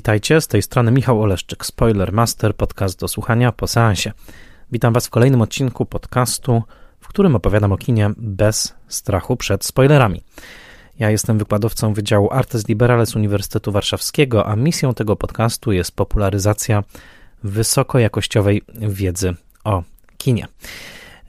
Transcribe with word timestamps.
Witajcie, 0.00 0.40
z 0.40 0.46
tej 0.46 0.62
strony 0.62 0.90
Michał 0.90 1.22
Oleszczyk, 1.22 1.66
Spoiler 1.66 2.12
Master, 2.12 2.56
podcast 2.56 3.00
do 3.00 3.08
słuchania 3.08 3.52
po 3.52 3.66
seansie. 3.66 4.12
Witam 4.72 4.92
Was 4.92 5.06
w 5.06 5.10
kolejnym 5.10 5.40
odcinku 5.40 5.86
podcastu, 5.86 6.62
w 7.00 7.08
którym 7.08 7.36
opowiadam 7.36 7.72
o 7.72 7.76
kinie 7.76 8.10
bez 8.16 8.74
strachu 8.88 9.36
przed 9.36 9.64
spoilerami. 9.64 10.22
Ja 10.98 11.10
jestem 11.10 11.38
wykładowcą 11.38 11.94
Wydziału 11.94 12.28
Artes 12.32 12.68
Liberales 12.68 13.16
Uniwersytetu 13.16 13.72
Warszawskiego, 13.72 14.46
a 14.46 14.56
misją 14.56 14.94
tego 14.94 15.16
podcastu 15.16 15.72
jest 15.72 15.96
popularyzacja 15.96 16.84
wysokojakościowej 17.42 18.62
wiedzy 18.74 19.34
o 19.64 19.82
kinie. 20.18 20.46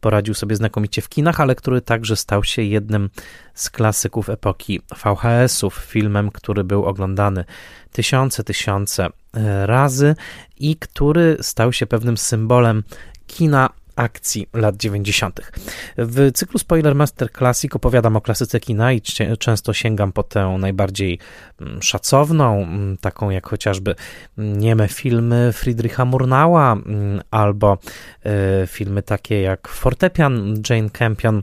poradził 0.00 0.34
sobie 0.34 0.56
znakomicie 0.56 1.02
w 1.02 1.08
kinach, 1.08 1.40
ale 1.40 1.54
który 1.54 1.80
także 1.80 2.16
stał 2.16 2.44
się 2.44 2.62
jednym 2.62 3.10
z 3.54 3.70
klasyków 3.70 4.28
epoki 4.28 4.80
VHS-ów, 5.04 5.74
filmem, 5.74 6.30
który 6.30 6.64
był 6.64 6.84
oglądany 6.84 7.44
tysiące, 7.92 8.44
tysiące 8.44 9.06
e, 9.06 9.66
razy 9.66 10.14
i 10.58 10.76
który 10.76 11.36
stał 11.40 11.72
się 11.72 11.86
pewnym 11.86 12.16
symbolem 12.16 12.82
kina 13.26 13.70
akcji 13.96 14.48
lat 14.52 14.76
90. 14.76 15.40
W 15.96 16.32
cyklu 16.32 16.58
Spoiler 16.58 16.94
Master 16.94 17.32
Classic 17.32 17.76
opowiadam 17.76 18.16
o 18.16 18.20
klasyce 18.20 18.60
kina 18.60 18.92
i 18.92 19.02
często 19.38 19.72
sięgam 19.72 20.12
po 20.12 20.22
tę 20.22 20.56
najbardziej 20.58 21.18
mm, 21.60 21.82
szacowną, 21.82 22.62
mm, 22.62 22.96
taką 22.96 23.30
jak 23.30 23.46
chociażby 23.46 23.94
nieme 24.38 24.88
filmy 24.88 25.52
Friedricha 25.52 26.04
Murnała 26.04 26.72
mm, 26.72 27.20
albo 27.30 27.78
e, 28.24 28.66
filmy 28.66 29.02
takie 29.02 29.40
jak 29.40 29.68
Fortepian 29.68 30.54
Jane 30.70 30.90
Campion 30.90 31.42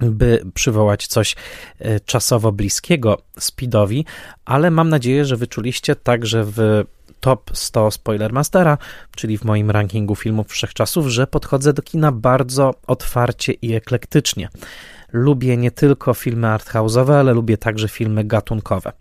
by 0.00 0.42
przywołać 0.54 1.06
coś 1.06 1.36
e, 1.78 2.00
czasowo 2.00 2.52
bliskiego 2.52 3.22
Speedowi, 3.38 4.04
ale 4.44 4.70
mam 4.70 4.88
nadzieję, 4.88 5.24
że 5.24 5.36
wyczuliście 5.36 5.96
także 5.96 6.44
w 6.44 6.84
top 7.20 7.50
100 7.54 7.90
Spoilermastera, 7.90 8.78
czyli 9.16 9.38
w 9.38 9.44
moim 9.44 9.70
rankingu 9.70 10.16
filmów 10.16 10.48
wszechczasów, 10.48 11.06
że 11.06 11.26
podchodzę 11.26 11.72
do 11.72 11.82
kina 11.82 12.12
bardzo 12.12 12.74
otwarcie 12.86 13.52
i 13.52 13.74
eklektycznie. 13.74 14.48
Lubię 15.12 15.56
nie 15.56 15.70
tylko 15.70 16.14
filmy 16.14 16.46
arthouse'owe, 16.46 17.12
ale 17.12 17.32
lubię 17.32 17.58
także 17.58 17.88
filmy 17.88 18.24
gatunkowe. 18.24 18.92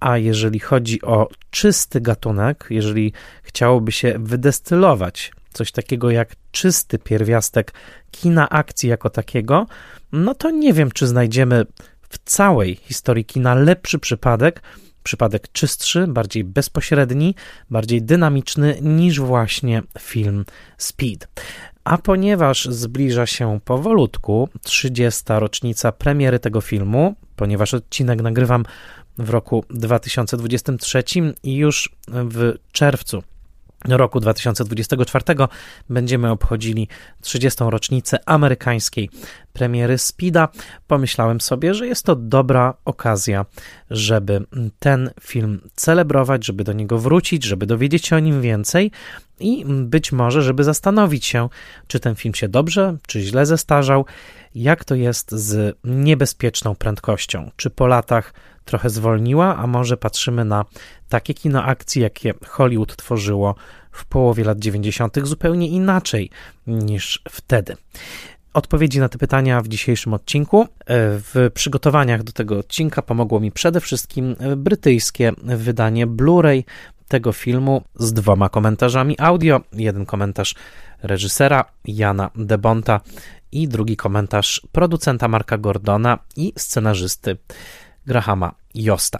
A 0.00 0.18
jeżeli 0.18 0.58
chodzi 0.58 1.02
o 1.02 1.28
czysty 1.50 2.00
gatunek, 2.00 2.66
jeżeli 2.70 3.12
chciałoby 3.42 3.92
się 3.92 4.14
wydestylować 4.18 5.32
coś 5.52 5.72
takiego 5.72 6.10
jak 6.10 6.36
czysty 6.50 6.98
pierwiastek 6.98 7.72
kina 8.10 8.48
akcji 8.48 8.88
jako 8.88 9.10
takiego, 9.10 9.66
no 10.12 10.34
to 10.34 10.50
nie 10.50 10.72
wiem, 10.72 10.90
czy 10.90 11.06
znajdziemy 11.06 11.64
w 12.08 12.18
całej 12.24 12.74
historii 12.74 13.24
kina 13.24 13.54
lepszy 13.54 13.98
przypadek 13.98 14.62
przypadek 15.02 15.52
czystszy, 15.52 16.06
bardziej 16.06 16.44
bezpośredni, 16.44 17.34
bardziej 17.70 18.02
dynamiczny 18.02 18.78
niż 18.82 19.20
właśnie 19.20 19.82
film 19.98 20.44
Speed. 20.78 21.26
A 21.84 21.98
ponieważ 21.98 22.64
zbliża 22.64 23.26
się 23.26 23.60
powolutku 23.64 24.48
30. 24.62 25.22
rocznica 25.28 25.92
premiery 25.92 26.38
tego 26.38 26.60
filmu, 26.60 27.14
ponieważ 27.36 27.74
odcinek 27.74 28.22
nagrywam 28.22 28.64
w 29.18 29.30
roku 29.30 29.64
2023 29.70 31.04
i 31.42 31.56
już 31.56 31.96
w 32.08 32.54
czerwcu 32.72 33.22
roku 33.88 34.20
2024 34.20 35.24
będziemy 35.90 36.30
obchodzili 36.30 36.88
30. 37.20 37.64
rocznicę 37.64 38.18
amerykańskiej 38.26 39.10
premiery 39.52 39.98
Speeda. 39.98 40.48
Pomyślałem 40.86 41.40
sobie, 41.40 41.74
że 41.74 41.86
jest 41.86 42.04
to 42.06 42.16
dobra 42.16 42.74
okazja, 42.84 43.46
żeby 43.90 44.44
ten 44.78 45.10
film 45.20 45.60
celebrować, 45.76 46.46
żeby 46.46 46.64
do 46.64 46.72
niego 46.72 46.98
wrócić, 46.98 47.44
żeby 47.44 47.66
dowiedzieć 47.66 48.06
się 48.06 48.16
o 48.16 48.18
nim 48.18 48.42
więcej 48.42 48.90
i 49.40 49.64
być 49.66 50.12
może, 50.12 50.42
żeby 50.42 50.64
zastanowić 50.64 51.26
się, 51.26 51.48
czy 51.86 52.00
ten 52.00 52.14
film 52.14 52.34
się 52.34 52.48
dobrze, 52.48 52.96
czy 53.06 53.20
źle 53.20 53.46
zestarzał, 53.46 54.06
jak 54.54 54.84
to 54.84 54.94
jest 54.94 55.32
z 55.32 55.76
niebezpieczną 55.84 56.74
prędkością, 56.74 57.50
czy 57.56 57.70
po 57.70 57.86
latach 57.86 58.34
trochę 58.64 58.90
zwolniła, 58.90 59.56
a 59.56 59.66
może 59.66 59.96
patrzymy 59.96 60.44
na 60.44 60.64
takie 61.08 61.34
kino 61.34 61.64
akcji, 61.64 62.02
jakie 62.02 62.34
Hollywood 62.46 62.96
tworzyło 62.96 63.54
w 63.92 64.04
połowie 64.04 64.44
lat 64.44 64.58
90., 64.58 65.26
zupełnie 65.26 65.68
inaczej 65.68 66.30
niż 66.66 67.22
wtedy. 67.30 67.76
Odpowiedzi 68.54 69.00
na 69.00 69.08
te 69.08 69.18
pytania 69.18 69.62
w 69.62 69.68
dzisiejszym 69.68 70.14
odcinku. 70.14 70.66
W 70.88 71.50
przygotowaniach 71.54 72.22
do 72.22 72.32
tego 72.32 72.58
odcinka 72.58 73.02
pomogło 73.02 73.40
mi 73.40 73.52
przede 73.52 73.80
wszystkim 73.80 74.36
brytyjskie 74.56 75.32
wydanie 75.42 76.06
Blu-ray 76.06 76.64
tego 77.08 77.32
filmu 77.32 77.82
z 77.94 78.12
dwoma 78.12 78.48
komentarzami 78.48 79.16
audio. 79.18 79.60
Jeden 79.72 80.06
komentarz 80.06 80.54
reżysera 81.02 81.64
Jana 81.84 82.30
Debonta 82.34 83.00
i 83.52 83.68
drugi 83.68 83.96
komentarz 83.96 84.62
producenta 84.72 85.28
Marka 85.28 85.58
Gordona 85.58 86.18
i 86.36 86.52
scenarzysty 86.56 87.36
Grahama 88.06 88.54
Josta. 88.74 89.18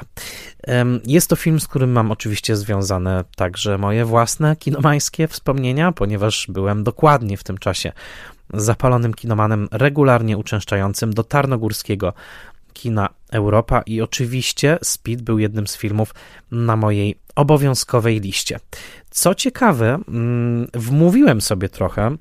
Jest 1.04 1.28
to 1.28 1.36
film, 1.36 1.60
z 1.60 1.68
którym 1.68 1.92
mam 1.92 2.10
oczywiście 2.10 2.56
związane 2.56 3.24
także 3.36 3.78
moje 3.78 4.04
własne 4.04 4.56
kinomańskie 4.56 5.28
wspomnienia, 5.28 5.92
ponieważ 5.92 6.46
byłem 6.48 6.84
dokładnie 6.84 7.36
w 7.36 7.44
tym 7.44 7.58
czasie 7.58 7.92
zapalonym 8.54 9.14
kinomanem, 9.14 9.68
regularnie 9.70 10.38
uczęszczającym 10.38 11.14
do 11.14 11.24
Tarnogórskiego 11.24 12.12
kina 12.72 13.08
Europa 13.30 13.82
i 13.82 14.00
oczywiście 14.00 14.78
Speed 14.82 15.22
był 15.22 15.38
jednym 15.38 15.66
z 15.66 15.76
filmów 15.76 16.14
na 16.50 16.76
mojej 16.76 17.18
obowiązkowej 17.34 18.20
liście. 18.20 18.60
Co 19.10 19.34
ciekawe, 19.34 19.98
mm, 20.08 20.68
wmówiłem 20.74 21.40
sobie 21.40 21.68
trochę, 21.68 22.16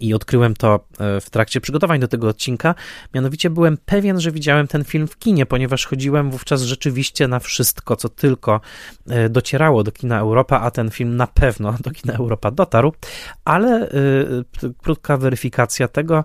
i 0.00 0.14
odkryłem 0.14 0.54
to 0.54 0.86
e, 0.98 1.20
w 1.20 1.30
trakcie 1.30 1.60
przygotowań 1.60 2.00
do 2.00 2.08
tego 2.08 2.28
odcinka. 2.28 2.74
Mianowicie 3.14 3.50
byłem 3.50 3.78
pewien, 3.86 4.20
że 4.20 4.32
widziałem 4.32 4.66
ten 4.66 4.84
film 4.84 5.06
w 5.08 5.18
kinie, 5.18 5.46
ponieważ 5.46 5.86
chodziłem 5.86 6.30
wówczas 6.30 6.62
rzeczywiście 6.62 7.28
na 7.28 7.38
wszystko, 7.38 7.96
co 7.96 8.08
tylko 8.08 8.60
e, 9.08 9.28
docierało 9.28 9.84
do 9.84 9.92
kina 9.92 10.18
Europa, 10.18 10.60
a 10.60 10.70
ten 10.70 10.90
film 10.90 11.16
na 11.16 11.26
pewno 11.26 11.74
do 11.80 11.90
kina 11.90 12.14
Europa 12.14 12.50
dotarł, 12.50 12.92
ale 13.44 13.88
krótka 14.78 15.16
weryfikacja 15.16 15.88
tego 15.88 16.24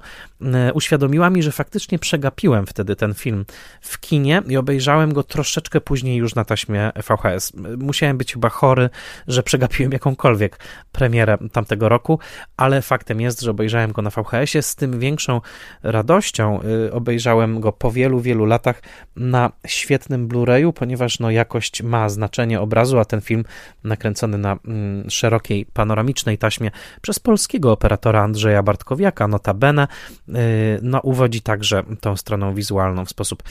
uświadomiła 0.74 1.30
mi, 1.30 1.44
że 1.44 1.52
faktycznie 1.52 2.00
przegapiłem 2.00 2.66
wtedy 2.66 2.96
ten 2.96 3.14
film 3.14 3.46
w 3.82 4.00
kinie 4.00 4.42
i 4.48 4.58
obejrzałem 4.58 5.14
go 5.14 5.24
troszeczkę 5.24 5.82
później 5.82 6.18
już 6.18 6.36
na 6.36 6.46
taśmie 6.46 6.92
VHS. 6.96 7.54
Musiałem 7.78 8.18
być 8.18 8.34
chyba 8.34 8.50
chory, 8.50 8.90
że 9.28 9.44
przegapiłem 9.44 9.92
jakąkolwiek 9.92 10.60
premierę 10.92 11.38
tamtego 11.52 11.90
roku, 11.90 12.20
ale 12.58 12.82
faktem 12.82 13.22
jest, 13.22 13.31
jest, 13.32 13.42
że 13.42 13.52
obejrzałem 13.52 13.92
go 13.92 14.02
na 14.02 14.10
VHS-ie, 14.10 14.62
z 14.62 14.76
tym 14.76 15.00
większą 15.00 15.42
radością 15.84 16.60
y, 16.88 16.94
obejrzałem 16.94 17.60
go 17.60 17.72
po 17.72 17.92
wielu, 17.92 18.20
wielu 18.20 18.46
latach 18.46 18.82
na 19.16 19.52
świetnym 19.68 20.28
Blu-rayu, 20.28 20.74
ponieważ 20.74 21.20
no, 21.20 21.32
jakość 21.32 21.84
ma 21.84 22.10
znaczenie 22.10 22.62
obrazu, 22.62 23.00
a 23.00 23.06
ten 23.06 23.22
film 23.22 23.44
nakręcony 23.84 24.38
na 24.38 24.58
mm, 24.66 25.10
szerokiej, 25.10 25.66
panoramicznej 25.74 26.38
taśmie 26.38 26.72
przez 27.02 27.20
polskiego 27.20 27.72
operatora 27.72 28.24
Andrzeja 28.24 28.64
Bartkowiaka, 28.64 29.28
notabene, 29.28 29.88
y, 30.30 30.34
no, 30.82 31.00
uwodzi 31.00 31.42
także 31.42 31.84
tą 32.02 32.18
stroną 32.18 32.56
wizualną 32.56 33.06
w 33.06 33.10
sposób 33.10 33.44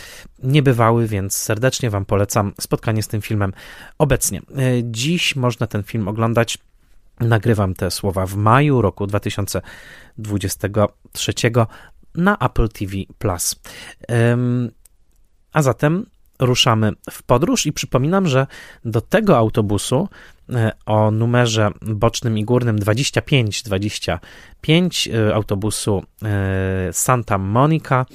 niebywały, 0.43 1.06
więc 1.06 1.37
serdecznie 1.37 1.91
Wam 1.91 2.05
polecam 2.05 2.53
spotkanie 2.61 3.03
z 3.03 3.09
tym 3.09 3.23
filmem 3.23 3.53
obecnie. 3.99 4.38
Y, 4.38 4.43
dziś 4.85 5.37
można 5.37 5.67
ten 5.67 5.83
film 5.83 6.09
oglądać 6.09 6.59
Nagrywam 7.20 7.75
te 7.75 7.90
słowa 7.90 8.26
w 8.26 8.37
maju 8.37 8.82
roku 8.82 9.06
2023 9.06 11.32
na 12.14 12.38
Apple 12.38 12.69
TV 12.69 12.96
Plus. 13.19 13.56
A 15.52 15.62
zatem 15.62 16.06
ruszamy 16.40 16.93
w 17.11 17.22
podróż 17.22 17.67
i 17.67 17.72
przypominam, 17.72 18.28
że 18.28 18.46
do 18.84 19.00
tego 19.00 19.38
autobusu 19.38 20.08
e, 20.52 20.72
o 20.87 21.11
numerze 21.11 21.70
bocznym 21.82 22.38
i 22.38 22.44
górnym 22.44 22.78
2525 22.78 25.08
e, 25.08 25.34
autobusu 25.34 26.02
e, 26.23 26.93
Santa 26.93 27.38
Monica 27.38 28.06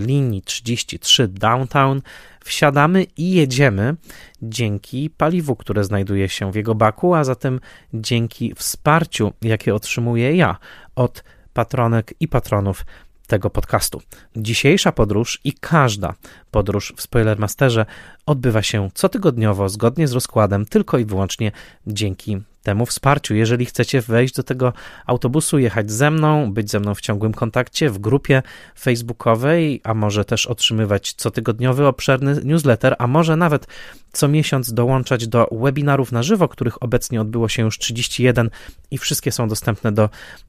linii 0.00 0.42
33 0.42 1.28
Downtown 1.28 2.02
wsiadamy 2.44 3.06
i 3.16 3.30
jedziemy 3.30 3.96
dzięki 4.42 5.10
paliwu, 5.10 5.56
które 5.56 5.84
znajduje 5.84 6.28
się 6.28 6.52
w 6.52 6.54
jego 6.54 6.74
baku, 6.74 7.14
a 7.14 7.24
zatem 7.24 7.60
dzięki 7.94 8.54
wsparciu, 8.54 9.32
jakie 9.42 9.74
otrzymuję 9.74 10.36
ja 10.36 10.56
od 10.96 11.24
patronek 11.52 12.14
i 12.20 12.28
patronów 12.28 12.84
tego 13.26 13.50
podcastu. 13.50 14.02
Dzisiejsza 14.36 14.92
podróż 14.92 15.40
i 15.44 15.52
każda 15.52 16.14
podróż 16.50 16.92
w 16.96 17.02
Spoilermasterze 17.02 17.86
odbywa 18.26 18.62
się 18.62 18.90
cotygodniowo, 18.94 19.68
zgodnie 19.68 20.08
z 20.08 20.12
rozkładem, 20.12 20.66
tylko 20.66 20.98
i 20.98 21.04
wyłącznie 21.04 21.52
dzięki 21.86 22.38
temu 22.62 22.86
wsparciu. 22.86 23.34
Jeżeli 23.34 23.66
chcecie 23.66 24.00
wejść 24.00 24.34
do 24.34 24.42
tego 24.42 24.72
autobusu, 25.06 25.58
jechać 25.58 25.90
ze 25.90 26.10
mną, 26.10 26.52
być 26.52 26.70
ze 26.70 26.80
mną 26.80 26.94
w 26.94 27.00
ciągłym 27.00 27.34
kontakcie 27.34 27.90
w 27.90 27.98
grupie 27.98 28.42
facebookowej, 28.78 29.80
a 29.84 29.94
może 29.94 30.24
też 30.24 30.46
otrzymywać 30.46 31.14
cotygodniowy 31.14 31.86
obszerny 31.86 32.40
newsletter, 32.44 32.96
a 32.98 33.06
może 33.06 33.36
nawet 33.36 33.66
co 34.12 34.28
miesiąc 34.28 34.72
dołączać 34.72 35.28
do 35.28 35.48
webinarów 35.52 36.12
na 36.12 36.22
żywo, 36.22 36.48
których 36.48 36.82
obecnie 36.82 37.20
odbyło 37.20 37.48
się 37.48 37.62
już 37.62 37.78
31 37.78 38.50
i 38.90 38.98
wszystkie 38.98 39.32
są 39.32 39.48
dostępne 39.48 39.92
do 39.92 40.08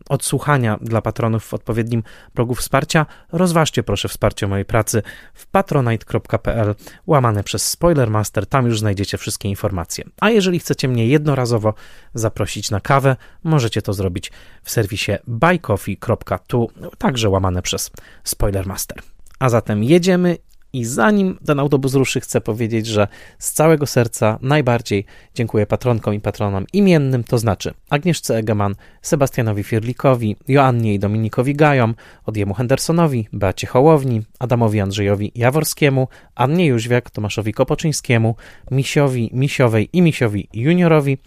odsłuchania 0.10 0.78
dla 0.81 1.02
patronów 1.02 1.46
w 1.46 1.54
odpowiednim 1.54 2.04
progu 2.34 2.56
wsparcia, 2.56 3.06
rozważcie 3.31 3.84
proszę 3.84 4.07
wsparcie 4.07 4.48
mojej 4.48 4.66
pracy 4.66 5.04
w 5.34 5.48
patronite.pl 5.48 6.75
łamane 7.07 7.44
przez 7.44 7.69
Spoilermaster, 7.69 8.46
tam 8.46 8.66
już 8.66 8.80
znajdziecie 8.80 9.18
wszystkie 9.18 9.50
informacje. 9.50 10.04
A 10.19 10.30
jeżeli 10.30 10.60
chcecie 10.60 10.88
mnie 10.88 11.07
jednorazowo 11.07 11.74
zaprosić 12.13 12.72
na 12.72 12.80
kawę, 12.80 13.16
możecie 13.44 13.81
to 13.81 13.94
zrobić 13.94 14.31
w 14.63 14.72
serwisie 14.72 15.12
buycoffee.tu, 15.28 16.72
także 16.98 17.30
łamane 17.30 17.62
przez 17.62 17.92
Spoilermaster. 18.24 19.02
A 19.40 19.50
zatem 19.50 19.84
jedziemy 19.84 20.38
i 20.74 20.86
zanim 20.86 21.38
ten 21.46 21.60
autobus 21.60 21.94
ruszy, 21.94 22.19
chcę 22.19 22.42
powiedzieć, 22.42 22.88
że 22.88 23.08
z 23.40 23.52
całego 23.52 23.86
serca 23.86 24.40
najbardziej 24.42 25.06
dziękuję 25.36 25.66
patronkom 25.66 26.13
i 26.13 26.19
patronom 26.19 26.66
imiennym, 26.74 27.24
to 27.24 27.38
znaczy 27.38 27.74
Agnieszce 27.90 28.38
Egeman, 28.38 28.75
Sebastianowi 29.02 29.64
Firlikowi, 29.64 30.36
Joannie 30.48 30.94
i 30.94 31.00
Dominikowi 31.00 31.56
Gajom, 31.56 31.96
Odjemu 32.25 32.54
Hendersonowi, 32.54 33.28
Beacie 33.34 33.68
Hołowni, 33.68 34.22
Adamowi 34.40 34.80
Andrzejowi 34.80 35.31
Jaworskiemu, 35.36 36.07
Annie 36.36 36.66
Jóźwiak, 36.66 37.10
Tomaszowi 37.10 37.54
Kopoczyńskiemu, 37.54 38.36
Misiowi, 38.72 39.30
Misiowej 39.34 39.90
i 39.94 40.02
Misiowi 40.02 40.48
Juniorowi, 40.54 41.18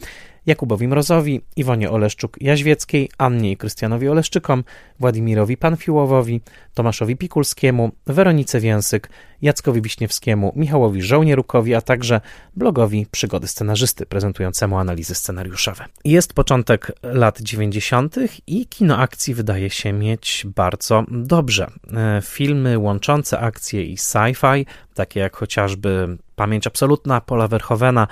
Jakubowi 0.46 0.88
Mrozowi, 0.88 1.40
Iwonie 1.56 1.90
Oleszczuk-Jaźwieckiej, 1.90 3.08
Annie 3.18 3.50
i 3.50 3.56
Krystianowi 3.56 4.08
Oleszczykom, 4.08 4.64
Władimirowi 5.00 5.56
Panfiłowowi, 5.56 6.40
Tomaszowi 6.74 7.16
Pikulskiemu, 7.16 7.90
Weronice 8.06 8.60
Więsyk, 8.60 9.10
Jackowi 9.42 9.82
Wiśniewskiemu, 9.82 10.52
Michałowi 10.56 11.02
Żołnierukowi, 11.02 11.74
a 11.74 11.80
także 11.80 12.20
blogowi 12.56 13.06
Przygody 13.10 13.46
Scenarzysty 13.46 14.06
prezentującemu 14.06 14.78
analizy 14.78 15.14
scenariuszowe. 15.14 15.84
Jest 16.04 16.32
początek 16.32 16.92
lat 17.02 17.40
90. 17.40 18.16
i 18.46 18.66
kino 18.66 18.98
akcji 18.98 19.34
wydaje 19.34 19.70
się 19.70 19.92
mieć 19.92 20.46
bardzo 20.56 21.04
dobrze. 21.10 21.70
E, 21.92 22.20
filmy 22.22 22.78
łączące 22.78 23.38
akcje 23.38 23.82
i 23.82 23.96
sci-fi, 23.96 24.66
takie 24.94 25.20
jak 25.20 25.36
chociażby 25.36 26.18
Pamięć 26.36 26.66
Absolutna 26.66 27.20
Paula 27.20 27.48
Verhovena 27.48 28.06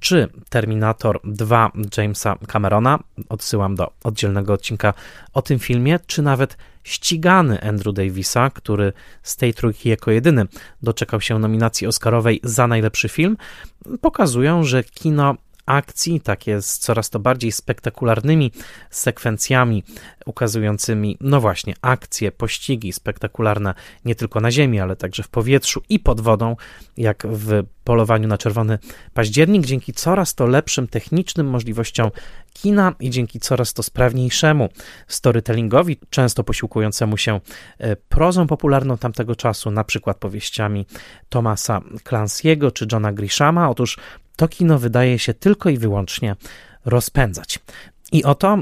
czy 0.00 0.28
Terminator 0.48 1.20
2 1.24 1.72
Jamesa 1.96 2.36
Camerona, 2.46 2.98
odsyłam 3.28 3.74
do 3.74 3.90
oddzielnego 4.04 4.52
odcinka 4.52 4.94
o 5.32 5.42
tym 5.42 5.58
filmie, 5.58 5.98
czy 6.06 6.22
nawet 6.22 6.56
ścigany 6.84 7.62
Andrew 7.62 7.94
Davisa, 7.94 8.50
który 8.50 8.92
z 9.22 9.36
tej 9.36 9.54
trójki 9.54 9.88
jako 9.88 10.10
jedyny 10.10 10.46
doczekał 10.82 11.20
się 11.20 11.38
nominacji 11.38 11.86
Oscarowej 11.86 12.40
za 12.44 12.66
najlepszy 12.66 13.08
film, 13.08 13.36
pokazują, 14.00 14.64
że 14.64 14.84
kino 14.84 15.34
akcji, 15.68 16.20
takie 16.20 16.62
z 16.62 16.78
coraz 16.78 17.10
to 17.10 17.18
bardziej 17.18 17.52
spektakularnymi 17.52 18.52
sekwencjami 18.90 19.84
ukazującymi, 20.26 21.16
no 21.20 21.40
właśnie, 21.40 21.74
akcje, 21.82 22.32
pościgi 22.32 22.92
spektakularne 22.92 23.74
nie 24.04 24.14
tylko 24.14 24.40
na 24.40 24.50
ziemi, 24.50 24.80
ale 24.80 24.96
także 24.96 25.22
w 25.22 25.28
powietrzu 25.28 25.82
i 25.88 25.98
pod 25.98 26.20
wodą, 26.20 26.56
jak 26.96 27.26
w 27.26 27.62
polowaniu 27.84 28.28
na 28.28 28.38
czerwony 28.38 28.78
październik, 29.14 29.66
dzięki 29.66 29.92
coraz 29.92 30.34
to 30.34 30.46
lepszym 30.46 30.88
technicznym 30.88 31.46
możliwościom 31.46 32.10
kina 32.52 32.94
i 33.00 33.10
dzięki 33.10 33.40
coraz 33.40 33.74
to 33.74 33.82
sprawniejszemu 33.82 34.68
storytellingowi, 35.08 35.96
często 36.10 36.44
posiłkującemu 36.44 37.16
się 37.16 37.40
e, 37.78 37.96
prozą 37.96 38.46
popularną 38.46 38.98
tamtego 38.98 39.36
czasu, 39.36 39.70
na 39.70 39.84
przykład 39.84 40.16
powieściami 40.16 40.86
Thomasa 41.28 41.80
Clancy'ego 42.04 42.72
czy 42.72 42.86
Johna 42.92 43.12
Grishama. 43.12 43.70
Otóż 43.70 43.98
to 44.38 44.48
kino 44.48 44.78
wydaje 44.78 45.18
się 45.18 45.34
tylko 45.34 45.70
i 45.70 45.78
wyłącznie 45.78 46.36
rozpędzać. 46.84 47.58
I 48.12 48.24
oto 48.24 48.54
e, 48.54 48.58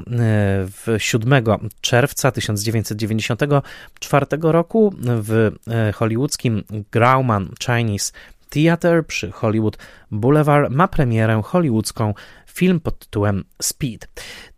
w 0.66 0.86
7 0.98 1.44
czerwca 1.80 2.30
1994 2.30 4.26
roku 4.42 4.94
w 5.00 5.52
e, 5.68 5.92
hollywoodzkim 5.92 6.62
Grauman 6.92 7.48
Chinese 7.66 8.12
Theater 8.50 9.06
przy 9.06 9.30
Hollywood 9.30 9.78
Boulevard 10.10 10.70
ma 10.70 10.88
premierę 10.88 11.42
hollywoodzką 11.44 12.14
film 12.46 12.80
pod 12.80 12.98
tytułem 12.98 13.44
Speed. 13.62 14.08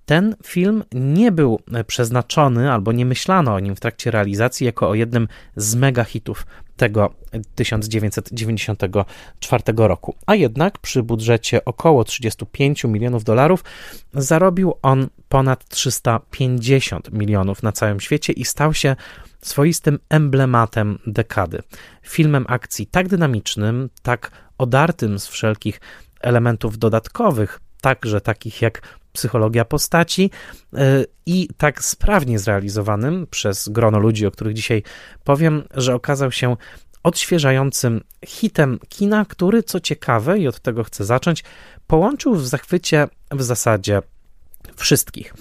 Ten 0.06 0.36
film 0.44 0.84
nie 0.92 1.32
był 1.32 1.60
przeznaczony 1.86 2.72
albo 2.72 2.92
nie 2.92 3.06
myślano 3.06 3.54
o 3.54 3.60
nim 3.60 3.76
w 3.76 3.80
trakcie 3.80 4.10
realizacji 4.10 4.66
jako 4.66 4.88
o 4.88 4.94
jednym 4.94 5.28
z 5.56 5.74
mega 5.74 6.04
hitów 6.04 6.46
tego 6.78 7.14
1994 7.54 9.62
roku. 9.76 10.14
A 10.26 10.34
jednak 10.34 10.78
przy 10.78 11.02
budżecie 11.02 11.64
około 11.64 12.04
35 12.04 12.84
milionów 12.84 13.24
dolarów 13.24 13.64
zarobił 14.14 14.74
on 14.82 15.08
ponad 15.28 15.68
350 15.68 17.12
milionów 17.12 17.62
na 17.62 17.72
całym 17.72 18.00
świecie 18.00 18.32
i 18.32 18.44
stał 18.44 18.74
się 18.74 18.96
swoistym 19.40 19.98
emblematem 20.08 20.98
dekady. 21.06 21.62
Filmem 22.02 22.44
akcji 22.48 22.86
tak 22.86 23.08
dynamicznym, 23.08 23.90
tak 24.02 24.30
odartym 24.58 25.18
z 25.18 25.26
wszelkich 25.26 25.80
elementów 26.20 26.78
dodatkowych, 26.78 27.60
także 27.80 28.20
takich 28.20 28.62
jak 28.62 28.82
psychologia 29.18 29.64
postaci 29.64 30.30
e, 30.74 31.04
i 31.26 31.48
tak 31.56 31.84
sprawnie 31.84 32.38
zrealizowanym 32.38 33.26
przez 33.30 33.68
grono 33.68 33.98
ludzi, 33.98 34.26
o 34.26 34.30
których 34.30 34.54
dzisiaj 34.54 34.82
powiem, 35.24 35.62
że 35.74 35.94
okazał 35.94 36.32
się 36.32 36.56
odświeżającym 37.02 38.00
hitem 38.26 38.78
kina, 38.88 39.24
który, 39.24 39.62
co 39.62 39.80
ciekawe, 39.80 40.38
i 40.38 40.48
od 40.48 40.60
tego 40.60 40.84
chcę 40.84 41.04
zacząć, 41.04 41.44
połączył 41.86 42.34
w 42.34 42.48
zachwycie 42.48 43.08
w 43.30 43.42
zasadzie 43.42 44.02
wszystkich. 44.76 45.34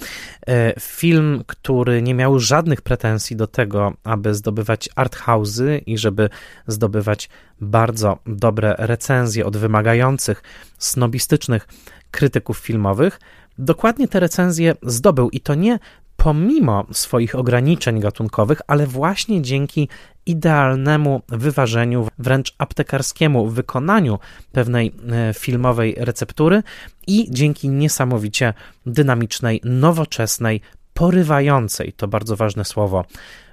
E, 0.47 0.73
film, 0.79 1.43
który 1.47 2.01
nie 2.01 2.13
miał 2.13 2.39
żadnych 2.39 2.81
pretensji 2.81 3.35
do 3.35 3.47
tego, 3.47 3.93
aby 4.03 4.35
zdobywać 4.35 4.89
arthouse'y 4.95 5.81
i 5.85 5.97
żeby 5.97 6.29
zdobywać 6.67 7.29
bardzo 7.61 8.17
dobre 8.25 8.75
recenzje 8.77 9.45
od 9.45 9.57
wymagających, 9.57 10.43
snobistycznych 10.77 11.67
krytyków 12.11 12.57
filmowych, 12.57 13.19
dokładnie 13.59 14.07
te 14.07 14.19
recenzje 14.19 14.75
zdobył 14.83 15.29
i 15.29 15.39
to 15.39 15.55
nie 15.55 15.79
pomimo 16.17 16.85
swoich 16.91 17.35
ograniczeń 17.35 17.99
gatunkowych, 17.99 18.61
ale 18.67 18.87
właśnie 18.87 19.41
dzięki 19.41 19.89
idealnemu 20.25 21.21
wyważeniu, 21.29 22.07
wręcz 22.19 22.55
aptekarskiemu 22.57 23.47
wykonaniu 23.47 24.19
pewnej 24.51 24.95
e, 25.11 25.33
filmowej 25.33 25.95
receptury 25.97 26.63
i 27.07 27.27
dzięki 27.29 27.69
niesamowicie 27.69 28.53
dynamicznej, 28.85 29.61
nowoczesnej, 29.63 30.61
porywającej, 30.93 31.93
to 31.93 32.07
bardzo 32.07 32.35
ważne 32.35 32.65
słowo, 32.65 33.05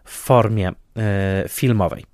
formie 0.04 0.72
e, 0.96 1.44
filmowej. 1.48 2.04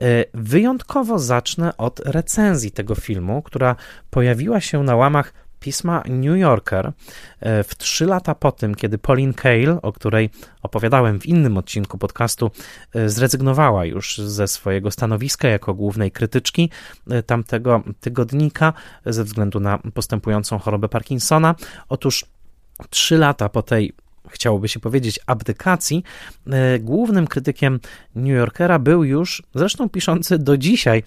E, 0.00 0.24
wyjątkowo 0.34 1.18
zacznę 1.18 1.76
od 1.76 2.00
recenzji 2.00 2.70
tego 2.70 2.94
filmu, 2.94 3.42
która 3.42 3.76
pojawiła 4.10 4.60
się 4.60 4.82
na 4.82 4.96
łamach 4.96 5.32
pisma 5.60 6.02
New 6.08 6.38
Yorker 6.38 6.92
e, 7.40 7.64
w 7.64 7.76
trzy 7.76 8.06
lata 8.06 8.34
po 8.34 8.52
tym, 8.52 8.74
kiedy 8.74 8.98
Pauline 8.98 9.34
Kael, 9.34 9.78
o 9.82 9.92
której 9.92 10.30
opowiadałem 10.62 11.20
w 11.20 11.26
innym 11.26 11.56
odcinku 11.58 11.98
podcastu, 11.98 12.50
e, 12.94 13.08
zrezygnowała 13.08 13.84
już 13.84 14.18
ze 14.18 14.48
swojego 14.48 14.90
stanowiska 14.90 15.48
jako 15.48 15.74
głównej 15.74 16.10
krytyczki 16.10 16.70
e, 17.10 17.22
tamtego 17.22 17.82
tygodnika 18.00 18.72
ze 19.06 19.24
względu 19.24 19.60
na 19.60 19.78
postępującą 19.78 20.58
chorobę 20.58 20.88
Parkinsona. 20.88 21.54
Otóż 21.88 22.24
trzy 22.90 23.18
lata 23.18 23.48
po 23.48 23.62
tej 23.62 23.92
chciałoby 24.30 24.68
się 24.68 24.80
powiedzieć, 24.80 25.20
abdykacji, 25.26 26.02
głównym 26.80 27.26
krytykiem 27.26 27.80
New 28.14 28.36
Yorkera 28.36 28.78
był 28.78 29.04
już, 29.04 29.42
zresztą 29.54 29.88
piszący 29.88 30.38
do 30.38 30.56
dzisiaj, 30.56 31.02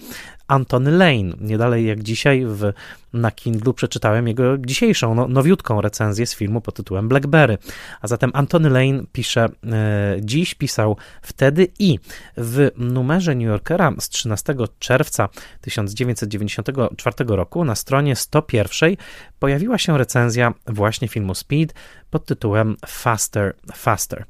Antony 0.49 0.91
Lane. 0.91 1.35
Nie 1.41 1.57
dalej 1.57 1.87
jak 1.87 2.03
dzisiaj 2.03 2.45
w, 2.45 2.73
na 3.13 3.31
Kindlu 3.31 3.73
przeczytałem 3.73 4.27
jego 4.27 4.57
dzisiejszą, 4.57 5.15
no, 5.15 5.27
nowiutką 5.27 5.81
recenzję 5.81 6.25
z 6.25 6.35
filmu 6.35 6.61
pod 6.61 6.75
tytułem 6.75 7.07
Blackberry. 7.07 7.57
A 8.01 8.07
zatem 8.07 8.31
Antony 8.33 8.69
Lane 8.69 9.03
pisze 9.11 9.45
e, 9.45 10.17
dziś, 10.21 10.55
pisał 10.55 10.97
wtedy 11.21 11.67
i 11.79 11.99
w 12.37 12.71
numerze 12.77 13.35
New 13.35 13.47
Yorkera 13.47 13.93
z 13.99 14.09
13 14.09 14.55
czerwca 14.79 15.29
1994 15.61 17.15
roku 17.27 17.65
na 17.65 17.75
stronie 17.75 18.15
101 18.15 18.95
pojawiła 19.39 19.77
się 19.77 19.97
recenzja 19.97 20.53
właśnie 20.67 21.07
filmu 21.07 21.35
Speed 21.35 21.73
pod 22.09 22.25
tytułem 22.25 22.75
Faster, 22.87 23.55
Faster. 23.75 24.25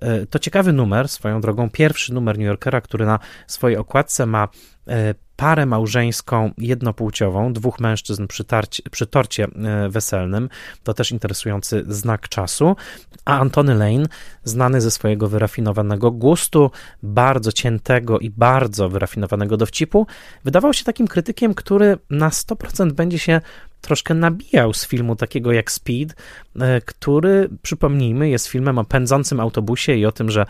E, 0.00 0.26
to 0.26 0.38
ciekawy 0.38 0.72
numer, 0.72 1.08
swoją 1.08 1.40
drogą 1.40 1.70
pierwszy 1.70 2.14
numer 2.14 2.38
New 2.38 2.46
Yorkera, 2.46 2.80
który 2.80 3.06
na 3.06 3.18
swojej 3.46 3.78
okładce 3.78 4.26
ma 4.26 4.48
e, 4.88 5.14
parę 5.42 5.66
małżeńską 5.66 6.50
jednopłciową, 6.58 7.52
dwóch 7.52 7.80
mężczyzn 7.80 8.26
przy, 8.26 8.44
tarcie, 8.44 8.82
przy 8.90 9.06
torcie 9.06 9.44
e, 9.44 9.88
weselnym. 9.88 10.48
To 10.82 10.94
też 10.94 11.12
interesujący 11.12 11.84
znak 11.88 12.28
czasu. 12.28 12.76
A 13.24 13.38
Antony 13.38 13.74
Lane, 13.74 14.06
znany 14.44 14.80
ze 14.80 14.90
swojego 14.90 15.28
wyrafinowanego 15.28 16.10
gustu, 16.10 16.70
bardzo 17.02 17.52
ciętego 17.52 18.18
i 18.18 18.30
bardzo 18.30 18.88
wyrafinowanego 18.88 19.56
dowcipu, 19.56 20.06
wydawał 20.44 20.72
się 20.72 20.84
takim 20.84 21.08
krytykiem, 21.08 21.54
który 21.54 21.98
na 22.10 22.28
100% 22.28 22.92
będzie 22.92 23.18
się 23.18 23.40
troszkę 23.82 24.14
nabijał 24.14 24.72
z 24.74 24.86
filmu 24.86 25.16
takiego 25.16 25.52
jak 25.52 25.70
Speed, 25.70 26.14
e, 26.60 26.80
który, 26.80 27.48
przypomnijmy, 27.62 28.28
jest 28.28 28.46
filmem 28.46 28.78
o 28.78 28.84
pędzącym 28.84 29.40
autobusie 29.40 29.94
i 29.94 30.06
o 30.06 30.12
tym, 30.12 30.30
że 30.30 30.46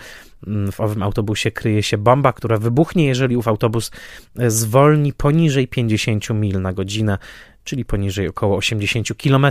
mm, 0.46 0.72
w 0.72 0.80
owym 0.80 1.02
autobusie 1.02 1.50
kryje 1.50 1.82
się 1.82 1.98
bomba, 1.98 2.32
która 2.32 2.56
wybuchnie, 2.56 3.06
jeżeli 3.06 3.36
ów 3.36 3.48
autobus 3.48 3.90
e, 4.38 4.50
zwolni 4.50 5.12
poniżej 5.12 5.68
50 5.68 6.30
mil 6.30 6.60
na 6.60 6.72
godzinę, 6.72 7.18
czyli 7.64 7.84
poniżej 7.84 8.28
około 8.28 8.56
80 8.56 9.08
km 9.22 9.46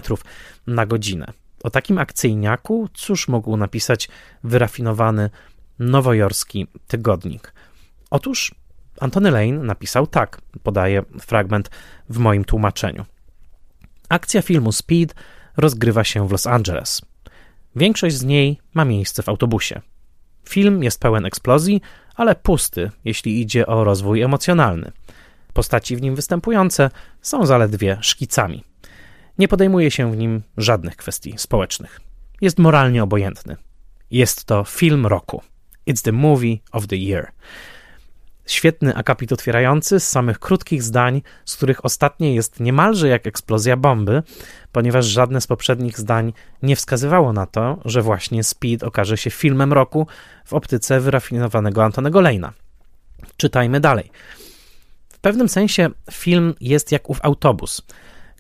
na 0.68 0.86
godzinę. 0.86 1.26
O 1.64 1.70
takim 1.70 1.98
akcyjniaku 1.98 2.90
cóż 2.94 3.28
mógł 3.28 3.58
napisać 3.58 4.10
wyrafinowany 4.44 5.30
nowojorski 5.80 6.68
tygodnik? 6.88 7.54
Otóż 8.10 8.56
Antony 9.00 9.32
Lane 9.32 9.64
napisał 9.64 10.08
tak, 10.08 10.42
podaje 10.64 11.04
fragment 11.20 11.70
w 12.10 12.18
moim 12.18 12.46
tłumaczeniu. 12.46 13.06
Akcja 14.12 14.42
filmu 14.42 14.72
Speed 14.72 15.16
rozgrywa 15.58 16.04
się 16.04 16.28
w 16.28 16.32
Los 16.32 16.48
Angeles. 16.48 17.02
Większość 17.76 18.16
z 18.16 18.24
niej 18.24 18.60
ma 18.74 18.86
miejsce 18.86 19.24
w 19.24 19.30
autobusie. 19.30 19.82
Film 20.50 20.84
jest 20.84 21.00
pełen 21.00 21.26
eksplozji, 21.26 21.82
ale 22.16 22.36
pusty, 22.36 22.92
jeśli 23.06 23.42
idzie 23.42 23.68
o 23.68 23.84
rozwój 23.84 24.22
emocjonalny. 24.22 24.92
Postaci 25.54 25.96
w 25.96 26.02
nim 26.02 26.16
występujące 26.16 26.90
są 27.22 27.46
zaledwie 27.46 27.98
szkicami. 28.02 28.64
Nie 29.38 29.48
podejmuje 29.48 29.92
się 29.92 30.12
w 30.12 30.18
nim 30.18 30.44
żadnych 30.58 30.96
kwestii 30.96 31.34
społecznych. 31.38 32.00
Jest 32.42 32.60
moralnie 32.60 33.04
obojętny. 33.04 33.58
Jest 34.12 34.46
to 34.46 34.64
film 34.64 35.06
roku. 35.06 35.42
It's 35.88 36.02
the 36.04 36.12
movie 36.12 36.58
of 36.72 36.88
the 36.88 36.98
year. 36.98 37.32
Świetny 38.46 38.96
akapit 38.96 39.32
otwierający 39.32 40.00
z 40.00 40.10
samych 40.10 40.40
krótkich 40.40 40.84
zdań, 40.84 41.22
z 41.46 41.56
których 41.56 41.86
ostatnie 41.86 42.36
jest 42.36 42.60
niemalże 42.60 43.08
jak 43.08 43.28
eksplozja 43.28 43.78
bomby, 43.78 44.24
ponieważ 44.72 45.06
żadne 45.06 45.42
z 45.42 45.48
poprzednich 45.48 46.00
zdań 46.00 46.34
nie 46.64 46.76
wskazywało 46.76 47.34
na 47.34 47.46
to, 47.46 47.80
że 47.86 48.02
właśnie 48.02 48.44
Speed 48.44 48.88
okaże 48.88 49.18
się 49.18 49.30
filmem 49.30 49.74
roku 49.74 50.08
w 50.46 50.54
optyce 50.54 51.00
wyrafinowanego 51.00 51.84
Antonego 51.84 52.22
Lejna. 52.22 52.54
Czytajmy 53.38 53.80
dalej. 53.80 54.12
W 55.10 55.20
pewnym 55.20 55.50
sensie 55.50 55.90
film 56.12 56.54
jest 56.62 56.92
jak 56.92 57.10
ów 57.10 57.20
autobus. 57.22 57.82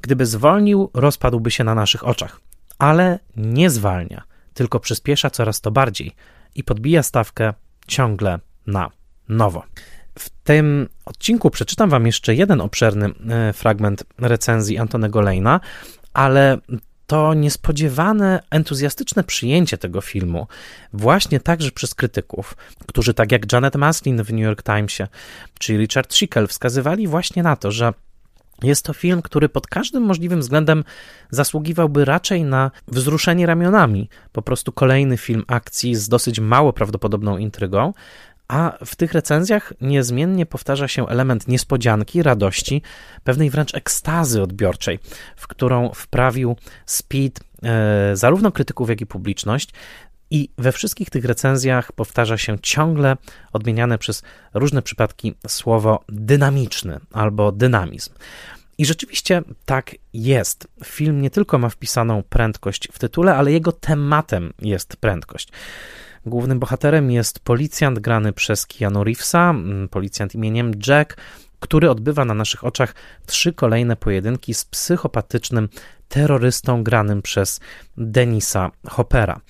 Gdyby 0.01 0.25
zwolnił, 0.25 0.89
rozpadłby 0.93 1.51
się 1.51 1.63
na 1.63 1.75
naszych 1.75 2.07
oczach, 2.07 2.41
ale 2.77 3.19
nie 3.35 3.69
zwalnia, 3.69 4.23
tylko 4.53 4.79
przyspiesza 4.79 5.29
coraz 5.29 5.61
to 5.61 5.71
bardziej 5.71 6.11
i 6.55 6.63
podbija 6.63 7.03
stawkę 7.03 7.53
ciągle 7.87 8.39
na 8.67 8.89
nowo. 9.31 9.63
W 10.19 10.29
tym 10.43 10.89
odcinku 11.05 11.49
przeczytam 11.49 11.89
Wam 11.89 12.05
jeszcze 12.05 12.35
jeden 12.35 12.61
obszerny 12.61 13.09
e, 13.29 13.53
fragment 13.53 14.03
recenzji 14.19 14.77
Antonego 14.77 15.21
Lejna, 15.21 15.59
ale 16.13 16.57
to 17.07 17.33
niespodziewane, 17.33 18.43
entuzjastyczne 18.49 19.23
przyjęcie 19.23 19.77
tego 19.77 20.01
filmu, 20.01 20.47
właśnie 20.93 21.39
także 21.39 21.71
przez 21.71 21.95
krytyków, 21.95 22.57
którzy 22.87 23.13
tak 23.13 23.31
jak 23.31 23.53
Janet 23.53 23.75
Maslin 23.75 24.23
w 24.23 24.33
New 24.33 24.41
York 24.41 24.63
Timesie 24.63 25.07
czy 25.59 25.77
Richard 25.77 26.13
Schickel 26.13 26.47
wskazywali 26.47 27.07
właśnie 27.07 27.43
na 27.43 27.55
to, 27.55 27.71
że 27.71 27.93
jest 28.63 28.85
to 28.85 28.93
film, 28.93 29.21
który 29.21 29.49
pod 29.49 29.67
każdym 29.67 30.03
możliwym 30.03 30.39
względem 30.39 30.83
zasługiwałby 31.29 32.05
raczej 32.05 32.43
na 32.43 32.71
wzruszenie 32.87 33.45
ramionami. 33.45 34.09
Po 34.31 34.41
prostu 34.41 34.71
kolejny 34.71 35.17
film 35.17 35.43
akcji 35.47 35.95
z 35.95 36.09
dosyć 36.09 36.39
mało 36.39 36.73
prawdopodobną 36.73 37.37
intrygą, 37.37 37.93
a 38.51 38.77
w 38.85 38.95
tych 38.95 39.13
recenzjach 39.13 39.73
niezmiennie 39.81 40.45
powtarza 40.45 40.87
się 40.87 41.07
element 41.07 41.47
niespodzianki, 41.47 42.23
radości, 42.23 42.81
pewnej 43.23 43.49
wręcz 43.49 43.75
ekstazy 43.75 44.41
odbiorczej, 44.41 44.99
w 45.35 45.47
którą 45.47 45.91
wprawił 45.93 46.55
Speed 46.85 47.41
e, 47.63 48.15
zarówno 48.15 48.51
krytyków, 48.51 48.89
jak 48.89 49.01
i 49.01 49.05
publiczność. 49.05 49.69
I 50.31 50.49
we 50.57 50.71
wszystkich 50.71 51.09
tych 51.09 51.25
recenzjach 51.25 51.91
powtarza 51.91 52.37
się 52.37 52.59
ciągle 52.59 53.17
odmieniane 53.53 53.97
przez 53.97 54.23
różne 54.53 54.81
przypadki 54.81 55.35
słowo 55.47 56.03
dynamiczny 56.09 56.99
albo 57.11 57.51
dynamizm. 57.51 58.13
I 58.77 58.85
rzeczywiście 58.85 59.41
tak 59.65 59.95
jest. 60.13 60.67
Film 60.83 61.21
nie 61.21 61.29
tylko 61.29 61.57
ma 61.57 61.69
wpisaną 61.69 62.23
prędkość 62.23 62.87
w 62.91 62.99
tytule, 62.99 63.35
ale 63.35 63.51
jego 63.51 63.71
tematem 63.71 64.53
jest 64.61 64.97
prędkość. 64.97 65.49
Głównym 66.25 66.59
bohaterem 66.59 67.11
jest 67.11 67.39
policjant 67.39 67.99
grany 67.99 68.33
przez 68.33 68.65
Keanu 68.65 69.03
Reevesa, 69.03 69.53
policjant 69.91 70.35
imieniem 70.35 70.71
Jack, 70.87 71.17
który 71.59 71.89
odbywa 71.89 72.25
na 72.25 72.33
naszych 72.33 72.63
oczach 72.63 72.95
trzy 73.25 73.53
kolejne 73.53 73.95
pojedynki 73.95 74.53
z 74.53 74.65
psychopatycznym 74.65 75.69
terrorystą 76.07 76.83
granym 76.83 77.21
przez 77.21 77.59
Denisa 77.97 78.71
Hoppera. 78.87 79.41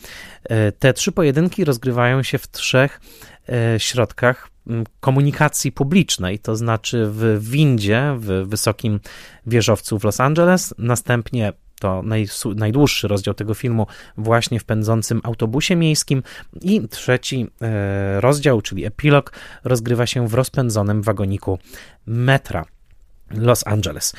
E, 0.44 0.72
te 0.72 0.94
trzy 0.94 1.12
pojedynki 1.12 1.66
rozgrywają 1.66 2.24
się 2.24 2.38
w 2.38 2.48
trzech 2.48 3.02
e, 3.50 3.80
środkach 3.80 4.52
komunikacji 5.00 5.72
publicznej, 5.72 6.40
to 6.40 6.56
znaczy 6.56 7.06
w 7.10 7.50
windzie 7.50 8.16
w 8.18 8.26
wysokim 8.26 9.00
wieżowcu 9.46 10.00
w 10.00 10.04
Los 10.04 10.20
Angeles, 10.20 10.74
następnie 10.78 11.54
to 11.82 12.02
naj, 12.04 12.28
najdłuższy 12.56 13.08
rozdział 13.08 13.34
tego 13.34 13.54
filmu, 13.54 13.88
właśnie 14.18 14.60
w 14.60 14.64
pędzącym 14.64 15.22
autobusie 15.24 15.76
miejskim. 15.76 16.24
I 16.62 16.88
trzeci 16.88 17.48
e, 17.62 18.22
rozdział, 18.22 18.62
czyli 18.62 18.86
epilog, 18.86 19.34
rozgrywa 19.64 20.06
się 20.06 20.28
w 20.28 20.34
rozpędzonym 20.34 21.02
wagoniku 21.02 21.60
metra. 22.06 22.66
Los 23.32 23.68
Angeles. 23.68 24.14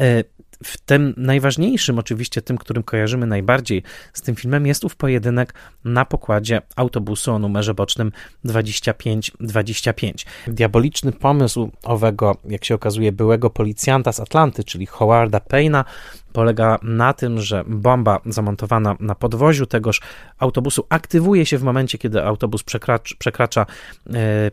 E, 0.00 0.24
w 0.64 0.78
tym 0.78 1.14
najważniejszym, 1.16 1.98
oczywiście 1.98 2.42
tym, 2.42 2.58
którym 2.58 2.82
kojarzymy 2.82 3.26
najbardziej 3.26 3.82
z 4.12 4.22
tym 4.22 4.36
filmem, 4.36 4.66
jest 4.66 4.84
ów 4.84 4.96
pojedynek 4.96 5.54
na 5.84 6.04
pokładzie 6.04 6.62
autobusu 6.76 7.32
o 7.32 7.38
numerze 7.38 7.74
bocznym 7.74 8.12
2525. 8.44 10.26
Diaboliczny 10.46 11.12
pomysł 11.12 11.70
owego, 11.82 12.36
jak 12.44 12.64
się 12.64 12.74
okazuje, 12.74 13.12
byłego 13.12 13.50
policjanta 13.50 14.12
z 14.12 14.20
Atlanty, 14.20 14.64
czyli 14.64 14.86
Howarda 14.86 15.40
Payna, 15.40 15.84
polega 16.32 16.78
na 16.82 17.12
tym, 17.12 17.40
że 17.40 17.64
bomba 17.66 18.20
zamontowana 18.26 18.96
na 19.00 19.14
podwoziu 19.14 19.66
tegoż 19.66 20.00
autobusu 20.38 20.86
aktywuje 20.88 21.46
się 21.46 21.58
w 21.58 21.62
momencie, 21.62 21.98
kiedy 21.98 22.24
autobus 22.24 22.62
przekracza, 22.62 23.14
przekracza 23.18 23.66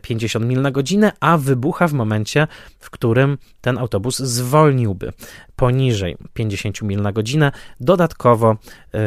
50 0.02 0.44
mil 0.44 0.62
na 0.62 0.70
godzinę, 0.70 1.12
a 1.20 1.38
wybucha 1.38 1.88
w 1.88 1.92
momencie, 1.92 2.46
w 2.78 2.90
którym 2.90 3.38
ten 3.60 3.78
autobus 3.78 4.18
zwolniłby 4.18 5.12
poniżej 5.56 6.16
50 6.34 6.82
mil 6.82 7.02
na 7.02 7.12
godzinę. 7.12 7.52
Dodatkowo 7.80 8.56
yy, 8.92 9.00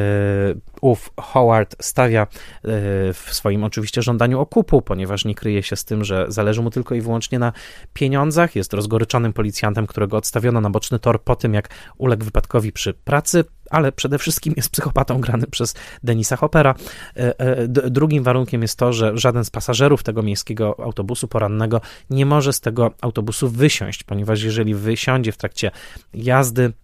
ów 0.83 1.09
Howard 1.19 1.75
stawia 1.81 2.27
yy, 2.63 2.69
w 3.13 3.27
swoim 3.31 3.63
oczywiście 3.63 4.01
żądaniu 4.01 4.39
okupu, 4.39 4.81
ponieważ 4.81 5.25
nie 5.25 5.35
kryje 5.35 5.63
się 5.63 5.75
z 5.75 5.85
tym, 5.85 6.03
że 6.03 6.25
zależy 6.27 6.61
mu 6.61 6.69
tylko 6.69 6.95
i 6.95 7.01
wyłącznie 7.01 7.39
na 7.39 7.53
pieniądzach. 7.93 8.55
Jest 8.55 8.73
rozgoryczonym 8.73 9.33
policjantem, 9.33 9.87
którego 9.87 10.17
odstawiono 10.17 10.61
na 10.61 10.69
boczny 10.69 10.99
tor 10.99 11.23
po 11.23 11.35
tym, 11.35 11.53
jak 11.53 11.69
uległ 11.97 12.25
wypadkowi 12.25 12.71
przy 12.71 12.93
pracy, 12.93 13.43
ale 13.69 13.91
przede 13.91 14.17
wszystkim 14.17 14.53
jest 14.57 14.69
psychopatą 14.69 15.21
grany 15.21 15.47
przez 15.47 15.75
Denisa 16.03 16.35
Hoppera. 16.35 16.75
E, 17.15 17.67
drugim 17.67 18.23
warunkiem 18.23 18.61
jest 18.61 18.79
to, 18.79 18.93
że 18.93 19.17
żaden 19.17 19.45
z 19.45 19.49
pasażerów 19.49 20.03
tego 20.03 20.21
miejskiego 20.23 20.79
autobusu 20.79 21.27
porannego 21.27 21.81
nie 22.09 22.25
może 22.25 22.53
z 22.53 22.61
tego 22.61 22.91
autobusu 23.01 23.49
wysiąść, 23.49 24.03
ponieważ 24.03 24.43
jeżeli 24.43 24.75
wysiądzie 24.75 25.31
w 25.31 25.37
trakcie 25.37 25.71
jazdy, 26.13 26.63
E, 26.65 26.82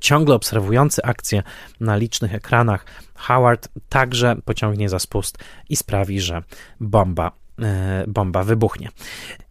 ciągle 0.00 0.34
obserwujący 0.34 1.02
akcję 1.02 1.42
na 1.80 1.96
licznych 1.96 2.34
ekranach, 2.34 2.86
Howard 3.14 3.68
także 3.88 4.36
pociągnie 4.44 4.88
za 4.88 4.98
spust 4.98 5.38
i 5.68 5.76
sprawi, 5.76 6.20
że 6.20 6.42
bomba, 6.80 7.32
e, 7.62 8.04
bomba 8.08 8.44
wybuchnie. 8.44 8.88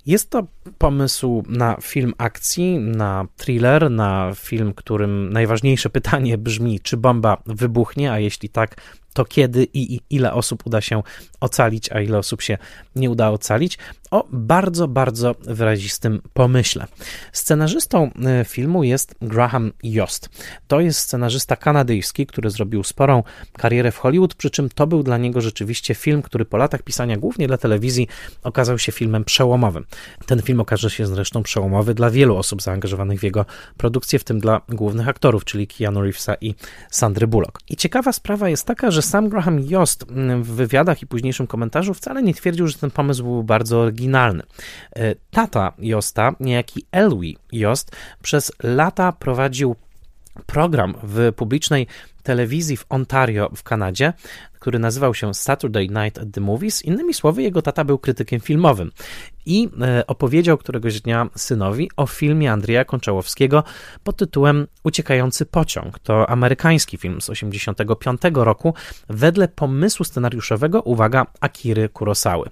Jest 0.06 0.30
to 0.30 0.48
pomysł 0.78 1.44
na 1.48 1.78
film 1.82 2.14
akcji, 2.18 2.80
na 2.80 3.26
thriller, 3.38 3.92
na 3.92 4.32
film, 4.36 4.74
którym 4.74 5.34
najważniejsze 5.34 5.90
pytanie 5.90 6.38
brzmi, 6.38 6.80
czy 6.80 6.98
bomba 6.98 7.38
wybuchnie, 7.46 8.12
a 8.12 8.20
jeśli 8.20 8.50
tak, 8.50 8.76
to 9.14 9.26
kiedy 9.26 9.68
i 9.74 10.02
ile 10.10 10.34
osób 10.34 10.68
uda 10.68 10.82
się 10.82 11.04
ocalić, 11.44 11.92
a 11.92 12.02
ile 12.02 12.18
osób 12.18 12.42
się 12.42 12.58
nie 12.96 13.10
uda 13.10 13.30
ocalić, 13.30 13.78
o 14.12 14.28
bardzo, 14.32 14.88
bardzo 14.88 15.36
wyrazistym 15.42 16.22
pomyśle. 16.34 16.88
Scenarzystą 17.32 18.12
e, 18.26 18.46
filmu 18.46 18.84
jest 18.84 19.16
Graham 19.22 19.72
Yost. 19.84 20.30
To 20.68 20.80
jest 20.80 21.00
scenarzysta 21.00 21.56
kanadyjski, 21.56 22.26
który 22.26 22.50
zrobił 22.50 22.84
sporą 22.84 23.24
karierę 23.58 23.92
w 23.92 23.98
Hollywood, 23.98 24.36
przy 24.36 24.50
czym 24.50 24.70
to 24.70 24.88
był 24.88 25.04
dla 25.04 25.18
niego 25.18 25.42
rzeczywiście 25.42 25.96
film, 25.96 26.22
który 26.22 26.46
po 26.46 26.58
latach 26.58 26.82
pisania 26.82 27.18
głównie 27.18 27.48
dla 27.48 27.58
telewizji 27.58 28.08
okazał 28.44 28.80
się 28.80 28.92
filmem 28.92 29.24
przełomowym. 29.24 29.86
Ten 30.26 30.42
film 30.42 30.60
okaże 30.60 30.90
się 30.90 31.08
zresztą 31.08 31.44
przełomowy 31.44 31.94
dla 31.94 32.10
wielu 32.10 32.38
osób 32.38 32.62
zaangażowanych 32.62 33.20
w 33.20 33.24
jego 33.24 33.46
produkcję, 33.78 34.20
w 34.20 34.24
tym 34.24 34.40
dla 34.40 34.62
głównych 34.70 35.08
aktorów, 35.08 35.46
czyli 35.46 35.68
Keanu 35.68 36.02
Reevesa 36.02 36.36
i 36.42 36.56
Sandry 36.92 37.28
Bullock. 37.28 37.60
I 37.70 37.76
ciekawa 37.76 38.14
sprawa 38.14 38.50
jest 38.50 38.66
taka, 38.66 38.92
że 38.92 39.02
sam 39.02 39.30
Graham 39.30 39.60
Yost 39.60 40.06
w 40.42 40.48
wywiadach 40.48 41.02
i 41.02 41.08
późniejszym 41.34 41.48
komentarzu 41.48 41.94
wcale 41.94 42.24
nie 42.24 42.34
twierdził, 42.34 42.68
że 42.68 42.78
ten 42.78 42.92
pomysł 42.92 43.24
był 43.24 43.44
bardzo 43.44 43.80
oryginalny. 43.80 44.44
E, 44.96 45.16
tata 45.32 45.74
Josta, 45.80 46.36
niejaki 46.40 46.86
Elwi 46.92 47.38
Jost, 47.52 47.92
przez 48.22 48.52
lata 48.64 49.12
prowadził 49.12 49.76
program 50.46 50.94
w 51.04 51.32
publicznej 51.36 51.88
telewizji 52.24 52.78
w 52.78 52.86
Ontario 52.90 53.50
w 53.56 53.64
Kanadzie, 53.64 54.14
który 54.64 54.80
nazywał 54.80 55.14
się 55.14 55.34
Saturday 55.34 55.88
Night 55.88 56.20
at 56.22 56.28
the 56.32 56.42
Movies. 56.42 56.82
Innymi 56.82 57.14
słowy, 57.14 57.44
jego 57.44 57.62
tata 57.62 57.84
był 57.84 57.98
krytykiem 57.98 58.40
filmowym 58.40 58.92
i 59.46 59.70
e, 59.82 60.08
opowiedział 60.08 60.58
któregoś 60.58 61.02
dnia 61.02 61.30
synowi 61.36 61.90
o 61.98 62.08
filmie 62.08 62.52
Andrzeja 62.52 62.86
Konczałowskiego 62.86 63.64
pod 64.04 64.18
tytułem 64.18 64.68
Uciekający 64.84 65.46
pociąg. 65.46 66.00
To 66.00 66.30
amerykański 66.30 66.98
film 66.98 67.22
z 67.22 67.26
1985 67.26 68.22
roku 68.34 68.74
wedle 69.10 69.48
pomysłu 69.48 70.06
scenariuszowego, 70.06 70.82
uwaga, 70.82 71.26
Akiry 71.40 71.90
Kurosały. 71.90 72.50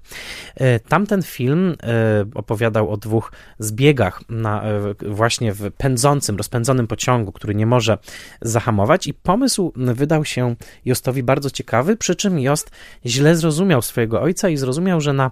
E, 0.55 0.79
tamten 0.79 1.23
film 1.23 1.75
e, 1.83 2.25
opowiadał 2.35 2.91
o 2.91 2.97
dwóch 2.97 3.31
zbiegach 3.59 4.21
na, 4.29 4.63
właśnie 5.07 5.53
w 5.53 5.71
pędzącym, 5.71 6.37
rozpędzonym 6.37 6.87
pociągu, 6.87 7.31
który 7.31 7.55
nie 7.55 7.65
może 7.65 7.97
zahamować 8.41 9.07
i 9.07 9.13
pomysł 9.13 9.73
wydał 9.75 10.25
się 10.25 10.55
Jostowi 10.85 11.23
bardzo 11.23 11.49
ciekawy, 11.49 11.97
przy 12.01 12.15
czym 12.15 12.39
Jost 12.39 12.71
źle 13.05 13.35
zrozumiał 13.35 13.81
swojego 13.81 14.21
ojca 14.21 14.49
i 14.49 14.57
zrozumiał, 14.57 15.01
że 15.01 15.13
na 15.13 15.31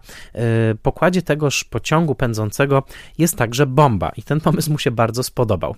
pokładzie 0.82 1.22
tego 1.22 1.40
tegoż 1.40 1.64
pociągu 1.64 2.16
pędzącego 2.16 2.84
jest 3.18 3.38
także 3.38 3.66
bomba 3.66 4.12
i 4.18 4.24
ten 4.24 4.42
pomysł 4.42 4.72
mu 4.72 4.78
się 4.78 4.92
bardzo 4.92 5.24
spodobał. 5.24 5.76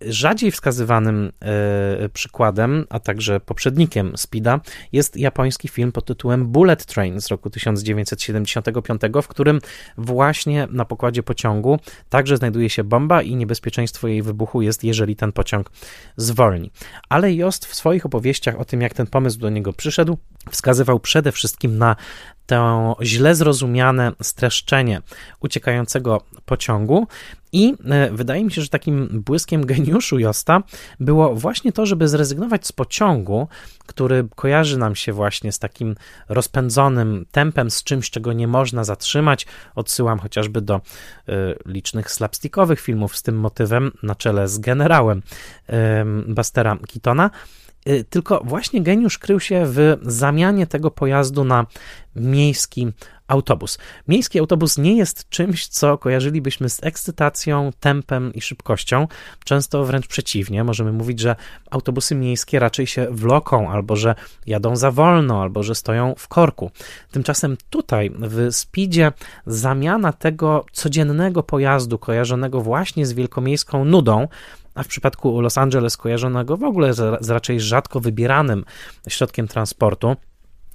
Rzadziej 0.00 0.50
wskazywanym 0.50 1.32
e, 1.42 2.08
przykładem, 2.08 2.84
a 2.90 3.00
także 3.00 3.40
poprzednikiem 3.40 4.12
Speeda 4.16 4.60
jest 4.92 5.16
japoński 5.16 5.68
film 5.68 5.92
pod 5.92 6.04
tytułem 6.04 6.46
Bullet 6.46 6.86
Train 6.86 7.20
z 7.20 7.28
roku 7.28 7.50
1975, 7.50 9.02
w 9.22 9.28
którym 9.28 9.60
właśnie 9.98 10.68
na 10.70 10.84
pokładzie 10.84 11.22
pociągu 11.22 11.78
także 12.08 12.36
znajduje 12.36 12.70
się 12.70 12.84
bomba 12.84 13.22
i 13.22 13.36
niebezpieczeństwo 13.36 14.08
jej 14.08 14.22
wybuchu 14.22 14.62
jest, 14.62 14.84
jeżeli 14.84 15.16
ten 15.16 15.32
pociąg 15.32 15.70
zwolni. 16.16 16.70
Ale 17.08 17.34
Jost 17.34 17.66
w 17.66 17.74
swoich 17.74 18.06
opowieściach 18.06 18.60
o 18.60 18.64
tym, 18.64 18.80
jak 18.80 18.94
ten 18.94 19.06
pomysł 19.06 19.38
do 19.46 19.50
niego 19.50 19.72
przyszedł, 19.72 20.18
wskazywał 20.50 21.00
przede 21.00 21.32
wszystkim 21.32 21.78
na 21.78 21.96
to 22.46 22.96
źle 23.02 23.34
zrozumiane 23.34 24.12
streszczenie 24.22 25.02
uciekającego 25.40 26.20
pociągu. 26.44 27.06
I 27.52 27.74
e, 27.84 28.10
wydaje 28.10 28.44
mi 28.44 28.52
się, 28.52 28.62
że 28.62 28.68
takim 28.68 29.22
błyskiem 29.26 29.66
geniuszu 29.66 30.18
Josta 30.18 30.62
było 31.00 31.34
właśnie 31.34 31.72
to, 31.72 31.86
żeby 31.86 32.08
zrezygnować 32.08 32.66
z 32.66 32.72
pociągu, 32.72 33.48
który 33.86 34.28
kojarzy 34.34 34.78
nam 34.78 34.96
się 34.96 35.12
właśnie 35.12 35.52
z 35.52 35.58
takim 35.58 35.94
rozpędzonym 36.28 37.26
tempem, 37.32 37.70
z 37.70 37.82
czymś, 37.82 38.10
czego 38.10 38.32
nie 38.32 38.48
można 38.48 38.84
zatrzymać. 38.84 39.46
Odsyłam 39.74 40.18
chociażby 40.18 40.60
do 40.60 40.76
y, 40.76 41.32
licznych 41.66 42.10
slapstickowych 42.10 42.80
filmów 42.80 43.16
z 43.16 43.22
tym 43.22 43.36
motywem, 43.36 43.92
na 44.02 44.14
czele 44.14 44.48
z 44.48 44.58
generałem 44.58 45.22
Bastera 46.26 46.78
Keatona 46.92 47.30
Y, 47.30 47.65
tylko 48.10 48.42
właśnie 48.44 48.82
geniusz 48.82 49.18
krył 49.18 49.40
się 49.40 49.62
w 49.66 49.96
zamianie 50.02 50.66
tego 50.66 50.90
pojazdu 50.90 51.44
na 51.44 51.66
miejski 52.16 52.92
autobus. 53.28 53.78
Miejski 54.08 54.38
autobus 54.38 54.78
nie 54.78 54.96
jest 54.96 55.28
czymś, 55.28 55.66
co 55.66 55.98
kojarzylibyśmy 55.98 56.68
z 56.68 56.84
ekscytacją, 56.84 57.70
tempem 57.80 58.34
i 58.34 58.40
szybkością. 58.40 59.08
Często 59.44 59.84
wręcz 59.84 60.06
przeciwnie. 60.06 60.64
Możemy 60.64 60.92
mówić, 60.92 61.20
że 61.20 61.36
autobusy 61.70 62.14
miejskie 62.14 62.58
raczej 62.58 62.86
się 62.86 63.06
wloką, 63.10 63.70
albo 63.70 63.96
że 63.96 64.14
jadą 64.46 64.76
za 64.76 64.90
wolno, 64.90 65.42
albo 65.42 65.62
że 65.62 65.74
stoją 65.74 66.14
w 66.18 66.28
korku. 66.28 66.70
Tymczasem 67.10 67.56
tutaj 67.70 68.10
w 68.18 68.48
Speedzie 68.54 69.12
zamiana 69.46 70.12
tego 70.12 70.64
codziennego 70.72 71.42
pojazdu 71.42 71.98
kojarzonego 71.98 72.60
właśnie 72.60 73.06
z 73.06 73.12
wielkomiejską 73.12 73.84
nudą 73.84 74.28
a 74.76 74.82
w 74.82 74.88
przypadku 74.88 75.40
Los 75.40 75.58
Angeles 75.58 75.96
kojarzonego 75.96 76.56
w 76.56 76.64
ogóle 76.64 76.94
z, 76.94 77.24
z 77.24 77.30
raczej 77.30 77.60
rzadko 77.60 78.00
wybieranym 78.00 78.64
środkiem 79.08 79.48
transportu, 79.48 80.16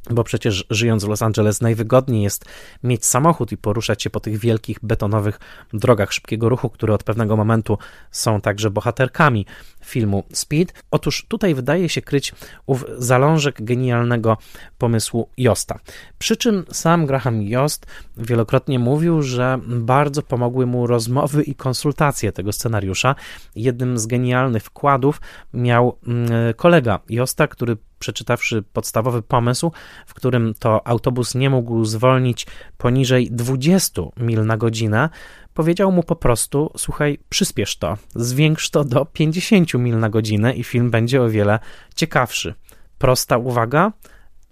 bo 0.09 0.23
przecież 0.23 0.65
żyjąc 0.69 1.05
w 1.05 1.07
Los 1.07 1.21
Angeles 1.21 1.61
najwygodniej 1.61 2.23
jest 2.23 2.45
mieć 2.83 3.05
samochód 3.05 3.51
i 3.51 3.57
poruszać 3.57 4.03
się 4.03 4.09
po 4.09 4.19
tych 4.19 4.37
wielkich 4.37 4.77
betonowych 4.83 5.39
drogach 5.73 6.13
szybkiego 6.13 6.49
ruchu, 6.49 6.69
które 6.69 6.93
od 6.93 7.03
pewnego 7.03 7.37
momentu 7.37 7.77
są 8.11 8.41
także 8.41 8.69
bohaterkami 8.69 9.45
filmu 9.85 10.23
Speed. 10.33 10.73
Otóż 10.91 11.25
tutaj 11.27 11.55
wydaje 11.55 11.89
się 11.89 12.01
kryć 12.01 12.33
ów 12.65 12.85
zalążek 12.97 13.63
genialnego 13.63 14.37
pomysłu 14.77 15.29
Josta. 15.37 15.79
Przy 16.17 16.37
czym 16.37 16.65
sam 16.71 17.05
Graham 17.05 17.41
Jost 17.41 17.85
wielokrotnie 18.17 18.79
mówił, 18.79 19.21
że 19.21 19.59
bardzo 19.67 20.21
pomogły 20.21 20.65
mu 20.65 20.87
rozmowy 20.87 21.43
i 21.43 21.55
konsultacje 21.55 22.31
tego 22.31 22.51
scenariusza. 22.51 23.15
Jednym 23.55 23.97
z 23.97 24.07
genialnych 24.07 24.63
wkładów 24.63 25.21
miał 25.53 25.97
mm, 26.07 26.29
kolega 26.55 26.99
Josta, 27.09 27.47
który 27.47 27.77
przeczytawszy 28.01 28.63
podstawowy 28.73 29.21
pomysł, 29.21 29.71
w 30.07 30.13
którym 30.13 30.53
to 30.59 30.87
autobus 30.87 31.35
nie 31.35 31.49
mógł 31.49 31.85
zwolnić 31.85 32.47
poniżej 32.77 33.31
20 33.31 34.01
mil 34.17 34.45
na 34.45 34.57
godzinę, 34.57 35.09
powiedział 35.53 35.91
mu 35.91 36.03
po 36.03 36.15
prostu: 36.15 36.71
Słuchaj, 36.77 37.19
przyspiesz 37.29 37.77
to, 37.77 37.97
zwiększ 38.15 38.69
to 38.69 38.83
do 38.83 39.05
50 39.05 39.73
mil 39.73 39.99
na 39.99 40.09
godzinę 40.09 40.53
i 40.53 40.63
film 40.63 40.91
będzie 40.91 41.21
o 41.21 41.29
wiele 41.29 41.59
ciekawszy. 41.95 42.53
Prosta 42.97 43.37
uwaga, 43.37 43.91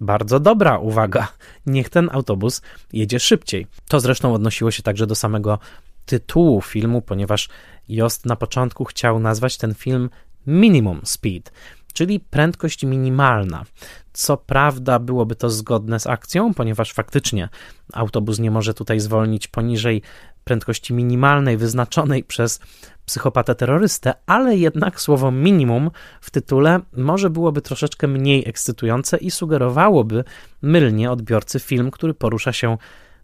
bardzo 0.02 0.40
dobra 0.40 0.78
uwaga. 0.78 1.28
Niech 1.66 1.90
ten 1.90 2.10
autobus 2.12 2.62
jedzie 2.94 3.20
szybciej. 3.20 3.68
To 3.88 4.00
zresztą 4.00 4.34
odnosiło 4.34 4.72
się 4.72 4.84
także 4.84 5.08
do 5.08 5.16
samego 5.16 5.60
tytułu 6.06 6.62
filmu, 6.62 7.02
ponieważ 7.02 7.50
Jost 7.90 8.26
na 8.26 8.36
początku 8.36 8.86
chciał 8.86 9.20
nazwać 9.20 9.58
ten 9.58 9.74
film 9.74 10.10
Minimum 10.48 11.02
Speed 11.04 11.52
czyli 12.00 12.20
prędkość 12.20 12.86
minimalna. 12.86 13.66
Co 14.14 14.38
prawda 14.38 15.00
byłoby 15.00 15.36
to 15.36 15.50
zgodne 15.50 16.00
z 16.00 16.08
akcją, 16.08 16.54
ponieważ 16.54 16.94
faktycznie 16.94 17.50
autobus 17.94 18.40
nie 18.40 18.52
może 18.52 18.74
tutaj 18.74 19.00
zwolnić 19.00 19.48
poniżej 19.48 20.02
prędkości 20.44 20.94
minimalnej 20.94 21.58
wyznaczonej 21.58 22.24
przez 22.24 22.60
psychopatę 23.06 23.56
terrorystę, 23.56 24.14
ale 24.26 24.58
jednak 24.58 25.02
słowo 25.02 25.32
minimum 25.32 25.92
w 26.22 26.32
tytule 26.32 26.80
może 26.98 27.30
byłoby 27.30 27.62
troszeczkę 27.62 28.08
mniej 28.08 28.50
ekscytujące 28.50 29.18
i 29.18 29.32
sugerowałoby 29.32 30.24
mylnie 30.62 31.12
odbiorcy 31.12 31.60
film, 31.60 31.92
który 31.92 32.14
porusza 32.14 32.54
się 32.54 32.78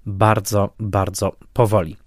bardzo, 0.06 0.74
bardzo 0.80 1.36
powoli. 1.54 1.98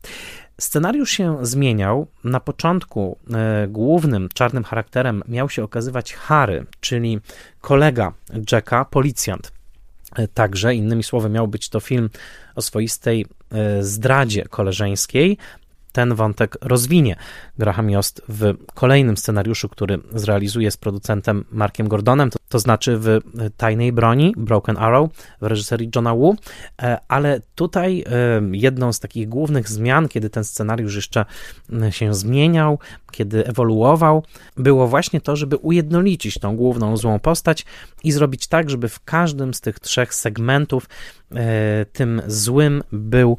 Scenariusz 0.60 1.10
się 1.10 1.46
zmieniał. 1.46 2.06
Na 2.24 2.40
początku 2.40 3.18
e, 3.34 3.68
głównym 3.68 4.28
czarnym 4.34 4.64
charakterem 4.64 5.22
miał 5.28 5.48
się 5.48 5.64
okazywać 5.64 6.14
Harry, 6.14 6.66
czyli 6.80 7.20
kolega 7.60 8.12
Jacka, 8.52 8.84
policjant. 8.84 9.52
E, 10.16 10.28
także, 10.28 10.74
innymi 10.74 11.02
słowy, 11.02 11.28
miał 11.28 11.48
być 11.48 11.68
to 11.68 11.80
film 11.80 12.10
o 12.54 12.62
swoistej 12.62 13.26
e, 13.52 13.82
zdradzie 13.82 14.44
koleżeńskiej, 14.44 15.38
ten 15.92 16.14
wątek 16.14 16.56
rozwinie. 16.60 17.16
Graham 17.58 17.90
Jost 17.90 18.22
w 18.28 18.54
kolejnym 18.74 19.16
scenariuszu, 19.16 19.68
który 19.68 19.98
zrealizuje 20.12 20.70
z 20.70 20.76
producentem 20.76 21.44
Markiem 21.50 21.88
Gordonem, 21.88 22.30
to, 22.30 22.38
to 22.48 22.58
znaczy 22.58 22.98
w 22.98 23.20
Tajnej 23.56 23.92
Broni, 23.92 24.34
Broken 24.36 24.76
Arrow, 24.76 25.10
w 25.40 25.46
reżyserii 25.46 25.90
Johna 25.94 26.14
Woo, 26.14 26.36
e, 26.82 26.98
ale 27.08 27.40
tutaj 27.54 28.04
e, 28.06 28.42
jedną 28.52 28.92
z 28.92 29.00
takich 29.00 29.28
głównych 29.28 29.68
zmian, 29.68 30.08
kiedy 30.08 30.30
ten 30.30 30.44
scenariusz 30.44 30.96
jeszcze 30.96 31.24
się 31.90 32.14
zmieniał, 32.14 32.78
kiedy 33.10 33.46
ewoluował, 33.46 34.24
było 34.56 34.88
właśnie 34.88 35.20
to, 35.20 35.36
żeby 35.36 35.56
ujednolicić 35.56 36.38
tą 36.38 36.56
główną 36.56 36.96
złą 36.96 37.18
postać 37.18 37.64
i 38.04 38.12
zrobić 38.12 38.46
tak, 38.46 38.70
żeby 38.70 38.88
w 38.88 39.04
każdym 39.04 39.54
z 39.54 39.60
tych 39.60 39.80
trzech 39.80 40.14
segmentów 40.14 40.88
tym 41.92 42.22
złym 42.26 42.82
był 42.92 43.38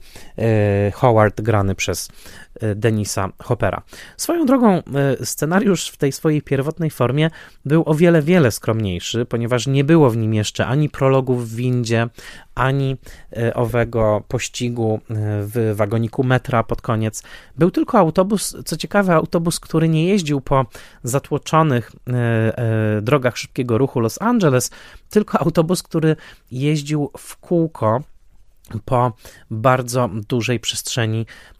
Howard 0.94 1.42
grany 1.42 1.76
przez 1.76 2.10
Denisa 2.76 3.30
Hoppera. 3.40 3.82
Swoją 4.18 4.46
drogą, 4.46 4.84
scenariusz 5.24 5.88
w 5.88 5.98
tej 5.98 6.12
swojej 6.12 6.42
pierwotnej 6.42 6.90
formie 6.90 7.30
był 7.66 7.84
o 7.86 7.96
wiele, 7.96 8.22
wiele 8.22 8.52
skromniejszy, 8.52 9.26
ponieważ 9.26 9.68
nie 9.68 9.84
było 9.84 10.10
w 10.10 10.18
nim 10.18 10.34
jeszcze 10.34 10.68
ani 10.68 10.90
prologów 10.90 11.50
w 11.50 11.56
windzie, 11.56 12.08
ani 12.56 12.98
owego 13.54 14.24
pościgu 14.28 15.00
w 15.42 15.74
wagoniku 15.76 16.24
metra 16.24 16.64
pod 16.64 16.82
koniec. 16.82 17.24
Był 17.58 17.72
tylko 17.72 17.98
autobus, 18.00 18.56
co 18.66 18.78
ciekawe, 18.78 19.16
autobus, 19.16 19.60
który 19.60 19.90
nie 19.90 20.08
jeździł 20.08 20.42
po 20.42 20.66
zatłoczonych 21.04 21.92
drogach 23.02 23.38
szybkiego 23.38 23.78
ruchu 23.78 24.00
Los 24.00 24.22
Angeles, 24.22 24.72
tylko 25.10 25.40
autobus, 25.40 25.84
który 25.84 26.16
jeździł 26.52 27.12
w 27.18 27.38
kółko 27.38 28.02
po 28.86 29.12
bardzo 29.52 30.10
dużej 30.28 30.60
przestrzeni 30.60 31.22
e, 31.22 31.59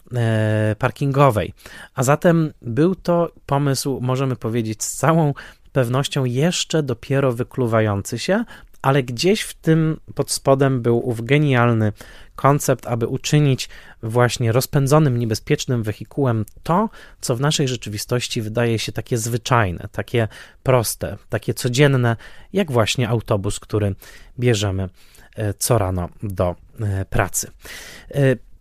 parkingowej. 0.78 1.54
A 1.94 2.02
zatem 2.02 2.52
był 2.62 2.94
to 2.94 3.32
pomysł, 3.46 3.98
możemy 4.02 4.36
powiedzieć, 4.36 4.84
z 4.84 4.96
całą 4.96 5.34
pewnością 5.72 6.24
jeszcze 6.24 6.82
dopiero 6.82 7.32
wykluwający 7.32 8.18
się, 8.18 8.44
ale 8.82 9.02
gdzieś 9.02 9.40
w 9.40 9.54
tym 9.54 10.00
pod 10.14 10.30
spodem 10.30 10.82
był 10.82 11.08
ów 11.08 11.24
genialny 11.24 11.92
koncept, 12.36 12.86
aby 12.86 13.06
uczynić 13.06 13.68
właśnie 14.02 14.52
rozpędzonym, 14.52 15.18
niebezpiecznym 15.18 15.82
wehikułem 15.82 16.44
to, 16.62 16.88
co 17.20 17.36
w 17.36 17.40
naszej 17.40 17.68
rzeczywistości 17.68 18.42
wydaje 18.42 18.78
się 18.78 18.92
takie 18.92 19.18
zwyczajne, 19.18 19.88
takie 19.92 20.28
proste, 20.62 21.16
takie 21.28 21.54
codzienne, 21.54 22.16
jak 22.52 22.72
właśnie 22.72 23.08
autobus, 23.08 23.60
który 23.60 23.94
bierzemy 24.38 24.88
e, 25.36 25.54
co 25.54 25.78
rano 25.78 26.08
do 26.22 26.56
e, 26.80 27.04
pracy. 27.04 27.50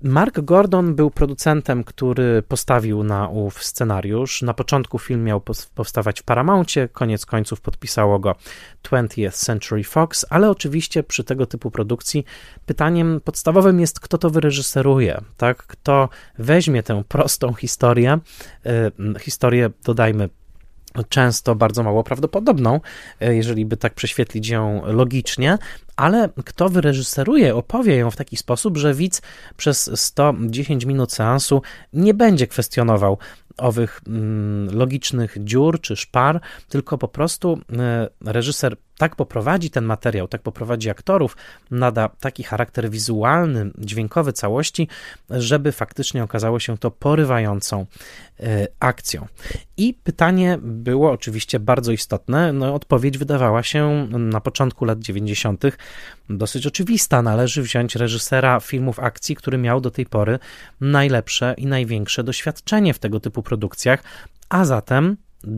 Mark 0.03 0.39
Gordon 0.39 0.95
był 0.95 1.12
producentem, 1.12 1.83
który 1.83 2.43
postawił 2.47 3.03
na 3.03 3.27
ów 3.27 3.63
scenariusz. 3.63 4.41
Na 4.41 4.53
początku 4.53 4.99
film 4.99 5.23
miał 5.23 5.41
powstawać 5.75 6.21
w 6.21 6.23
Paramountie, 6.23 6.88
koniec 6.88 7.25
końców 7.25 7.62
podpisało 7.62 8.19
go 8.19 8.35
20th 8.83 9.45
Century 9.45 9.83
Fox, 9.83 10.25
ale 10.29 10.49
oczywiście 10.49 11.03
przy 11.03 11.23
tego 11.23 11.45
typu 11.45 11.71
produkcji 11.71 12.25
pytaniem 12.65 13.21
podstawowym 13.23 13.79
jest, 13.79 13.99
kto 13.99 14.17
to 14.17 14.29
wyreżyseruje, 14.29 15.21
tak? 15.38 15.57
Kto 15.57 16.09
weźmie 16.38 16.83
tę 16.83 17.03
prostą 17.07 17.53
historię, 17.53 18.19
historię, 19.19 19.69
dodajmy, 19.83 20.29
często 21.09 21.55
bardzo 21.55 21.83
mało 21.83 22.03
prawdopodobną, 22.03 22.79
e, 23.19 23.35
jeżeli 23.35 23.65
by 23.65 23.77
tak 23.77 23.93
prześwietlić 23.93 24.49
ją 24.49 24.81
logicznie, 24.85 25.57
ale 25.95 26.29
kto 26.45 26.69
wyreżyseruje, 26.69 27.55
opowie 27.55 27.95
ją 27.95 28.12
w 28.12 28.15
taki 28.15 28.38
sposób, 28.38 28.77
że 28.77 28.93
widz 28.93 29.21
przez 29.57 29.99
110 30.01 30.85
minut 30.85 31.13
seansu 31.13 31.62
nie 31.93 32.13
będzie 32.13 32.47
kwestionował 32.47 33.17
owych 33.59 34.01
mm, 34.07 34.77
logicznych 34.77 35.38
dziur 35.39 35.81
czy 35.81 35.95
szpar, 35.95 36.41
tylko 36.69 36.97
po 36.97 37.07
prostu 37.07 37.59
e, 37.79 38.09
reżyser 38.25 38.77
tak 38.97 39.15
poprowadzi 39.15 39.69
ten 39.69 39.85
materiał, 39.85 40.27
tak 40.27 40.41
poprowadzi 40.41 40.89
aktorów, 40.89 41.38
nada 41.71 42.09
taki 42.19 42.43
charakter 42.43 42.89
wizualny, 42.89 43.71
dźwiękowy 43.77 44.33
całości, 44.33 44.88
żeby 45.29 45.71
faktycznie 45.71 46.23
okazało 46.23 46.59
się 46.59 46.77
to 46.77 46.91
porywającą 46.91 47.85
e, 48.39 48.67
akcją. 48.79 49.27
I 49.80 49.94
pytanie 49.94 50.58
było 50.62 51.12
oczywiście 51.12 51.60
bardzo 51.60 51.92
istotne. 51.92 52.54
No, 52.54 52.74
odpowiedź 52.74 53.18
wydawała 53.18 53.63
się 53.63 54.08
na 54.12 54.42
początku 54.42 54.86
lat 54.86 55.00
90. 55.00 55.63
dosyć 56.30 56.68
oczywista. 56.68 57.22
Należy 57.22 57.62
wziąć 57.62 57.96
reżysera 57.96 58.60
filmów 58.60 59.00
akcji, 59.00 59.36
który 59.36 59.58
miał 59.58 59.82
do 59.82 59.92
tej 59.92 60.06
pory 60.06 60.39
najlepsze 60.82 61.56
i 61.58 61.65
największe 61.65 62.24
doświadczenie 62.24 62.94
w 62.94 63.00
tego 63.00 63.20
typu 63.20 63.44
produkcjach, 63.44 64.04
a 64.50 64.65
zatem 64.65 65.18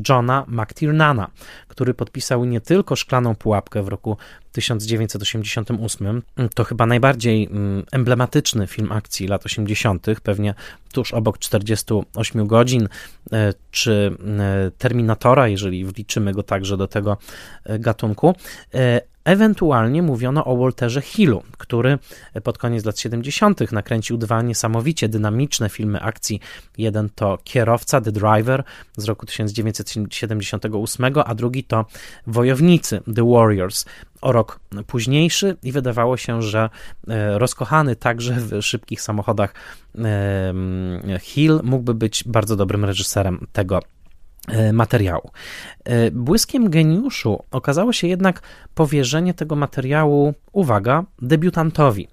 Johna 0.10 0.46
McTiernana, 0.48 1.32
który 1.68 1.94
podpisał 1.94 2.46
nie 2.46 2.62
tylko 2.62 2.96
Szklaną 2.96 3.36
Pułapkę 3.36 3.84
w 3.84 3.88
roku 3.88 4.18
1988, 4.52 6.22
to 6.56 6.64
chyba 6.64 6.86
najbardziej 6.86 7.48
mm, 7.52 7.84
emblematyczny 7.92 8.68
film 8.68 8.92
akcji 8.92 9.28
lat 9.28 9.46
80., 9.46 10.06
pewnie 10.24 10.54
tuż 10.92 11.14
obok 11.14 11.38
48 11.38 12.48
godzin, 12.48 12.88
e, 13.32 13.54
czy 13.72 14.18
e, 14.40 14.72
Terminatora, 14.78 15.48
jeżeli 15.48 15.86
wliczymy 15.86 16.34
go 16.34 16.44
także 16.44 16.78
do 16.78 16.88
tego 16.88 17.18
e, 17.66 17.80
gatunku, 17.80 18.36
Ewentualnie 19.24 20.02
mówiono 20.02 20.46
o 20.46 20.58
Walterze 20.58 21.02
Hillu, 21.02 21.44
który 21.58 22.00
pod 22.44 22.58
koniec 22.58 22.86
lat 22.86 23.00
70. 23.00 23.72
nakręcił 23.72 24.18
dwa 24.18 24.42
niesamowicie 24.42 25.10
dynamiczne 25.10 25.70
filmy 25.70 26.02
akcji. 26.02 26.40
Jeden 26.78 27.10
to 27.16 27.38
Kierowca, 27.44 28.02
The 28.02 28.12
Driver 28.12 28.64
z 28.98 29.06
roku 29.06 29.26
1978, 29.26 31.06
a 31.26 31.36
drugi 31.36 31.64
to 31.64 31.86
Wojownicy, 32.28 33.02
The 33.16 33.30
Warriors 33.32 33.86
o 34.22 34.32
rok 34.32 34.60
późniejszy 34.88 35.58
i 35.64 35.72
wydawało 35.72 36.18
się, 36.18 36.42
że 36.42 36.70
e, 37.08 37.40
rozkochany 37.40 37.96
także 37.96 38.34
w 38.34 38.62
szybkich 38.62 39.02
samochodach 39.02 39.54
Hill 41.22 41.60
mógłby 41.64 41.94
być 41.94 42.24
bardzo 42.24 42.56
dobrym 42.56 42.86
reżyserem 42.86 43.48
tego 43.52 43.80
E, 44.48 44.74
materiału. 44.74 45.32
E, 45.84 46.12
błyskiem 46.12 46.70
geniuszu 46.70 47.44
okazało 47.52 47.94
się 47.94 48.08
jednak 48.08 48.42
powierzenie 48.76 49.34
tego 49.34 49.56
materiału, 49.56 50.34
uwaga, 50.52 51.04
debiutantowi. 51.22 52.08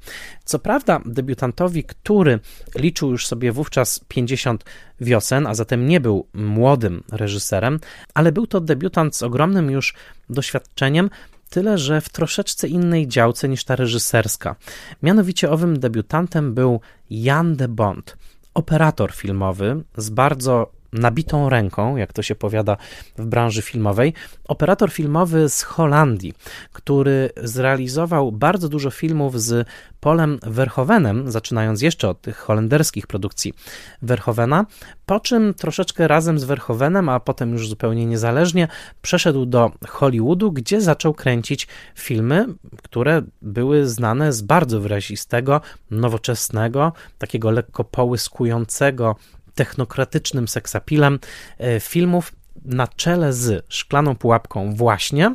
Co 0.45 0.59
prawda, 0.59 1.01
debiutantowi, 1.07 1.85
który 1.85 2.41
liczył 2.75 3.11
już 3.11 3.27
sobie 3.27 3.53
wówczas 3.53 4.01
50 4.09 4.65
wiosen, 5.01 5.47
a 5.47 5.55
zatem 5.55 5.87
nie 5.87 6.01
był 6.01 6.27
młodym 6.35 7.03
reżyserem, 7.13 7.81
ale 8.15 8.33
był 8.33 8.47
to 8.47 8.61
debiutant 8.61 9.17
z 9.17 9.23
ogromnym 9.23 9.71
już 9.71 9.95
doświadczeniem, 10.31 11.11
tyle 11.49 11.79
że 11.79 12.01
w 12.01 12.09
troszeczce 12.09 12.69
innej 12.69 13.09
działce 13.09 13.49
niż 13.49 13.65
ta 13.65 13.77
reżyserska. 13.77 14.57
Mianowicie 15.03 15.51
owym 15.51 15.81
debiutantem 15.81 16.55
był 16.55 16.81
Jan 17.11 17.57
de 17.57 17.69
Bond, 17.69 18.17
operator 18.55 19.13
filmowy 19.13 19.85
z 19.97 20.11
bardzo 20.11 20.78
nabitą 20.93 21.49
ręką, 21.49 21.97
jak 21.97 22.13
to 22.13 22.23
się 22.23 22.35
powiada 22.35 22.77
w 23.19 23.27
branży 23.27 23.63
filmowej, 23.63 24.15
operator 24.45 24.93
filmowy 24.93 25.49
z 25.49 25.63
Holandii, 25.63 26.35
który 26.73 27.31
zrealizował 27.43 28.33
bardzo 28.33 28.69
dużo 28.69 28.91
filmów 28.91 29.43
z 29.43 29.69
Polem 30.01 30.39
Verhoevenem, 30.43 31.31
zaczynając 31.31 31.83
jeszcze 31.83 32.09
od 32.09 32.21
tych 32.21 32.37
holenderskich 32.37 33.07
produkcji 33.07 33.55
Verhoevena, 34.03 34.67
po 35.07 35.21
czym 35.21 35.55
troszeczkę 35.55 36.09
razem 36.09 36.39
z 36.39 36.45
Verhoevenem, 36.45 37.09
a 37.09 37.21
potem 37.21 37.53
już 37.53 37.69
zupełnie 37.69 38.07
niezależnie, 38.07 38.69
przeszedł 39.03 39.47
do 39.47 39.71
Hollywoodu, 39.89 40.53
gdzie 40.53 40.81
zaczął 40.81 41.15
kręcić 41.15 41.69
filmy, 41.95 42.47
które 42.83 43.23
były 43.43 43.87
znane 43.87 44.33
z 44.33 44.43
bardzo 44.43 44.81
wyrazistego, 44.81 45.61
nowoczesnego, 45.91 46.93
takiego 47.19 47.51
lekko 47.51 47.85
połyskującego 47.85 49.17
technokratycznym 49.59 50.49
seksapilem 50.49 51.19
e, 51.59 51.81
filmów 51.81 52.33
na 52.65 52.89
czele 52.89 53.33
z 53.33 53.65
Szklaną 53.69 54.17
Pułapką 54.17 54.75
właśnie, 54.75 55.35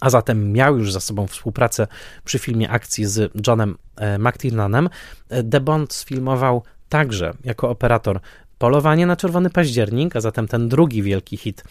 a 0.00 0.10
zatem 0.10 0.52
miał 0.52 0.78
już 0.78 0.92
za 0.92 1.00
sobą 1.00 1.26
współpracę 1.26 1.86
przy 2.24 2.38
filmie 2.38 2.70
akcji 2.70 3.06
z 3.06 3.32
Johnem 3.46 3.76
e, 3.96 4.18
McTiernanem. 4.18 4.88
E, 5.28 5.42
The 5.42 5.60
Bond 5.60 5.92
sfilmował 5.92 6.62
także 6.88 7.34
jako 7.44 7.70
operator 7.70 8.20
Polowanie 8.58 9.06
na 9.06 9.16
Czerwony 9.16 9.50
Październik, 9.50 10.16
a 10.16 10.20
zatem 10.20 10.48
ten 10.48 10.68
drugi 10.68 11.02
wielki 11.02 11.36
hit 11.36 11.64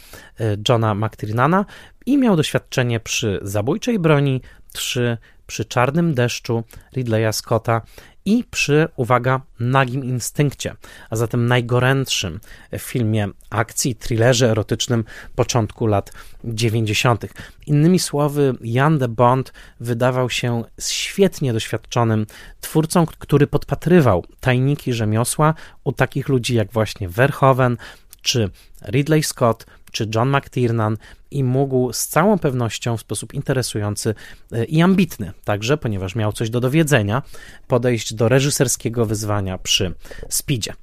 Johna 0.70 0.96
McTiernana 0.96 1.66
i 2.06 2.18
miał 2.18 2.36
doświadczenie 2.36 3.00
przy 3.00 3.40
Zabójczej 3.42 4.00
Broni 4.00 4.42
3, 4.74 5.18
przy 5.48 5.66
Czarnym 5.66 6.14
Deszczu 6.14 6.64
Ridleya 6.94 7.34
Scotta 7.34 7.82
i 8.30 8.44
przy, 8.52 8.88
uwaga, 8.96 9.42
nagim 9.60 10.04
instynkcie, 10.06 10.76
a 11.10 11.15
zatem 11.15 11.46
najgorętszym 11.46 12.39
filmie 12.78 13.28
akcji, 13.50 13.96
thrillerze 13.96 14.50
erotycznym 14.52 15.04
początku 15.36 15.88
lat 15.88 16.12
90. 16.44 17.26
Innymi 17.68 18.00
słowy, 18.00 18.54
Jan 18.62 18.98
de 18.98 19.08
Bond 19.08 19.54
wydawał 19.80 20.30
się 20.30 20.63
świetnie 20.80 21.54
doświadczonym 21.54 22.26
twórcą, 22.62 23.06
który 23.06 23.48
podpatrywał 23.48 24.26
tajniki 24.39 24.94
rzemiosła 24.94 25.54
u 25.84 25.92
takich 25.92 26.30
ludzi 26.30 26.56
jak 26.56 26.72
właśnie 26.72 27.10
Verhoeven 27.10 27.78
czy 28.22 28.50
Ridley 28.88 29.24
Scott 29.24 29.65
czy 29.92 30.10
John 30.15 30.30
McTiernan 30.30 30.98
i 31.32 31.44
mógł 31.44 31.94
z 31.94 32.08
całą 32.08 32.39
pewnością 32.39 32.98
w 32.98 33.02
sposób 33.02 33.34
interesujący 33.34 34.15
e, 34.52 34.65
i 34.65 34.82
ambitny, 34.82 35.32
także 35.44 35.78
ponieważ 35.78 36.15
miał 36.15 36.32
coś 36.32 36.50
do 36.50 36.60
dowiedzenia, 36.60 37.22
podejść 37.68 38.13
do 38.13 38.30
reżyserskiego 38.30 39.06
wyzwania 39.06 39.58
przy 39.58 39.94
Speedzie. 40.30 40.74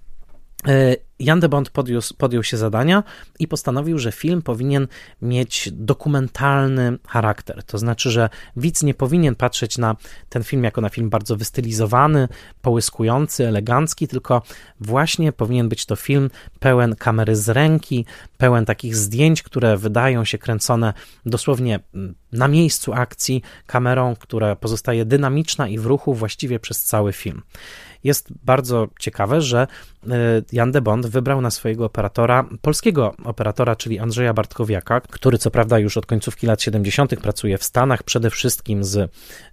Jan 1.18 1.40
de 1.40 1.48
Bont 1.48 1.70
podjął, 1.70 2.00
podjął, 2.18 2.42
się 2.42 2.56
zadania 2.56 3.02
i 3.38 3.48
postanowił, 3.48 3.98
że 3.98 4.12
film 4.12 4.42
powinien 4.42 4.88
mieć 5.22 5.68
dokumentalny 5.72 6.98
charakter. 7.08 7.62
To 7.64 7.78
znaczy, 7.78 8.10
że 8.10 8.28
widz 8.56 8.82
nie 8.82 8.94
powinien 8.94 9.34
patrzeć 9.34 9.78
na 9.78 9.96
ten 10.28 10.44
film 10.44 10.64
jako 10.64 10.80
na 10.80 10.88
film 10.88 11.10
bardzo 11.10 11.36
wystylizowany, 11.36 12.28
połyskujący, 12.62 13.48
elegancki, 13.48 14.08
tylko 14.08 14.42
właśnie 14.80 15.32
powinien 15.32 15.68
być 15.68 15.86
to 15.86 15.96
film 15.96 16.30
pełen 16.60 16.96
kamery 16.96 17.36
z 17.36 17.48
ręki, 17.48 18.06
pełen 18.38 18.64
takich 18.64 18.96
zdjęć, 18.96 19.42
które 19.42 19.76
wydają 19.76 20.24
się 20.24 20.38
kręcone 20.38 20.92
dosłownie 21.26 21.80
mm, 21.94 22.14
na 22.32 22.48
miejscu 22.48 22.92
akcji, 22.92 23.42
kamerą, 23.66 24.16
która 24.16 24.56
pozostaje 24.56 25.04
dynamiczna 25.04 25.68
i 25.68 25.78
w 25.78 25.86
ruchu 25.86 26.14
właściwie 26.14 26.60
przez 26.60 26.84
cały 26.84 27.12
film. 27.12 27.42
Jest 28.04 28.28
bardzo 28.44 28.88
ciekawe, 28.98 29.40
że 29.40 29.66
e, 30.10 30.42
Jan 30.52 30.72
de 30.72 30.80
Bond 30.80 31.05
wybrał 31.08 31.40
na 31.40 31.50
swojego 31.50 31.84
operatora 31.84 32.44
polskiego 32.62 33.14
operatora, 33.24 33.76
czyli 33.76 33.98
Andrzeja 33.98 34.34
Bartkowiaka, 34.34 35.00
który 35.00 35.38
co 35.38 35.50
prawda 35.50 35.78
już 35.78 35.96
od 35.96 36.06
końcówki 36.06 36.46
lat 36.46 36.62
70. 36.62 37.20
pracuje 37.20 37.58
w 37.58 37.64
Stanach, 37.64 38.02
przede 38.02 38.30
wszystkim 38.30 38.84
z 38.84 38.96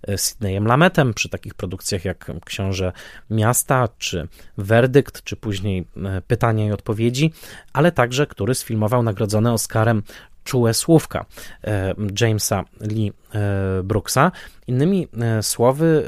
e, 0.08 0.18
Sidneyem 0.18 0.68
Lametem, 0.68 1.14
przy 1.14 1.30
takich 1.30 1.54
produkcjach 1.54 2.06
jak 2.06 2.32
Książę 2.46 2.92
Miasta, 3.30 3.90
czy 3.98 4.28
Werdykt, 4.58 5.24
czy 5.24 5.36
później 5.36 5.88
e, 5.96 6.22
Pytania 6.22 6.66
i 6.66 6.72
Odpowiedzi, 6.72 7.34
ale 7.74 7.92
także 7.92 8.28
który 8.28 8.56
sfilmował 8.56 9.04
nagrodzony 9.04 9.52
Oscarem 9.52 10.04
czułe 10.44 10.74
słówka 10.74 11.26
e, 11.64 11.94
Jamesa 12.22 12.64
Lee 12.82 13.12
e, 13.36 13.84
Brooksa. 13.84 14.32
Innymi 14.68 15.08
e, 15.22 15.44
słowy, 15.44 16.04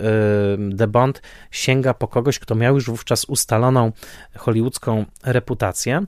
The 0.77 0.87
Bond 0.87 1.21
sięga 1.51 1.93
po 1.93 2.07
kogoś, 2.07 2.39
kto 2.39 2.55
miał 2.55 2.75
już 2.75 2.85
wówczas 2.85 3.25
ustaloną 3.25 3.91
hollywoodzką 4.37 5.05
reputację, 5.23 6.05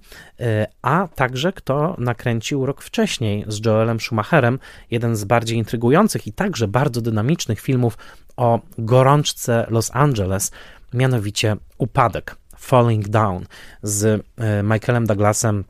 a 0.81 1.07
także 1.15 1.53
kto 1.53 1.95
nakręcił 1.97 2.65
rok 2.65 2.81
wcześniej 2.81 3.45
z 3.47 3.65
Joelem 3.65 3.99
Schumacherem 3.99 4.59
jeden 4.91 5.15
z 5.15 5.23
bardziej 5.23 5.57
intrygujących 5.57 6.27
i 6.27 6.33
także 6.33 6.67
bardzo 6.67 7.01
dynamicznych 7.01 7.59
filmów 7.59 7.97
o 8.37 8.59
gorączce 8.77 9.65
Los 9.69 9.91
Angeles, 9.93 10.51
mianowicie 10.93 11.55
Upadek, 11.77 12.35
Falling 12.57 13.09
Down 13.09 13.45
z 13.83 14.25
Michaelem 14.63 15.05
Douglasem 15.05 15.63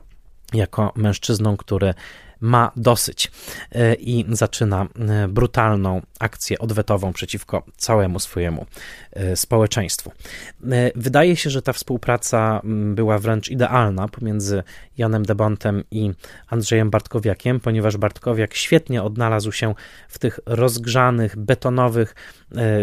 jako 0.54 0.92
mężczyzną, 0.96 1.56
który 1.56 1.94
ma 2.40 2.72
dosyć 2.76 3.30
e, 3.72 3.94
i 3.94 4.24
zaczyna 4.28 4.86
e, 5.08 5.28
brutalną 5.28 6.02
akcję 6.18 6.58
odwetową 6.58 7.12
przeciwko 7.12 7.62
całemu 7.76 8.20
swojemu 8.20 8.66
e, 9.12 9.36
społeczeństwu. 9.36 10.12
Wydaje 10.94 11.36
się, 11.36 11.50
że 11.50 11.62
ta 11.62 11.72
współpraca 11.72 12.60
była 12.94 13.18
wręcz 13.18 13.48
idealna 13.48 14.08
pomiędzy 14.08 14.62
Janem 14.98 15.24
Debontem 15.24 15.84
i 15.90 16.12
Andrzejem 16.48 16.90
Bartkowiakiem, 16.90 17.60
ponieważ 17.60 17.96
Bartkowiak 17.96 18.54
świetnie 18.54 19.02
odnalazł 19.02 19.52
się 19.52 19.74
w 20.08 20.18
tych 20.18 20.40
rozgrzanych, 20.46 21.36
betonowych 21.36 22.14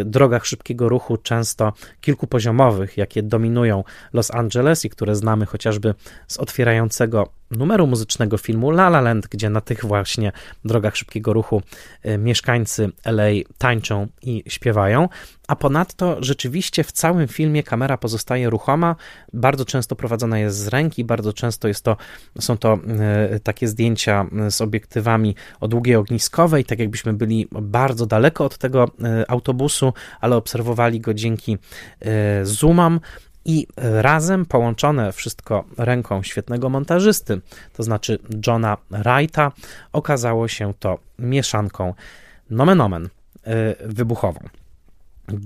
drogach 0.05 0.45
szybkiego 0.45 0.89
ruchu, 0.89 1.17
często 1.17 1.73
kilkupoziomowych, 2.01 2.97
jakie 2.97 3.23
dominują 3.23 3.83
Los 4.13 4.31
Angeles 4.31 4.85
i 4.85 4.89
które 4.89 5.15
znamy 5.15 5.45
chociażby 5.45 5.93
z 6.27 6.37
otwierającego 6.37 7.29
numeru 7.51 7.87
muzycznego 7.87 8.37
filmu 8.37 8.69
La 8.69 8.87
La 8.87 9.01
Land, 9.01 9.27
gdzie 9.27 9.49
na 9.49 9.61
tych 9.61 9.85
właśnie 9.85 10.31
drogach 10.65 10.97
szybkiego 10.97 11.33
ruchu 11.33 11.61
y, 12.05 12.17
mieszkańcy 12.17 12.91
LA 13.05 13.23
tańczą 13.57 14.07
i 14.21 14.43
śpiewają, 14.47 15.09
a 15.47 15.55
ponadto 15.55 16.17
rzeczywiście 16.19 16.83
w 16.83 16.91
całym 16.91 17.27
filmie 17.27 17.63
kamera 17.63 17.97
pozostaje 17.97 18.49
ruchoma, 18.49 18.95
bardzo 19.33 19.65
często 19.65 19.95
prowadzona 19.95 20.39
jest 20.39 20.57
z 20.57 20.67
ręki, 20.67 21.03
bardzo 21.03 21.33
często 21.33 21.67
jest 21.67 21.83
to, 21.83 21.97
są 22.39 22.57
to 22.57 22.79
y, 23.35 23.39
takie 23.39 23.67
zdjęcia 23.67 24.25
y, 24.47 24.51
z 24.51 24.61
obiektywami 24.61 25.35
o 25.59 25.67
długiej 25.67 25.95
ogniskowej, 25.95 26.65
tak 26.65 26.79
jakbyśmy 26.79 27.13
byli 27.13 27.47
bardzo 27.51 28.05
daleko 28.05 28.45
od 28.45 28.57
tego 28.57 28.91
autobusu, 29.27 29.93
ale 30.21 30.35
obserwowali 30.35 31.01
go 31.01 31.13
dzięki 31.13 31.57
zoomam 32.43 32.99
i 33.45 33.67
razem 33.77 34.45
połączone 34.45 35.11
wszystko 35.11 35.63
ręką 35.77 36.23
świetnego 36.23 36.69
montażysty, 36.69 37.41
to 37.73 37.83
znaczy 37.83 38.19
Johna 38.47 38.77
Wrighta, 38.91 39.51
okazało 39.93 40.47
się 40.47 40.73
to 40.79 40.99
mieszanką 41.19 41.93
nomen 42.49 42.81
omen 42.81 43.05
y, 43.05 43.09
wybuchową. 43.85 44.39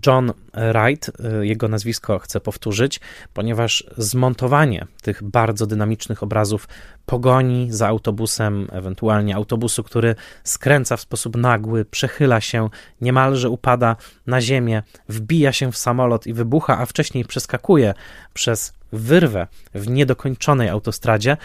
John 0.05 0.33
Wright, 0.53 1.09
y, 1.09 1.47
jego 1.47 1.67
nazwisko 1.67 2.19
chcę 2.19 2.39
powtórzyć, 2.39 2.99
ponieważ 3.33 3.83
zmontowanie 3.97 4.85
tych 5.01 5.23
bardzo 5.23 5.65
dynamicznych 5.65 6.23
obrazów 6.23 6.67
pogoni 7.05 7.67
za 7.71 7.87
autobusem, 7.87 8.67
ewentualnie 8.71 9.35
autobusu, 9.35 9.83
który 9.83 10.15
skręca 10.43 10.97
w 10.97 11.01
sposób 11.01 11.37
nagły, 11.37 11.85
przechyla 11.85 12.41
się, 12.41 12.69
niemalże 13.01 13.49
upada 13.49 13.95
na 14.27 14.41
ziemię, 14.41 14.83
wbija 15.09 15.51
się 15.51 15.71
w 15.71 15.77
samolot 15.77 16.27
i 16.27 16.33
wybucha, 16.33 16.79
a 16.79 16.85
wcześniej 16.85 17.25
przeskakuje 17.25 17.93
przez 18.33 18.73
wyrwę 18.91 19.47
w 19.73 19.89
niedokończonej 19.89 20.69
autostradzie, 20.69 21.37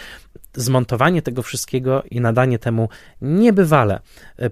zmontowanie 0.55 1.23
tego 1.23 1.43
wszystkiego 1.43 2.03
i 2.11 2.21
nadanie 2.21 2.59
temu 2.59 2.89
niebywale 3.23 4.01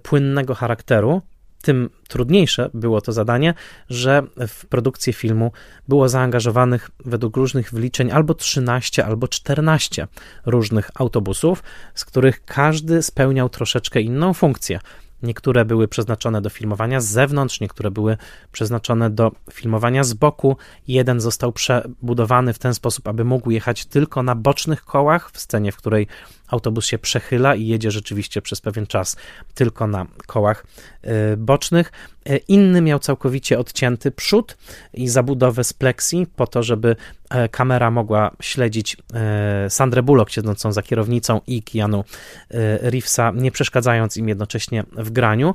płynnego 0.03 0.55
charakteru 0.55 1.23
tym 1.63 1.91
trudniejsze 2.09 2.71
było 2.75 3.01
to 3.01 3.13
zadanie, 3.13 3.55
że 3.91 4.23
w 4.49 4.67
produkcję 4.67 5.13
filmu 5.13 5.53
było 5.89 6.09
zaangażowanych 6.09 6.91
według 7.05 7.37
różnych 7.37 7.71
wliczeń 7.71 8.11
albo 8.11 8.35
13, 8.35 9.05
albo 9.05 9.29
14 9.29 10.07
różnych 10.47 10.91
autobusów, 10.95 11.63
z 11.95 12.05
których 12.05 12.45
każdy 12.45 13.03
spełniał 13.03 13.49
troszeczkę 13.49 14.01
inną 14.01 14.35
funkcję. 14.35 14.81
Niektóre 15.23 15.65
były 15.65 15.89
przeznaczone 15.89 16.41
do 16.41 16.51
filmowania 16.51 17.01
z 17.01 17.07
zewnątrz, 17.07 17.61
niektóre 17.61 17.91
były 17.91 18.17
przeznaczone 18.53 19.11
do 19.11 19.33
filmowania 19.53 20.05
z 20.05 20.15
boku. 20.15 20.57
Jeden 20.89 21.21
został 21.21 21.53
przebudowany 21.53 22.53
w 22.53 22.59
ten 22.59 22.75
sposób, 22.75 23.09
aby 23.09 23.25
mógł 23.25 23.51
jechać 23.51 23.87
tylko 23.87 24.23
na 24.23 24.35
bocznych 24.35 24.85
kołach, 24.85 25.31
w 25.31 25.41
scenie, 25.41 25.73
w 25.73 25.77
której 25.77 26.07
autobus 26.53 26.87
się 26.87 26.99
przechyla 26.99 27.55
i 27.55 27.67
jedzie 27.67 27.91
rzeczywiście 27.91 28.43
przez 28.43 28.61
pewien 28.61 28.87
czas 28.87 29.17
tylko 29.55 29.87
na 29.87 30.07
kołach 30.27 30.67
y, 31.05 31.37
bocznych. 31.37 31.93
Y, 32.31 32.41
inny 32.49 32.81
miał 32.81 32.99
całkowicie 32.99 33.59
odcięty 33.59 34.11
przód 34.11 34.57
i 34.95 35.09
zabudowę 35.09 35.65
z 35.65 35.73
pleksji 35.73 36.27
po 36.37 36.47
to, 36.47 36.63
żeby 36.63 36.97
e, 37.31 37.49
kamera 37.49 37.91
mogła 37.91 38.31
śledzić 38.41 38.97
e, 39.15 39.71
Sandrę 39.71 40.03
Bullock 40.03 40.31
siedzącą 40.31 40.73
za 40.73 40.83
kierownicą 40.83 41.41
i 41.47 41.63
Keanu 41.63 42.05
e, 42.51 42.91
Reevesa, 42.91 43.33
nie 43.35 43.53
przeszkadzając 43.53 44.17
im 44.17 44.29
jednocześnie 44.29 44.85
w 44.93 45.11
graniu 45.11 45.55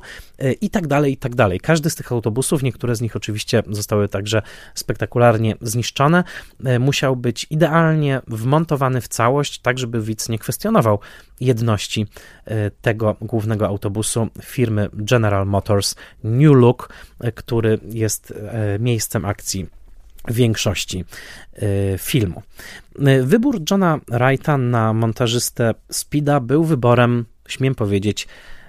i 0.60 0.70
tak 0.70 0.86
dalej, 0.86 1.12
i 1.12 1.16
tak 1.16 1.34
dalej. 1.34 1.60
Każdy 1.60 1.90
z 1.90 1.94
tych 1.94 2.12
autobusów, 2.12 2.62
niektóre 2.62 2.96
z 2.96 3.00
nich 3.00 3.16
oczywiście 3.16 3.62
zostały 3.70 4.08
także 4.08 4.42
spektakularnie 4.74 5.54
zniszczone, 5.60 6.24
musiał 6.80 7.16
być 7.16 7.46
idealnie 7.50 8.20
wmontowany 8.26 9.00
w 9.00 9.08
całość, 9.08 9.58
tak 9.58 9.78
żeby 9.78 10.02
widz 10.02 10.28
nie 10.28 10.38
kwestionował 10.38 10.87
jedności 11.40 12.06
e, 12.44 12.70
tego 12.70 13.16
głównego 13.20 13.66
autobusu 13.66 14.28
firmy 14.42 14.88
General 14.92 15.46
Motors 15.46 15.94
New 16.24 16.52
Look, 16.54 16.92
e, 17.20 17.32
który 17.32 17.78
jest 17.88 18.30
e, 18.30 18.78
miejscem 18.78 19.24
akcji 19.24 19.66
większości 20.28 21.04
filmu. 21.98 22.42
Wybór 23.22 23.60
Johna 23.70 24.00
Wrighta 24.08 24.58
na 24.58 24.92
montażystę 24.92 25.74
Speeda 25.90 26.40
był 26.40 26.64
wyborem, 26.64 27.24
śmiem 27.48 27.74
powiedzieć, 27.74 28.28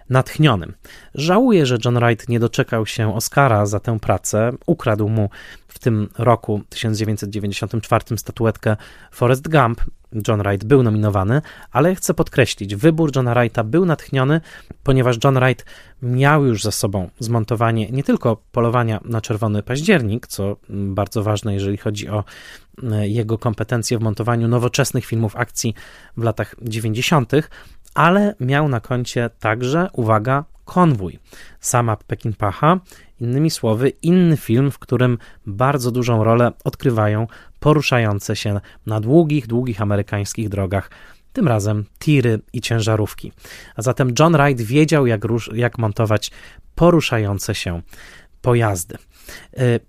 natchnionym. 0.09 0.73
Żałuję, 1.15 1.65
że 1.65 1.77
John 1.85 1.99
Wright 1.99 2.29
nie 2.29 2.39
doczekał 2.39 2.85
się 2.85 3.15
Oscara 3.15 3.65
za 3.65 3.79
tę 3.79 3.99
pracę. 3.99 4.51
Ukradł 4.65 5.09
mu 5.09 5.29
w 5.67 5.79
tym 5.79 6.09
roku 6.17 6.61
1994 6.69 8.17
statuetkę 8.17 8.77
Forrest 9.11 9.49
Gump. 9.49 9.81
John 10.27 10.41
Wright 10.41 10.65
był 10.65 10.83
nominowany, 10.83 11.41
ale 11.71 11.95
chcę 11.95 12.13
podkreślić, 12.13 12.75
wybór 12.75 13.11
Johna 13.15 13.33
Wrighta 13.33 13.63
był 13.63 13.85
natchniony, 13.85 14.41
ponieważ 14.83 15.17
John 15.23 15.35
Wright 15.35 15.65
miał 16.01 16.45
już 16.45 16.63
za 16.63 16.71
sobą 16.71 17.09
zmontowanie 17.19 17.91
nie 17.91 18.03
tylko 18.03 18.41
polowania 18.51 18.99
na 19.05 19.21
czerwony 19.21 19.63
październik, 19.63 20.27
co 20.27 20.55
bardzo 20.69 21.23
ważne, 21.23 21.53
jeżeli 21.53 21.77
chodzi 21.77 22.09
o 22.09 22.23
e, 22.83 23.07
jego 23.07 23.37
kompetencje 23.37 23.97
w 23.97 24.01
montowaniu 24.01 24.47
nowoczesnych 24.47 25.05
filmów 25.05 25.35
akcji 25.35 25.73
w 26.17 26.23
latach 26.23 26.55
90., 26.61 27.31
ale 27.93 28.35
miał 28.39 28.69
na 28.69 28.79
koncie 28.79 29.29
także, 29.39 29.87
uwaga, 29.93 30.45
konwój. 30.65 31.19
Sama 31.59 31.97
Pacha, 32.37 32.79
innymi 33.21 33.49
słowy, 33.49 33.89
inny 33.89 34.37
film, 34.37 34.71
w 34.71 34.79
którym 34.79 35.17
bardzo 35.45 35.91
dużą 35.91 36.23
rolę 36.23 36.51
odgrywają 36.63 37.27
poruszające 37.59 38.35
się 38.35 38.59
na 38.85 38.99
długich, 38.99 39.47
długich 39.47 39.81
amerykańskich 39.81 40.49
drogach 40.49 40.89
tym 41.33 41.47
razem 41.47 41.85
tiry 41.99 42.39
i 42.53 42.61
ciężarówki. 42.61 43.31
A 43.75 43.81
zatem 43.81 44.13
John 44.19 44.33
Wright 44.33 44.61
wiedział, 44.61 45.07
jak, 45.07 45.21
jak 45.53 45.77
montować 45.77 46.31
poruszające 46.75 47.55
się 47.55 47.81
pojazdy. 48.41 48.97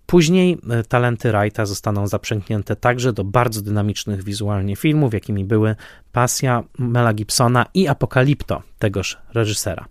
Później 0.07 0.59
talenty 0.89 1.33
Wrighta 1.33 1.67
zostaną 1.67 2.07
zaprzęgnięte 2.07 2.77
także 2.77 3.13
do 3.13 3.25
bardzo 3.25 3.63
dynamicznych 3.63 4.25
wizualnie 4.25 4.77
filmów, 4.77 5.15
jakimi 5.15 5.45
były 5.45 5.77
Pasja 6.13 6.65
Mela 6.79 7.15
Gibsona 7.15 7.67
i 7.75 7.89
Apokalipto 7.89 8.63
tegoż 8.79 9.19
reżysera. 9.35 9.87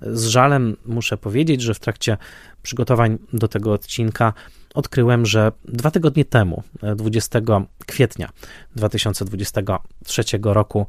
Z 0.00 0.24
żalem 0.24 0.76
muszę 0.86 1.16
powiedzieć, 1.16 1.62
że 1.62 1.74
w 1.74 1.80
trakcie 1.80 2.16
przygotowań 2.62 3.18
do 3.32 3.48
tego 3.48 3.72
odcinka 3.72 4.32
odkryłem, 4.74 5.26
że 5.26 5.52
dwa 5.64 5.90
tygodnie 5.90 6.24
temu, 6.24 6.62
20 6.96 7.40
kwietnia 7.86 8.28
2023 8.76 10.22
roku, 10.42 10.86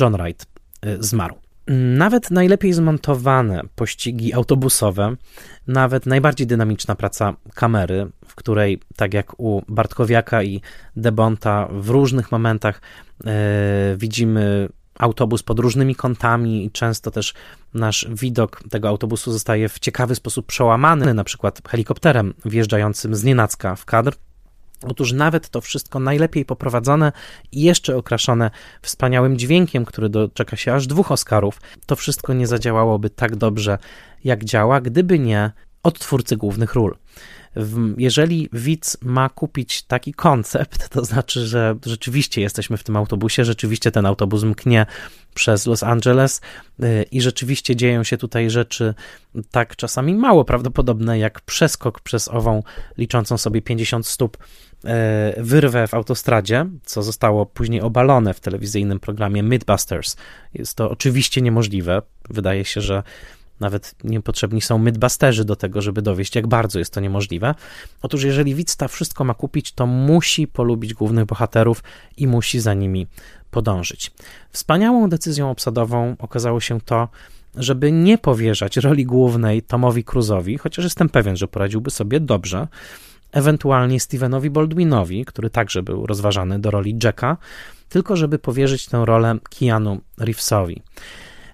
John 0.00 0.12
Wright 0.12 0.46
y, 0.86 1.02
zmarł. 1.02 1.34
Nawet 1.96 2.30
najlepiej 2.30 2.72
zmontowane 2.72 3.62
pościgi 3.74 4.34
autobusowe, 4.34 5.16
nawet 5.66 6.06
najbardziej 6.06 6.46
dynamiczna 6.46 6.94
praca 6.94 7.34
kamery, 7.54 8.06
w 8.26 8.34
której, 8.34 8.80
tak 8.96 9.14
jak 9.14 9.40
u 9.40 9.62
Bartkowiaka 9.68 10.42
i 10.42 10.60
Debonta, 10.96 11.68
w 11.72 11.88
różnych 11.88 12.32
momentach 12.32 12.80
yy, 13.24 13.32
widzimy 13.96 14.68
autobus 14.98 15.42
pod 15.42 15.58
różnymi 15.58 15.94
kątami 15.94 16.64
i 16.64 16.70
często 16.70 17.10
też 17.10 17.34
nasz 17.74 18.06
widok 18.10 18.60
tego 18.70 18.88
autobusu 18.88 19.32
zostaje 19.32 19.68
w 19.68 19.78
ciekawy 19.78 20.14
sposób 20.14 20.46
przełamany, 20.46 21.14
na 21.14 21.24
przykład 21.24 21.68
helikopterem 21.68 22.34
wjeżdżającym 22.44 23.14
z 23.14 23.24
nienacka 23.24 23.76
w 23.76 23.84
kadr. 23.84 24.12
Otóż 24.82 25.12
nawet 25.12 25.48
to 25.48 25.60
wszystko 25.60 26.00
najlepiej 26.00 26.44
poprowadzone 26.44 27.12
i 27.52 27.62
jeszcze 27.62 27.96
okraszone 27.96 28.50
wspaniałym 28.82 29.38
dźwiękiem, 29.38 29.84
który 29.84 30.08
doczeka 30.08 30.56
się 30.56 30.74
aż 30.74 30.86
dwóch 30.86 31.12
Oscarów, 31.12 31.60
to 31.86 31.96
wszystko 31.96 32.32
nie 32.32 32.46
zadziałałoby 32.46 33.10
tak 33.10 33.36
dobrze, 33.36 33.78
jak 34.24 34.44
działa, 34.44 34.80
gdyby 34.80 35.18
nie 35.18 35.52
odtwórcy 35.82 36.36
głównych 36.36 36.74
ról 36.74 36.96
jeżeli 37.96 38.48
widz 38.52 38.98
ma 39.02 39.28
kupić 39.28 39.82
taki 39.82 40.14
koncept, 40.14 40.88
to 40.88 41.04
znaczy, 41.04 41.46
że 41.46 41.76
rzeczywiście 41.86 42.40
jesteśmy 42.40 42.76
w 42.76 42.84
tym 42.84 42.96
autobusie, 42.96 43.44
rzeczywiście 43.44 43.90
ten 43.90 44.06
autobus 44.06 44.42
mknie 44.42 44.86
przez 45.34 45.66
Los 45.66 45.82
Angeles 45.82 46.40
y, 46.82 47.02
i 47.10 47.20
rzeczywiście 47.20 47.76
dzieją 47.76 48.04
się 48.04 48.16
tutaj 48.16 48.50
rzeczy 48.50 48.94
tak 49.50 49.76
czasami 49.76 50.14
mało 50.14 50.44
prawdopodobne, 50.44 51.18
jak 51.18 51.40
przeskok 51.40 52.00
przez 52.00 52.28
ową 52.28 52.62
liczącą 52.98 53.38
sobie 53.38 53.62
50 53.62 54.06
stóp 54.06 54.36
y, 54.36 54.88
wyrwę 55.42 55.86
w 55.86 55.94
autostradzie, 55.94 56.66
co 56.84 57.02
zostało 57.02 57.46
później 57.46 57.80
obalone 57.80 58.34
w 58.34 58.40
telewizyjnym 58.40 59.00
programie 59.00 59.42
Mythbusters. 59.42 60.16
Jest 60.54 60.76
to 60.76 60.90
oczywiście 60.90 61.42
niemożliwe. 61.42 62.02
Wydaje 62.30 62.64
się, 62.64 62.80
że 62.80 63.02
nawet 63.60 63.94
niepotrzebni 64.04 64.60
są 64.60 64.78
mythbusterzy 64.78 65.44
do 65.44 65.56
tego, 65.56 65.82
żeby 65.82 66.02
dowieść, 66.02 66.36
jak 66.36 66.46
bardzo 66.46 66.78
jest 66.78 66.92
to 66.92 67.00
niemożliwe. 67.00 67.54
Otóż, 68.02 68.22
jeżeli 68.22 68.54
widz 68.54 68.76
ta 68.76 68.88
wszystko 68.88 69.24
ma 69.24 69.34
kupić, 69.34 69.72
to 69.72 69.86
musi 69.86 70.46
polubić 70.46 70.94
głównych 70.94 71.24
bohaterów 71.24 71.82
i 72.16 72.26
musi 72.26 72.60
za 72.60 72.74
nimi 72.74 73.06
podążyć. 73.50 74.12
Wspaniałą 74.50 75.08
decyzją 75.08 75.50
obsadową 75.50 76.16
okazało 76.18 76.60
się 76.60 76.80
to, 76.80 77.08
żeby 77.54 77.92
nie 77.92 78.18
powierzać 78.18 78.76
roli 78.76 79.06
głównej 79.06 79.62
Tomowi 79.62 80.04
Cruzowi, 80.04 80.58
chociaż 80.58 80.84
jestem 80.84 81.08
pewien, 81.08 81.36
że 81.36 81.48
poradziłby 81.48 81.90
sobie 81.90 82.20
dobrze, 82.20 82.68
ewentualnie 83.32 84.00
Stevenowi 84.00 84.50
Baldwinowi, 84.50 85.24
który 85.24 85.50
także 85.50 85.82
był 85.82 86.06
rozważany 86.06 86.58
do 86.58 86.70
roli 86.70 86.98
Jacka, 87.04 87.36
tylko 87.88 88.16
żeby 88.16 88.38
powierzyć 88.38 88.86
tę 88.86 89.04
rolę 89.04 89.38
Keanu 89.58 90.00
Reevesowi. 90.18 90.82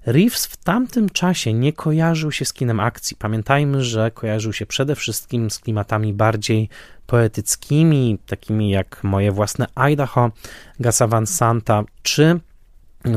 Reeves 0.06 0.46
w 0.46 0.56
tamtym 0.56 1.10
czasie 1.10 1.52
nie 1.52 1.72
kojarzył 1.72 2.32
się 2.32 2.44
z 2.44 2.52
kinem 2.52 2.80
akcji. 2.80 3.16
Pamiętajmy, 3.16 3.84
że 3.84 4.10
kojarzył 4.10 4.52
się 4.52 4.66
przede 4.66 4.94
wszystkim 4.94 5.50
z 5.50 5.58
klimatami 5.58 6.12
bardziej 6.12 6.68
poetyckimi, 7.06 8.18
takimi 8.26 8.70
jak 8.70 9.04
moje 9.04 9.32
własne 9.32 9.66
Idaho, 9.74 10.30
Gasa 10.80 11.06
Van 11.06 11.26
Santa, 11.26 11.84
czy 12.02 12.40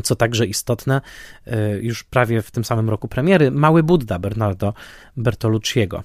co 0.03 0.15
także 0.15 0.45
istotne, 0.45 1.01
y, 1.47 1.51
już 1.81 2.03
prawie 2.03 2.41
w 2.41 2.51
tym 2.51 2.63
samym 2.63 2.89
roku 2.89 3.07
premiery, 3.07 3.51
Mały 3.51 3.83
Buddha 3.83 4.19
Bernardo 4.19 4.73
Bertolucciego. 5.17 6.03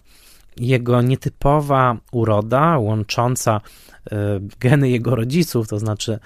Jego 0.60 1.02
nietypowa 1.02 1.96
uroda, 2.12 2.78
łącząca 2.78 3.60
E, 4.12 4.40
geny 4.60 4.90
jego 4.90 5.14
rodziców, 5.16 5.68
to 5.68 5.78
znaczy 5.78 6.18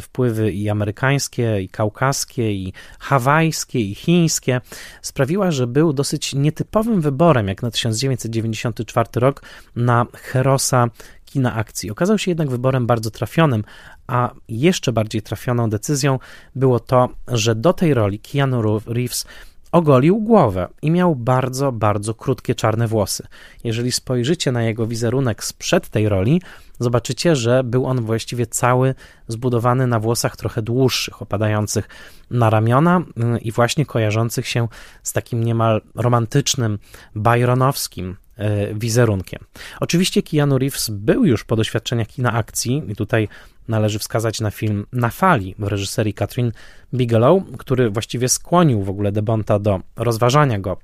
wpływy 0.00 0.52
i 0.52 0.68
amerykańskie, 0.68 1.62
i 1.62 1.68
kaukaskie, 1.68 2.52
i 2.52 2.72
hawajskie, 2.98 3.80
i 3.80 3.94
chińskie, 3.94 4.60
sprawiła, 5.02 5.50
że 5.50 5.66
był 5.66 5.92
dosyć 5.92 6.34
nietypowym 6.34 7.00
wyborem, 7.00 7.48
jak 7.48 7.62
na 7.62 7.70
1994 7.70 9.08
rok, 9.14 9.42
na 9.76 10.06
herosa 10.14 10.86
kina 11.24 11.54
akcji. 11.54 11.90
Okazał 11.90 12.18
się 12.18 12.30
jednak 12.30 12.50
wyborem 12.50 12.86
bardzo 12.86 13.10
trafionym, 13.10 13.64
a 14.06 14.30
jeszcze 14.48 14.92
bardziej 14.92 15.22
trafioną 15.22 15.70
decyzją 15.70 16.18
było 16.54 16.80
to, 16.80 17.08
że 17.28 17.54
do 17.54 17.72
tej 17.72 17.94
roli 17.94 18.18
Keanu 18.18 18.80
Reeves 18.86 19.26
ogolił 19.72 20.20
głowę 20.20 20.68
i 20.82 20.90
miał 20.90 21.16
bardzo, 21.16 21.72
bardzo 21.72 22.14
krótkie 22.14 22.54
czarne 22.54 22.88
włosy. 22.88 23.26
Jeżeli 23.64 23.92
spojrzycie 23.92 24.52
na 24.52 24.62
jego 24.62 24.86
wizerunek 24.86 25.44
sprzed 25.44 25.88
tej 25.88 26.08
roli, 26.08 26.42
zobaczycie, 26.78 27.36
że 27.36 27.64
był 27.64 27.86
on 27.86 28.00
właściwie 28.00 28.46
cały 28.46 28.94
zbudowany 29.28 29.86
na 29.86 30.00
włosach 30.00 30.36
trochę 30.36 30.62
dłuższych, 30.62 31.22
opadających 31.22 31.88
na 32.30 32.50
ramiona 32.50 33.00
y, 33.36 33.38
i 33.38 33.52
właśnie 33.52 33.86
kojarzących 33.86 34.48
się 34.48 34.68
z 35.02 35.12
takim 35.12 35.44
niemal 35.44 35.82
romantycznym, 35.94 36.78
byronowskim 37.14 38.16
y, 38.38 38.74
wizerunkiem. 38.74 39.40
Oczywiście 39.80 40.22
Keanu 40.22 40.58
Reeves 40.58 40.90
był 40.90 41.24
już 41.24 41.44
po 41.44 41.56
doświadczeniach 41.56 42.08
kina 42.08 42.32
akcji 42.32 42.82
i 42.88 42.96
tutaj 42.96 43.28
należy 43.68 43.98
wskazać 43.98 44.40
na 44.40 44.50
film 44.50 44.86
Na 44.92 45.10
fali 45.10 45.54
w 45.58 45.66
reżyserii 45.66 46.14
Catherine 46.14 46.52
Bigelow, 46.94 47.42
który 47.58 47.90
właściwie 47.90 48.28
skłonił 48.28 48.82
w 48.82 48.90
ogóle 48.90 49.12
Debonta 49.12 49.58
do 49.58 49.80
rozważania 49.96 50.58
go 50.58 50.76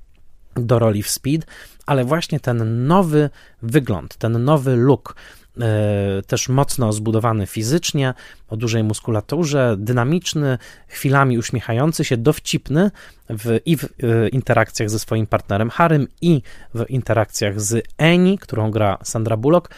do 0.55 0.79
roli 0.79 1.03
w 1.03 1.11
Speed, 1.11 1.47
ale 1.87 2.05
właśnie 2.05 2.41
ten 2.41 2.87
nowy 2.87 3.31
wygląd, 3.63 4.17
ten 4.17 4.45
nowy 4.45 4.77
look, 4.77 5.17
e, 5.61 6.23
też 6.27 6.49
mocno 6.49 6.93
zbudowany 6.93 7.47
fizycznie, 7.47 8.15
o 8.49 8.57
dużej 8.57 8.85
muskulaturze, 8.85 9.77
dynamiczny, 9.79 10.59
chwilami 10.89 11.39
uśmiechający 11.39 12.05
się, 12.05 12.17
dowcipny 12.17 12.91
w, 13.31 13.61
i 13.67 13.77
w 13.77 13.85
e, 13.85 14.29
interakcjach 14.29 14.91
ze 14.91 14.99
swoim 14.99 15.27
partnerem 15.27 15.71
Harym, 15.71 16.09
i 16.21 16.43
w 16.75 16.85
interakcjach 16.89 17.61
z 17.61 17.85
Eni, 17.99 18.39
którą 18.39 18.71
gra 18.71 18.99
Sandra 19.03 19.37
Bullock. 19.37 19.71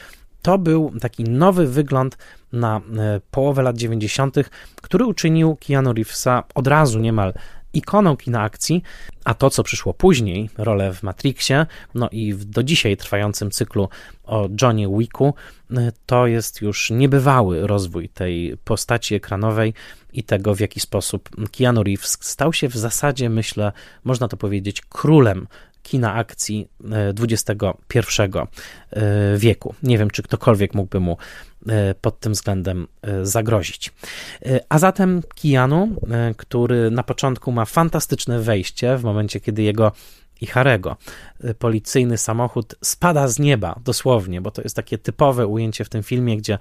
To 0.43 0.59
był 0.59 0.93
taki 1.01 1.25
nowy 1.25 1.67
wygląd 1.67 2.19
na 2.53 2.81
e, 2.99 3.21
połowę 3.31 3.63
lat 3.63 3.77
90., 3.77 4.37
który 4.83 5.05
uczynił 5.05 5.57
Keanu 5.67 5.93
Reevesa 5.93 6.43
od 6.55 6.67
razu 6.67 6.99
niemal 6.99 7.33
ikoną 7.73 8.17
kina 8.17 8.43
akcji, 8.43 8.83
a 9.25 9.35
to, 9.35 9.51
co 9.51 9.63
przyszło 9.63 9.95
później, 9.95 10.51
rolę 10.59 10.93
w 10.95 11.03
Matrixie, 11.03 11.67
no 11.95 12.09
i 12.13 12.35
w 12.35 12.45
do 12.45 12.63
dzisiaj 12.63 12.97
trwającym 12.97 13.51
cyklu 13.51 13.89
o 14.25 14.49
Johnie 14.63 14.89
Wicku, 14.99 15.35
e, 15.71 15.93
to 16.07 16.27
jest 16.27 16.63
już 16.63 16.91
niebywały 16.91 17.67
rozwój 17.67 18.09
tej 18.09 18.57
postaci 18.65 19.15
ekranowej 19.15 19.75
i 20.13 20.23
tego, 20.23 20.55
w 20.55 20.61
jaki 20.61 20.81
sposób 20.81 21.29
Keanu 21.59 21.83
Reeves 21.83 22.19
stał 22.21 22.53
się 22.53 22.69
w 22.69 22.77
zasadzie, 22.77 23.31
myślę, 23.31 23.73
można 24.05 24.29
to 24.29 24.37
powiedzieć, 24.37 24.81
królem 24.81 25.47
kina 25.83 26.15
akcji 26.15 26.69
XXI 27.21 27.53
e, 27.63 28.43
e, 28.91 29.39
wieku. 29.39 29.75
Nie 29.83 29.99
wiem, 29.99 30.11
czy 30.11 30.23
ktokolwiek 30.23 30.75
mógłby 30.75 31.01
mu 31.01 31.17
e, 31.69 31.95
pod 31.95 32.21
tym 32.21 32.33
względem 32.33 32.87
zagrozić. 33.23 33.93
A 34.69 34.79
zatem 34.79 35.23
Keanu, 35.43 35.89
który 36.37 36.91
na 36.91 37.03
początku 37.03 37.53
ma 37.53 37.65
fantastyczne 37.65 38.41
wejście 38.41 38.97
w 38.97 39.05
momencie, 39.05 39.41
kiedy 39.41 39.63
jego 39.63 39.93
i 40.41 40.47
Harego. 40.47 40.97
Policyjny 41.59 42.19
samochód 42.19 42.75
spada 42.85 43.29
z 43.29 43.39
nieba, 43.39 43.81
dosłownie, 43.85 44.41
bo 44.41 44.51
to 44.51 44.63
jest 44.63 44.77
takie 44.77 44.99
typowe 44.99 45.47
ujęcie 45.47 45.85
w 45.85 45.89
tym 45.89 46.03
filmie, 46.03 46.37
gdzie 46.37 46.59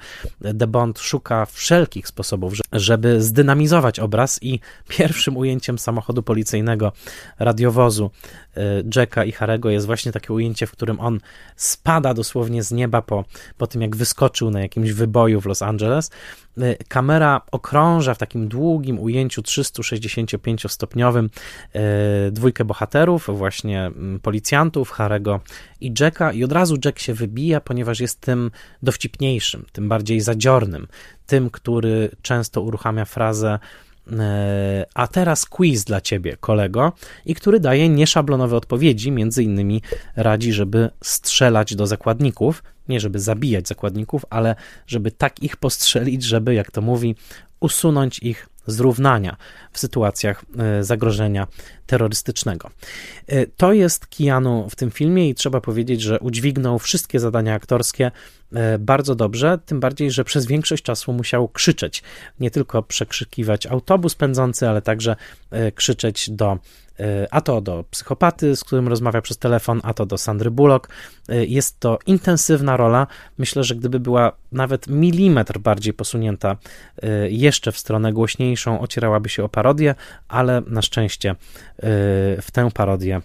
The 0.59 0.67
Bond 0.67 0.99
szuka 0.99 1.45
wszelkich 1.45 2.07
sposobów, 2.07 2.53
żeby 2.71 3.21
zdynamizować 3.21 3.99
obraz 3.99 4.39
i 4.43 4.59
pierwszym 4.97 5.38
ujęciem 5.38 5.80
samochodu 5.80 6.23
policyjnego 6.23 6.91
radiowozu 7.39 8.11
e, 8.57 8.61
Jacka 8.95 9.23
i 9.23 9.32
Harego 9.32 9.69
jest 9.69 9.86
właśnie 9.86 10.11
takie 10.11 10.34
ujęcie, 10.34 10.67
w 10.67 10.71
którym 10.71 10.99
on 10.99 11.19
spada 11.55 12.13
dosłownie 12.13 12.63
z 12.63 12.71
nieba 12.71 13.01
po, 13.01 13.25
po 13.57 13.67
tym, 13.67 13.82
jak 13.82 13.95
wyskoczył 13.95 14.51
na 14.51 14.61
jakimś 14.61 14.91
wyboju 14.91 15.41
w 15.41 15.45
Los 15.45 15.61
Angeles. 15.61 16.11
E, 16.57 16.75
kamera 16.75 17.41
okrąża 17.51 18.13
w 18.13 18.17
takim 18.17 18.47
długim 18.47 18.99
ujęciu 18.99 19.41
365-stopniowym 19.41 21.30
e, 21.73 22.32
dwójkę 22.32 22.65
bohaterów, 22.65 23.30
właśnie 23.38 23.86
mm, 23.86 24.19
Harego 24.91 25.39
i 25.82 25.93
Jacka, 25.99 26.32
i 26.32 26.43
od 26.43 26.51
razu 26.51 26.78
Jack 26.86 26.99
się 26.99 27.13
wybija, 27.13 27.61
ponieważ 27.61 27.99
jest 27.99 28.22
tym 28.22 28.51
dowcipniejszym, 28.84 29.65
tym 29.72 29.89
bardziej 29.89 30.22
zadziornym, 30.22 30.88
tym, 31.26 31.49
który 31.49 32.11
często 32.22 32.61
uruchamia 32.61 33.05
frazę 33.05 33.59
e, 34.11 34.86
a 34.93 35.07
teraz 35.07 35.45
quiz 35.45 35.84
dla 35.84 36.01
ciebie, 36.01 36.38
kolego, 36.38 36.91
i 37.26 37.36
który 37.36 37.59
daje 37.59 37.89
nieszablonowe 37.89 38.57
odpowiedzi, 38.57 39.11
między 39.11 39.43
innymi 39.43 39.82
radzi, 40.15 40.53
żeby 40.53 40.89
strzelać 41.03 41.76
do 41.76 41.88
zakładników, 41.88 42.63
nie 42.89 42.99
żeby 42.99 43.20
zabijać 43.20 43.67
zakładników, 43.67 44.26
ale 44.30 44.55
żeby 44.88 45.11
tak 45.11 45.43
ich 45.43 45.57
postrzelić, 45.57 46.24
żeby, 46.24 46.53
jak 46.53 46.72
to 46.72 46.82
mówi, 46.82 47.15
usunąć 47.59 48.20
ich 48.20 48.49
zrównania 48.67 49.38
w 49.72 49.80
sytuacjach 49.80 50.45
e, 50.57 50.84
zagrożenia 50.84 51.47
terrorystycznego. 51.89 52.69
E, 53.27 53.47
to 53.47 53.73
jest 53.73 54.07
Keanu 54.07 54.69
w 54.69 54.75
tym 54.75 54.91
filmie 54.91 55.29
i 55.29 55.35
trzeba 55.35 55.61
powiedzieć, 55.61 56.01
że 56.01 56.19
udźwignął 56.19 56.79
wszystkie 56.79 57.19
zadania 57.19 57.53
aktorskie 57.53 58.11
e, 58.53 58.79
bardzo 58.79 59.15
dobrze, 59.15 59.59
tym 59.65 59.79
bardziej, 59.79 60.11
że 60.11 60.23
przez 60.23 60.45
większość 60.45 60.83
czasu 60.83 61.13
musiał 61.13 61.47
krzyczeć. 61.47 62.03
Nie 62.39 62.51
tylko 62.51 62.83
przekrzykiwać 62.83 63.67
autobus 63.67 64.15
pędzący, 64.15 64.69
ale 64.69 64.81
także 64.81 65.15
krzyczeć 65.75 66.29
do 66.29 66.57
a 67.31 67.41
to 67.41 67.61
do 67.61 67.85
psychopaty, 67.91 68.55
z 68.55 68.63
którym 68.63 68.87
rozmawia 68.87 69.21
przez 69.21 69.37
telefon, 69.37 69.81
a 69.83 69.93
to 69.93 70.05
do 70.05 70.17
Sandry 70.17 70.51
Bullock. 70.51 70.89
Jest 71.29 71.79
to 71.79 71.99
intensywna 72.05 72.77
rola. 72.77 73.07
Myślę, 73.37 73.63
że 73.63 73.75
gdyby 73.75 73.99
była 73.99 74.31
nawet 74.51 74.87
milimetr 74.87 75.59
bardziej 75.59 75.93
posunięta 75.93 76.57
jeszcze 77.29 77.71
w 77.71 77.77
stronę 77.77 78.13
głośniejszą, 78.13 78.79
ocierałaby 78.79 79.29
się 79.29 79.43
o 79.43 79.49
parodię, 79.49 79.95
ale 80.27 80.61
na 80.67 80.81
szczęście 80.81 81.35
w 82.41 82.47
tę 82.53 82.69
parodię 82.73 83.21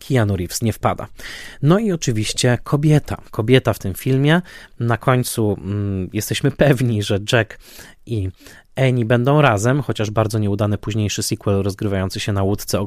Keanu 0.00 0.36
Reeves 0.36 0.62
nie 0.62 0.72
wpada. 0.72 1.08
No 1.62 1.78
i 1.78 1.92
oczywiście 1.92 2.58
kobieta. 2.64 3.22
Kobieta 3.30 3.72
w 3.72 3.78
tym 3.78 3.94
filmie. 3.94 4.42
Na 4.80 4.96
końcu 4.96 5.56
mm, 5.60 6.10
jesteśmy 6.12 6.50
pewni, 6.50 7.02
że 7.02 7.18
Jack 7.32 7.58
i 8.06 8.30
Eni 8.76 9.04
będą 9.04 9.40
razem, 9.40 9.82
chociaż 9.82 10.10
bardzo 10.10 10.38
nieudany 10.38 10.78
późniejszy 10.78 11.22
sequel 11.22 11.62
rozgrywający 11.62 12.20
się 12.20 12.32
na 12.32 12.42
łódce 12.42 12.78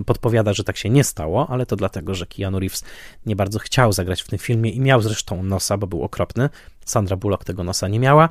y, 0.00 0.04
podpowiada, 0.04 0.52
że 0.52 0.64
tak 0.64 0.76
się 0.76 0.90
nie 0.90 1.04
stało, 1.04 1.46
ale 1.50 1.66
to 1.66 1.76
dlatego, 1.76 2.14
że 2.14 2.26
Keanu 2.26 2.58
Reeves 2.58 2.84
nie 3.26 3.36
bardzo 3.36 3.58
chciał 3.58 3.92
zagrać 3.92 4.22
w 4.22 4.28
tym 4.28 4.38
filmie 4.38 4.70
i 4.70 4.80
miał 4.80 5.02
zresztą 5.02 5.42
nosa, 5.42 5.76
bo 5.76 5.86
był 5.86 6.02
okropny. 6.02 6.48
Sandra 6.84 7.16
Bullock 7.16 7.44
tego 7.44 7.64
nosa 7.64 7.88
nie 7.88 8.00
miała. 8.00 8.28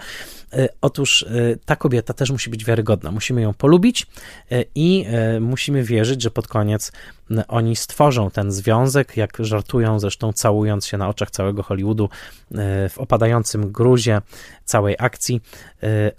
Y, 0.53 0.67
otóż 0.81 1.21
y, 1.21 1.59
ta 1.65 1.75
kobieta 1.75 2.13
też 2.13 2.31
musi 2.31 2.49
być 2.49 2.65
wiarygodna. 2.65 3.11
Musimy 3.11 3.41
ją 3.41 3.53
polubić 3.53 4.07
i 4.75 5.05
musimy 5.41 5.83
wierzyć, 5.83 6.21
że 6.21 6.31
pod 6.31 6.47
koniec 6.47 6.91
oni 7.47 7.75
stworzą 7.75 8.31
ten 8.31 8.51
związek, 8.51 9.17
jak 9.17 9.37
żartują, 9.39 9.99
zresztą 9.99 10.33
całując 10.33 10.87
się 10.87 10.97
na 10.97 11.09
oczach 11.09 11.31
całego 11.31 11.63
Hollywoodu 11.63 12.09
w 12.89 12.93
opadającym 12.97 13.71
gruzie 13.71 14.21
całej 14.67 14.95
akcji, 14.99 15.41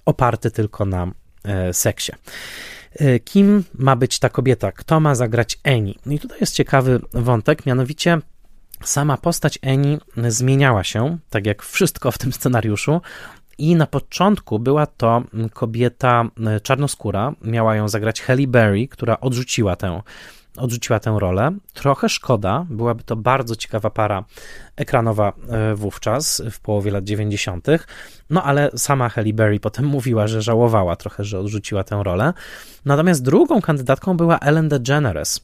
oparty 0.05 0.51
tylko 0.51 0.84
na 0.84 1.11
e, 1.44 1.74
seksie. 1.74 2.12
E, 2.94 3.18
kim 3.20 3.64
ma 3.74 3.96
być 3.96 4.18
ta 4.18 4.28
kobieta? 4.28 4.72
Kto 4.72 5.01
ma 5.01 5.14
zagrać 5.14 5.59
Eni? 5.64 5.99
No 6.07 6.12
i 6.12 6.18
tutaj 6.18 6.38
jest 6.40 6.55
ciekawy 6.55 7.01
wątek, 7.12 7.66
mianowicie 7.66 8.18
sama 8.84 9.16
postać 9.16 9.59
Eni 9.62 9.99
zmieniała 10.28 10.84
się, 10.84 11.18
tak 11.30 11.46
jak 11.46 11.62
wszystko 11.62 12.11
w 12.11 12.18
tym 12.18 12.32
scenariuszu. 12.32 13.01
I 13.59 13.76
na 13.76 13.86
początku 13.86 14.59
była 14.59 14.86
to 14.86 15.22
kobieta 15.53 16.24
e, 16.46 16.61
czarnoskóra, 16.61 17.32
miała 17.42 17.76
ją 17.76 17.88
zagrać 17.88 18.22
Halle 18.22 18.46
Berry, 18.46 18.88
która 18.88 19.20
odrzuciła 19.20 19.76
tę 19.76 20.03
odrzuciła 20.59 21.01
tę 21.01 21.17
rolę. 21.19 21.53
Trochę 21.73 22.09
szkoda, 22.09 22.67
byłaby 22.71 23.03
to 23.03 23.17
bardzo 23.17 23.57
ciekawa 23.57 23.91
para 23.91 24.25
ekranowa 24.77 25.33
e, 25.49 25.75
wówczas, 25.75 26.43
w 26.51 26.61
połowie 26.61 26.91
lat 26.91 27.05
90., 27.05 27.67
no 28.31 28.43
ale 28.43 28.71
sama 28.77 29.09
Halle 29.09 29.33
Berry 29.33 29.61
potem 29.61 29.87
mówiła, 29.97 30.27
że 30.27 30.43
żałowała 30.43 30.97
trochę, 30.97 31.25
że 31.25 31.39
odrzuciła 31.39 31.85
tę 31.85 32.01
rolę. 32.05 32.33
Natomiast 32.85 33.23
drugą 33.23 33.61
kandydatką 33.61 34.17
była 34.17 34.39
Ellen 34.39 34.69
DeGeneres. 34.69 35.41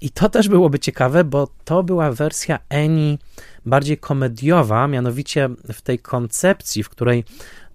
I 0.00 0.10
to 0.10 0.28
też 0.28 0.48
byłoby 0.48 0.78
ciekawe, 0.78 1.24
bo 1.24 1.48
to 1.64 1.82
była 1.82 2.12
wersja 2.12 2.58
Annie 2.68 3.18
bardziej 3.66 3.98
komediowa, 3.98 4.88
mianowicie 4.88 5.48
w 5.72 5.82
tej 5.82 5.98
koncepcji, 5.98 6.82
w 6.82 6.88
której 6.88 7.24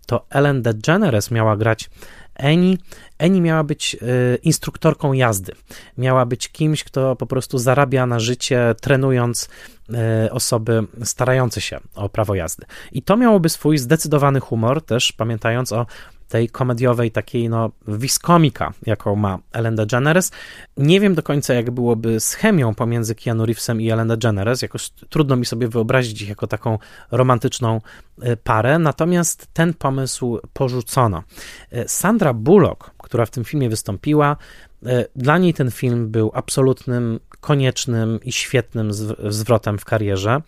to 0.05 0.25
Ellen 0.29 0.61
DeGeneres 0.61 1.31
miała 1.31 1.57
grać 1.57 1.89
Eni, 2.37 2.77
Eni 3.17 3.41
miała 3.41 3.63
być 3.63 3.95
e, 3.95 4.35
instruktorką 4.35 5.13
jazdy. 5.13 5.53
Miała 5.97 6.25
być 6.25 6.49
kimś, 6.49 6.83
kto 6.83 7.15
po 7.15 7.25
prostu 7.27 7.57
zarabia 7.57 8.05
na 8.05 8.19
życie, 8.19 8.75
trenując 8.81 9.49
e, 9.93 10.31
osoby 10.31 10.83
starające 11.03 11.61
się 11.61 11.79
o 11.95 12.09
prawo 12.09 12.35
jazdy. 12.35 12.65
I 12.91 13.01
to 13.01 13.17
miałoby 13.17 13.49
swój 13.49 13.77
zdecydowany 13.77 14.39
humor, 14.39 14.81
też 14.81 15.11
pamiętając 15.11 15.71
o 15.71 15.85
tej 16.27 16.49
komediowej 16.49 17.11
takiej 17.11 17.49
no 17.49 17.71
wiskomika, 17.87 18.73
jaką 18.85 19.15
ma 19.15 19.39
Ellen 19.53 19.75
DeGeneres. 19.75 20.31
Nie 20.77 20.99
wiem 20.99 21.15
do 21.15 21.23
końca, 21.23 21.53
jak 21.53 21.71
byłoby 21.71 22.19
z 22.19 22.33
chemią 22.33 22.75
pomiędzy 22.75 23.15
Keanu 23.15 23.45
Reevesem 23.45 23.81
i 23.81 23.89
Ellen 23.89 24.07
DeGeneres, 24.07 24.61
jakoś 24.61 24.89
trudno 24.89 25.35
mi 25.35 25.45
sobie 25.45 25.67
wyobrazić 25.67 26.21
ich 26.21 26.29
jako 26.29 26.47
taką 26.47 26.79
romantyczną 27.11 27.81
e, 28.21 28.37
parę, 28.37 28.79
natomiast 28.79 29.47
ten 29.53 29.73
pomysł 29.73 30.39
porzucono. 30.53 31.23
E, 31.71 31.87
Sandra 31.87 32.33
Bullock, 32.33 32.91
która 33.03 33.25
w 33.25 33.31
tym 33.31 33.43
filmie 33.43 33.69
wystąpiła, 33.69 34.37
e, 34.85 35.05
dla 35.15 35.37
niej 35.37 35.53
ten 35.53 35.71
film 35.71 36.11
był 36.11 36.31
absolutnym, 36.33 37.19
koniecznym 37.39 38.19
i 38.23 38.31
świetnym 38.31 38.93
zwrotem 39.29 39.77
w 39.77 39.85
karierze. 39.85 40.41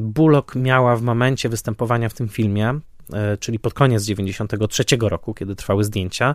Bullock 0.00 0.54
miała 0.54 0.96
w 0.96 1.02
momencie 1.02 1.48
występowania 1.48 2.08
w 2.08 2.14
tym 2.14 2.28
filmie, 2.28 2.80
czyli 3.40 3.58
pod 3.58 3.74
koniec 3.74 4.04
93 4.04 4.84
roku, 5.00 5.34
kiedy 5.34 5.56
trwały 5.56 5.84
zdjęcia, 5.84 6.34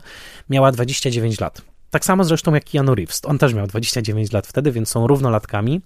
miała 0.50 0.72
29 0.72 1.40
lat. 1.40 1.62
Tak 1.90 2.06
samo 2.06 2.24
zresztą 2.24 2.54
jak 2.54 2.64
Keanu 2.64 2.96
Reeves. 2.96 3.22
On 3.26 3.38
też 3.38 3.54
miał 3.54 3.68
29 3.68 4.32
lat 4.32 4.48
wtedy, 4.48 4.72
więc 4.72 4.90
są 4.90 5.08
równolatkami. 5.08 5.82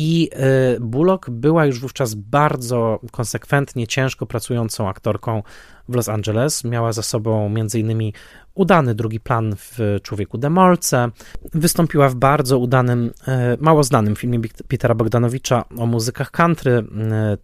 I 0.00 0.30
e, 0.32 0.80
Bullock 0.80 1.30
była 1.30 1.66
już 1.66 1.80
wówczas 1.80 2.14
bardzo 2.14 3.00
konsekwentnie, 3.10 3.86
ciężko 3.86 4.26
pracującą 4.26 4.88
aktorką 4.88 5.42
w 5.88 5.94
Los 5.94 6.08
Angeles. 6.08 6.64
Miała 6.64 6.92
za 6.92 7.02
sobą 7.02 7.46
m.in. 7.46 8.12
udany 8.54 8.94
drugi 8.94 9.20
plan 9.20 9.54
w 9.56 9.78
Człowieku 10.02 10.38
Demolce. 10.38 11.10
Wystąpiła 11.54 12.08
w 12.08 12.14
bardzo 12.14 12.58
udanym, 12.58 13.12
e, 13.28 13.56
mało 13.60 13.84
znanym 13.84 14.16
filmie 14.16 14.40
Petera 14.68 14.94
Bogdanowicza 14.94 15.64
o 15.76 15.86
muzykach 15.86 16.30
country, 16.30 16.84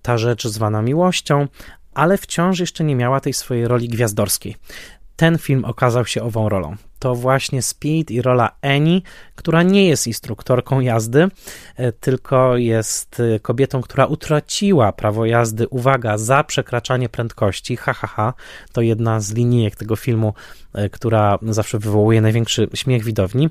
Ta 0.02 0.18
rzecz 0.18 0.48
zwana 0.48 0.82
miłością, 0.82 1.48
ale 1.94 2.18
wciąż 2.18 2.60
jeszcze 2.60 2.84
nie 2.84 2.96
miała 2.96 3.20
tej 3.20 3.32
swojej 3.32 3.68
roli 3.68 3.88
gwiazdorskiej. 3.88 4.56
Ten 5.16 5.38
film 5.38 5.64
okazał 5.64 6.06
się 6.06 6.22
ową 6.22 6.48
rolą 6.48 6.76
to 7.04 7.14
właśnie 7.14 7.62
Speed 7.62 8.14
i 8.14 8.22
rola 8.22 8.56
Annie, 8.62 9.00
która 9.34 9.62
nie 9.62 9.88
jest 9.88 10.06
instruktorką 10.06 10.80
jazdy, 10.80 11.28
e, 11.76 11.92
tylko 11.92 12.56
jest 12.56 13.20
e, 13.20 13.40
kobietą, 13.40 13.82
która 13.82 14.06
utraciła 14.06 14.92
prawo 14.92 15.26
jazdy, 15.26 15.68
uwaga, 15.68 16.18
za 16.18 16.44
przekraczanie 16.44 17.08
prędkości, 17.08 17.76
ha, 17.76 17.92
ha, 17.92 18.06
ha, 18.06 18.34
to 18.72 18.80
jedna 18.80 19.20
z 19.20 19.32
linijek 19.32 19.76
tego 19.76 19.96
filmu, 19.96 20.34
e, 20.72 20.88
która 20.88 21.38
zawsze 21.42 21.78
wywołuje 21.78 22.20
największy 22.20 22.68
śmiech 22.74 23.04
widowni. 23.04 23.50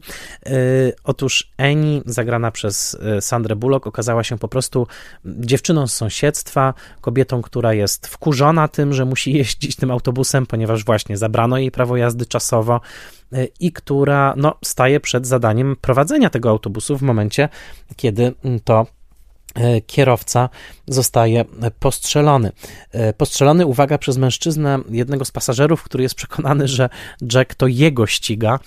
Otóż 1.04 1.52
Annie, 1.58 2.02
zagrana 2.06 2.52
przez 2.52 2.98
Sandrę 3.20 3.56
Bullock, 3.56 3.88
okazała 3.88 4.24
się 4.24 4.38
po 4.38 4.48
prostu 4.48 4.88
dziewczyną 5.26 5.88
z 5.88 5.96
sąsiedztwa, 5.96 6.74
kobietą, 7.02 7.42
która 7.42 7.74
jest 7.74 8.08
wkurzona 8.08 8.68
tym, 8.68 8.94
że 8.94 9.06
musi 9.06 9.34
jeździć 9.40 9.76
tym 9.76 9.92
autobusem, 9.92 10.46
ponieważ 10.46 10.86
właśnie 10.86 11.18
zabrano 11.18 11.58
jej 11.58 11.72
prawo 11.72 11.98
jazdy 11.98 12.26
czasowo, 12.26 12.82
i 13.60 13.72
która 13.72 14.34
no, 14.38 14.56
staje 14.64 15.00
przed 15.00 15.28
zadaniem 15.28 15.76
prowadzenia 15.82 16.30
tego 16.30 16.50
autobusu 16.50 16.98
w 16.98 17.02
momencie, 17.02 17.50
kiedy 17.96 18.34
to 18.64 18.86
kierowca 19.88 20.50
zostaje 20.88 21.46
postrzelony. 21.80 22.52
E, 22.92 23.14
postrzelony, 23.14 23.66
uwaga, 23.66 23.98
przez 23.98 24.18
mężczyznę, 24.18 24.80
jednego 24.90 25.26
z 25.26 25.32
pasażerów, 25.32 25.84
który 25.84 26.04
jest 26.04 26.16
przekonany, 26.16 26.68
że 26.68 26.90
Jack 27.34 27.56
to 27.56 27.68
jego 27.68 28.08
ściga, 28.08 28.60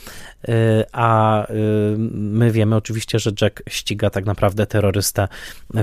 e, 0.49 0.53
a 0.93 1.47
my 2.13 2.51
wiemy 2.51 2.77
oczywiście, 2.77 3.19
że 3.19 3.31
Jack 3.41 3.63
ściga 3.69 4.11
tak 4.11 4.27
naprawdę 4.27 4.67
terrorystę 4.67 5.29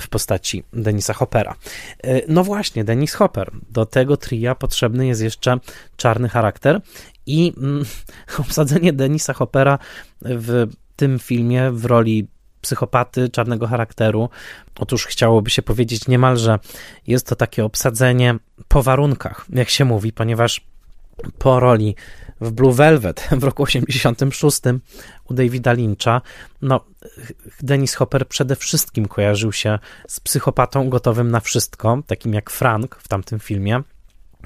w 0.02 0.08
postaci 0.08 0.64
Denisa 0.74 1.14
Hoppera. 1.14 1.56
No 2.28 2.44
właśnie, 2.44 2.84
Denis 2.84 3.14
Hopper. 3.14 3.52
Do 3.70 3.86
tego 3.86 4.18
tria 4.18 4.56
potrzebny 4.56 5.08
jest 5.08 5.22
jeszcze 5.22 5.60
czarny 5.98 6.30
charakter 6.30 6.82
i 7.26 7.54
mm, 7.58 7.86
obsadzenie 8.40 8.94
Denisa 8.94 9.34
Hoppera 9.34 9.80
w 10.22 10.68
tym 10.96 11.20
filmie 11.20 11.72
w 11.72 11.86
roli 11.86 12.28
psychopaty 12.64 13.30
czarnego 13.30 13.68
charakteru. 13.68 14.30
Otóż 14.80 15.06
chciałoby 15.06 15.50
się 15.50 15.62
powiedzieć 15.62 16.08
niemalże, 16.08 16.60
jest 17.08 17.28
to 17.28 17.36
takie 17.36 17.66
obsadzenie 17.66 18.36
po 18.68 18.84
warunkach, 18.84 19.46
jak 19.50 19.70
się 19.70 19.86
mówi, 19.86 20.14
ponieważ 20.14 20.62
po 21.38 21.60
roli 21.60 21.96
w 22.42 22.52
Blue 22.52 22.74
Velvet 22.74 23.28
w 23.42 23.44
roku 23.44 23.64
86 23.64 24.62
u 25.30 25.34
Davida 25.34 25.74
Lyncha, 25.74 26.22
no, 26.62 26.86
Dennis 27.62 27.96
Hopper 27.96 28.28
przede 28.28 28.56
wszystkim 28.56 29.08
kojarzył 29.08 29.52
się 29.52 29.80
z 30.08 30.20
psychopatą 30.20 30.90
gotowym 30.90 31.32
na 31.32 31.40
wszystko, 31.40 32.00
takim 32.08 32.34
jak 32.34 32.50
Frank 32.50 32.96
w 32.96 33.08
tamtym 33.08 33.40
filmie. 33.40 33.82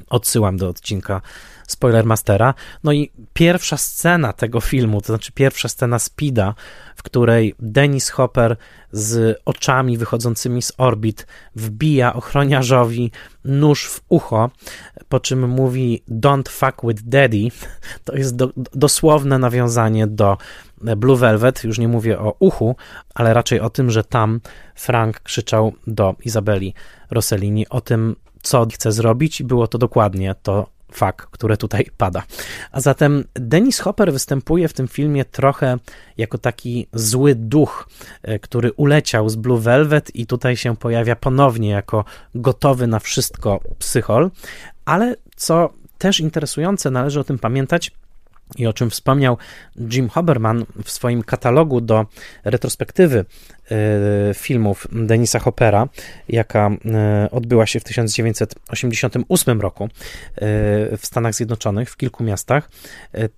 Odsyłam 0.09 0.57
do 0.57 0.69
odcinka 0.69 1.21
Spoilermastera. 1.67 2.53
No 2.83 2.91
i 2.91 3.11
pierwsza 3.33 3.77
scena 3.77 4.33
tego 4.33 4.61
filmu, 4.61 5.01
to 5.01 5.07
znaczy 5.07 5.31
pierwsza 5.31 5.69
scena 5.69 5.99
Speeda, 5.99 6.53
w 6.95 7.03
której 7.03 7.55
Dennis 7.59 8.09
Hopper 8.09 8.57
z 8.91 9.41
oczami 9.45 9.97
wychodzącymi 9.97 10.61
z 10.61 10.71
orbit 10.77 11.27
wbija 11.55 12.13
ochroniarzowi 12.13 13.11
nóż 13.45 13.85
w 13.85 14.01
ucho, 14.09 14.49
po 15.09 15.19
czym 15.19 15.49
mówi 15.49 16.03
don't 16.09 16.49
fuck 16.49 16.81
with 16.83 17.03
daddy, 17.03 17.47
to 18.05 18.15
jest 18.15 18.35
do, 18.35 18.49
dosłowne 18.73 19.39
nawiązanie 19.39 20.07
do 20.07 20.37
Blue 20.81 21.17
Velvet, 21.17 21.63
już 21.63 21.79
nie 21.79 21.87
mówię 21.87 22.19
o 22.19 22.35
uchu, 22.39 22.75
ale 23.15 23.33
raczej 23.33 23.59
o 23.59 23.69
tym, 23.69 23.91
że 23.91 24.03
tam 24.03 24.41
Frank 24.75 25.19
krzyczał 25.19 25.73
do 25.87 26.15
Izabeli 26.25 26.73
Rossellini 27.11 27.69
o 27.69 27.81
tym, 27.81 28.15
co 28.41 28.65
chce 28.65 28.91
zrobić. 28.91 29.41
I 29.41 29.43
było 29.43 29.67
to 29.67 29.77
dokładnie 29.77 30.35
to 30.43 30.76
fak, 30.91 31.27
które 31.31 31.57
tutaj 31.57 31.85
pada. 31.97 32.23
A 32.71 32.81
zatem 32.81 33.23
Dennis 33.33 33.79
Hopper 33.79 34.13
występuje 34.13 34.67
w 34.67 34.73
tym 34.73 34.87
filmie 34.87 35.25
trochę 35.25 35.77
jako 36.17 36.37
taki 36.37 36.87
zły 36.93 37.35
duch, 37.35 37.89
e, 38.23 38.39
który 38.39 38.71
uleciał 38.71 39.29
z 39.29 39.35
Blue 39.35 39.59
Velvet 39.59 40.15
i 40.15 40.25
tutaj 40.25 40.57
się 40.57 40.77
pojawia 40.77 41.15
ponownie 41.15 41.69
jako 41.69 42.05
gotowy 42.35 42.87
na 42.87 42.99
wszystko 42.99 43.59
psychol, 43.79 44.31
ale 44.85 45.15
co 45.35 45.73
też 45.97 46.19
interesujące, 46.19 46.91
należy 46.91 47.19
o 47.19 47.23
tym 47.23 47.39
pamiętać, 47.39 47.91
i 48.55 48.67
o 48.67 48.73
czym 48.73 48.89
wspomniał 48.89 49.37
Jim 49.91 50.09
Hoberman 50.09 50.65
w 50.83 50.91
swoim 50.91 51.23
katalogu 51.23 51.81
do 51.81 52.05
retrospektywy 52.43 53.25
e, 53.71 54.33
filmów 54.33 54.87
Denisa 54.91 55.39
Hoppera, 55.39 55.87
jaka 56.29 56.69
e, 56.85 57.31
odbyła 57.31 57.65
się 57.65 57.79
w 57.79 57.83
1988 57.83 59.61
roku 59.61 59.83
e, 59.83 59.89
w 60.97 60.99
Stanach 61.01 61.33
Zjednoczonych, 61.33 61.89
w 61.89 61.97
kilku 61.97 62.23
miastach. 62.23 62.69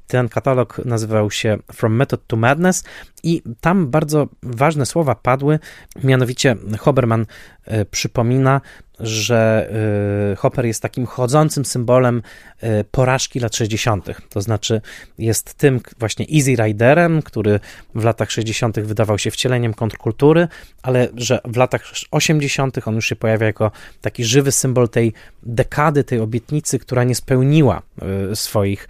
Ten 0.08 0.30
katalog 0.30 0.82
nazywał 0.86 1.32
się 1.32 1.58
From 1.74 1.96
Method 1.96 2.28
to 2.28 2.38
Madness 2.38 2.84
i 3.24 3.44
tam 3.62 3.88
bardzo 3.88 4.28
ważne 4.44 4.86
słowa 4.86 5.16
padły, 5.16 5.60
mianowicie 6.04 6.56
Hoberman 6.80 7.26
przypomina, 7.92 8.62
że 9.00 9.70
y, 10.34 10.36
Hopper 10.36 10.66
jest 10.66 10.82
takim 10.82 11.06
chodzącym 11.06 11.66
symbolem 11.66 12.22
y, 12.64 12.86
porażki 12.92 13.40
lat 13.40 13.56
60. 13.56 14.06
To 14.30 14.42
znaczy 14.42 14.82
jest 15.18 15.54
tym 15.54 15.80
właśnie 16.00 16.26
Easy 16.36 16.56
Riderem, 16.64 17.22
który 17.22 17.60
w 17.96 18.04
latach 18.04 18.32
60. 18.32 18.80
wydawał 18.80 19.20
się 19.20 19.32
wcieleniem 19.32 19.74
kontrkultury, 19.74 20.48
ale 20.82 21.08
że 21.16 21.40
w 21.46 21.58
latach 21.58 21.84
80. 22.12 22.88
on 22.88 22.96
już 22.96 23.06
się 23.06 23.16
pojawia 23.16 23.46
jako 23.48 23.72
taki 24.02 24.26
żywy 24.26 24.52
symbol 24.52 24.90
tej 24.90 25.14
dekady, 25.44 26.04
tej 26.04 26.20
obietnicy, 26.20 26.80
która 26.80 27.04
nie 27.04 27.16
spełniła 27.16 27.82
y, 28.32 28.36
swoich 28.36 28.88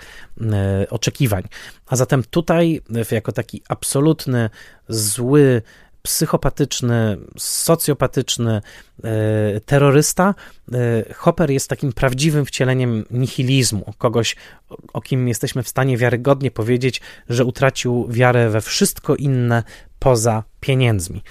oczekiwań. 0.89 1.43
A 1.87 1.95
zatem 1.95 2.23
tutaj 2.23 2.81
jako 3.11 3.31
taki 3.31 3.61
absolutny 3.67 4.49
zły 4.87 5.61
psychopatyczny, 6.01 7.17
socjopatyczny 7.37 8.61
e, 9.03 9.59
terrorysta, 9.65 10.35
e, 10.73 11.13
Hopper 11.13 11.51
jest 11.51 11.69
takim 11.69 11.93
prawdziwym 11.93 12.45
wcieleniem 12.45 13.05
nihilizmu, 13.11 13.93
kogoś, 13.97 14.35
o 14.93 15.01
kim 15.01 15.27
jesteśmy 15.27 15.63
w 15.63 15.69
stanie 15.69 15.97
wiarygodnie 15.97 16.51
powiedzieć, 16.51 17.01
że 17.29 17.45
utracił 17.45 18.07
wiarę 18.09 18.49
we 18.49 18.61
wszystko 18.61 19.15
inne 19.15 19.63
poza 19.99 20.43
pieniędzmi. 20.59 21.23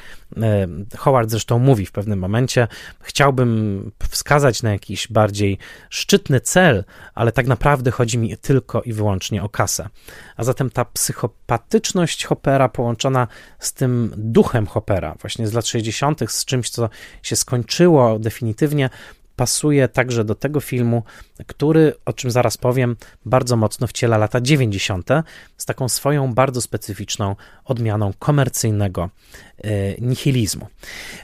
E, 0.43 0.69
Howard 0.97 1.31
zresztą 1.31 1.59
mówi 1.59 1.87
w 1.87 1.93
pewnym 1.93 2.19
momencie: 2.19 2.69
Chciałbym 3.01 3.91
wskazać 4.09 4.63
na 4.63 4.73
jakiś 4.73 5.09
bardziej 5.09 5.59
szczytny 5.91 6.41
cel, 6.41 6.85
ale 7.15 7.33
tak 7.33 7.47
naprawdę 7.47 7.91
chodzi 7.91 8.19
mi 8.19 8.37
tylko 8.37 8.83
i 8.83 8.93
wyłącznie 8.93 9.43
o 9.43 9.49
kasę. 9.49 9.89
A 10.37 10.45
zatem 10.45 10.71
ta 10.71 10.85
psychopatyczność 10.85 12.25
Hoppera 12.25 12.69
połączona 12.69 13.29
z 13.59 13.73
tym 13.73 14.13
duchem 14.17 14.67
Hoppera, 14.67 15.15
właśnie 15.21 15.49
z 15.49 15.53
lat 15.53 15.67
60., 15.67 16.21
z 16.29 16.45
czymś, 16.45 16.71
co 16.71 16.89
się 17.23 17.37
skończyło 17.37 18.19
definitywnie, 18.19 18.91
pasuje 19.39 19.89
także 19.89 20.25
do 20.25 20.35
tego 20.35 20.61
filmu, 20.61 21.03
który, 21.47 21.95
o 22.05 22.13
czym 22.13 22.31
zaraz 22.31 22.57
powiem, 22.57 22.97
bardzo 23.25 23.57
mocno 23.57 23.87
wciela 23.87 24.19
lata 24.19 24.41
90. 24.41 25.09
z 25.57 25.67
taką 25.67 25.89
swoją 25.89 26.35
bardzo 26.35 26.61
specyficzną 26.61 27.37
odmianą 27.65 28.13
komercyjnego 28.19 29.11
e, 29.59 29.71
nihilizmu. 30.01 30.67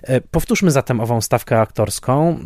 E, 0.02 0.20
powtórzmy 0.20 0.70
zatem 0.70 1.00
ową 1.00 1.20
stawkę 1.20 1.60
aktorską. 1.60 2.38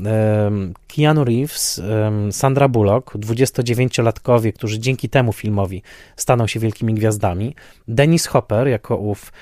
E, 0.89 0.95
Keanu 0.95 1.24
Reeves, 1.24 1.82
Sandra 2.30 2.68
Bullock, 2.68 3.14
29-latkowie, 3.14 4.53
którzy 4.53 4.78
dzięki 4.78 5.09
temu 5.09 5.32
filmowi 5.32 5.82
staną 6.16 6.47
się 6.47 6.61
wielkimi 6.61 6.95
gwiazdami, 6.95 7.55
Dennis 7.89 8.26
Hopper 8.26 8.68
jako 8.68 8.97
ów 8.97 9.32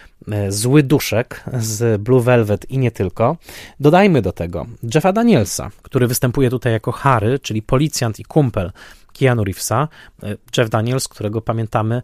zły 0.48 0.82
duszek 0.82 1.44
z 1.58 2.02
Blue 2.02 2.22
Velvet 2.22 2.70
i 2.70 2.78
nie 2.78 2.90
tylko. 2.90 3.36
Dodajmy 3.80 4.22
do 4.22 4.32
tego 4.32 4.66
Jeffa 4.94 5.12
Danielsa, 5.12 5.70
który 5.82 6.06
występuje 6.06 6.50
tutaj 6.50 6.72
jako 6.72 6.92
Harry, 6.92 7.38
czyli 7.38 7.62
policjant 7.62 8.20
i 8.20 8.24
kumpel 8.24 8.72
Keanu 9.18 9.44
Reevesa, 9.44 9.88
e, 10.22 10.36
Jeff 10.56 10.70
Daniels, 10.70 11.08
którego 11.08 11.40
pamiętamy 11.40 11.94
e, 11.94 12.02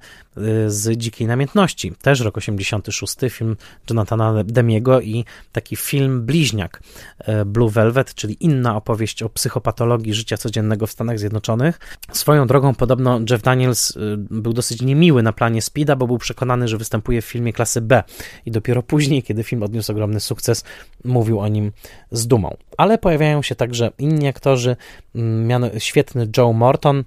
z 0.71 0.99
Dzikiej 0.99 1.27
Namiętności, 1.27 1.93
też 2.03 2.21
rok 2.21 2.37
86, 2.37 3.17
film 3.31 3.57
Jonathana 3.91 4.45
Demiego 4.45 5.01
i 5.01 5.25
taki 5.53 5.77
film 5.77 6.27
Bliźniak 6.27 6.83
e, 7.19 7.45
Blue 7.45 7.71
Velvet, 7.71 8.15
czyli 8.15 8.37
inna 8.41 8.77
opowieść 8.77 9.23
o 9.23 9.29
psychopatologii 9.29 10.15
życia 10.15 10.37
codziennego 10.37 10.87
w 10.87 10.91
Stanach 10.91 11.19
Zjednoczonych. 11.19 11.81
Swoją 12.13 12.47
drogą 12.47 12.75
podobno 12.75 13.21
Jeff 13.31 13.43
Daniels 13.43 13.93
był 14.17 14.53
dosyć 14.53 14.83
niemiły 14.83 15.23
na 15.23 15.33
planie 15.33 15.63
Speeda, 15.63 15.97
bo 15.97 16.07
był 16.07 16.19
przekonany, 16.19 16.69
że 16.69 16.79
występuje 16.79 17.23
w 17.23 17.25
filmie 17.25 17.53
klasy 17.53 17.81
B 17.81 18.03
i 18.47 18.51
dopiero 18.51 18.83
później, 18.83 19.23
kiedy 19.23 19.43
film 19.43 19.63
odniósł 19.63 19.93
ogromny 19.93 20.21
sukces, 20.21 20.65
mówił 21.05 21.41
o 21.41 21.49
nim 21.49 21.73
z 22.11 22.27
dumą. 22.27 22.57
Ale 22.77 22.99
pojawiają 22.99 23.43
się 23.43 23.55
także 23.55 23.91
inni 23.99 24.29
aktorzy, 24.29 24.77
mm, 25.15 25.71
świetny 25.79 26.29
Joe 26.37 26.53
Morton, 26.53 27.02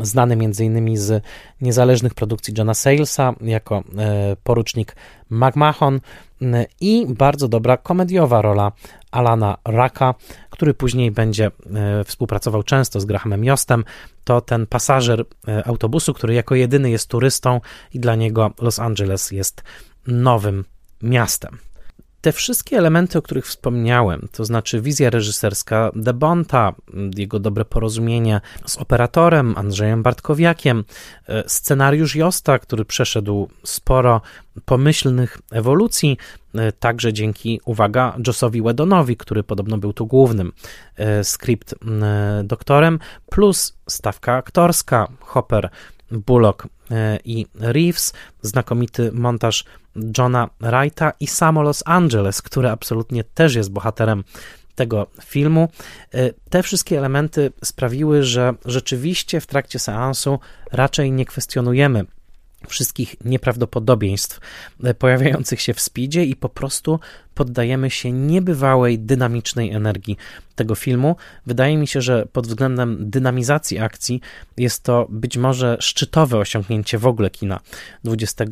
znany 0.00 0.34
m.in. 0.34 0.96
z 0.96 1.24
niezależnych 1.60 2.14
produkcji 2.14 2.54
Johna 2.58 2.74
Salesa 2.74 3.34
jako 3.40 3.84
e, 3.98 4.36
porucznik 4.42 4.96
McMahon 5.30 6.00
i 6.80 7.06
bardzo 7.08 7.48
dobra 7.48 7.76
komediowa 7.76 8.42
rola 8.42 8.72
Alana 9.10 9.56
Raka, 9.64 10.14
który 10.50 10.74
później 10.74 11.10
będzie 11.10 11.46
e, 11.46 12.04
współpracował 12.04 12.62
często 12.62 13.00
z 13.00 13.04
Grahamem 13.04 13.44
Jostem. 13.44 13.84
To 14.24 14.40
ten 14.40 14.66
pasażer 14.66 15.24
e, 15.48 15.66
autobusu, 15.66 16.14
który 16.14 16.34
jako 16.34 16.54
jedyny 16.54 16.90
jest 16.90 17.08
turystą 17.08 17.60
i 17.94 18.00
dla 18.00 18.14
niego 18.14 18.50
Los 18.60 18.78
Angeles 18.78 19.30
jest 19.30 19.62
nowym 20.06 20.64
miastem. 21.02 21.58
Te 22.22 22.32
wszystkie 22.32 22.78
elementy, 22.78 23.18
o 23.18 23.22
których 23.22 23.46
wspomniałem, 23.46 24.28
to 24.32 24.44
znaczy 24.44 24.80
wizja 24.80 25.10
reżyserska 25.10 25.90
Debonta, 25.94 26.72
jego 27.16 27.38
dobre 27.38 27.64
porozumienie 27.64 28.40
z 28.66 28.76
operatorem 28.76 29.54
Andrzejem 29.56 30.02
Bartkowiakiem, 30.02 30.84
e, 31.28 31.44
scenariusz 31.46 32.16
Josta, 32.16 32.58
który 32.58 32.84
przeszedł 32.84 33.48
sporo 33.64 34.20
pomyślnych 34.64 35.38
ewolucji, 35.50 36.16
e, 36.54 36.72
także 36.72 37.12
dzięki, 37.12 37.60
uwaga, 37.64 38.16
Jossowi 38.26 38.62
Wedonowi, 38.62 39.16
który 39.16 39.42
podobno 39.42 39.78
był 39.78 39.92
tu 39.92 40.06
głównym 40.06 40.52
e, 40.96 41.24
script 41.24 41.74
doktorem, 42.44 42.98
plus 43.30 43.76
stawka 43.88 44.34
aktorska, 44.34 45.08
Hopper, 45.20 45.70
Bullock 46.10 46.68
i 47.24 47.46
Reeves, 47.54 48.12
znakomity 48.42 49.12
montaż 49.12 49.64
Johna 50.18 50.50
Wrighta 50.60 51.12
i 51.20 51.26
samo 51.26 51.62
Los 51.62 51.82
Angeles, 51.86 52.42
który 52.42 52.68
absolutnie 52.68 53.24
też 53.24 53.54
jest 53.54 53.70
bohaterem 53.70 54.24
tego 54.74 55.06
filmu. 55.24 55.68
E, 56.14 56.30
te 56.50 56.62
wszystkie 56.62 56.98
elementy 56.98 57.52
sprawiły, 57.64 58.22
że 58.22 58.54
rzeczywiście 58.64 59.40
w 59.40 59.46
trakcie 59.46 59.78
seansu 59.78 60.38
raczej 60.72 61.12
nie 61.12 61.26
kwestionujemy 61.26 62.04
wszystkich 62.68 63.16
nieprawdopodobieństw 63.24 64.40
e, 64.84 64.94
pojawiających 64.94 65.60
się 65.60 65.74
w 65.74 65.80
speedzie 65.80 66.24
i 66.24 66.36
po 66.36 66.48
prostu 66.48 67.00
poddajemy 67.34 67.90
się 67.90 68.12
niebywałej, 68.12 68.98
dynamicznej 68.98 69.70
energii 69.70 70.16
tego 70.54 70.74
filmu. 70.74 71.16
Wydaje 71.46 71.76
mi 71.76 71.86
się, 71.86 72.00
że 72.00 72.26
pod 72.32 72.46
względem 72.46 73.10
dynamizacji 73.10 73.78
akcji 73.78 74.20
jest 74.56 74.82
to 74.82 75.06
być 75.10 75.36
może 75.36 75.76
szczytowe 75.80 76.38
osiągnięcie 76.38 76.98
w 76.98 77.06
ogóle 77.06 77.30
kina 77.30 77.60
XX 78.04 78.50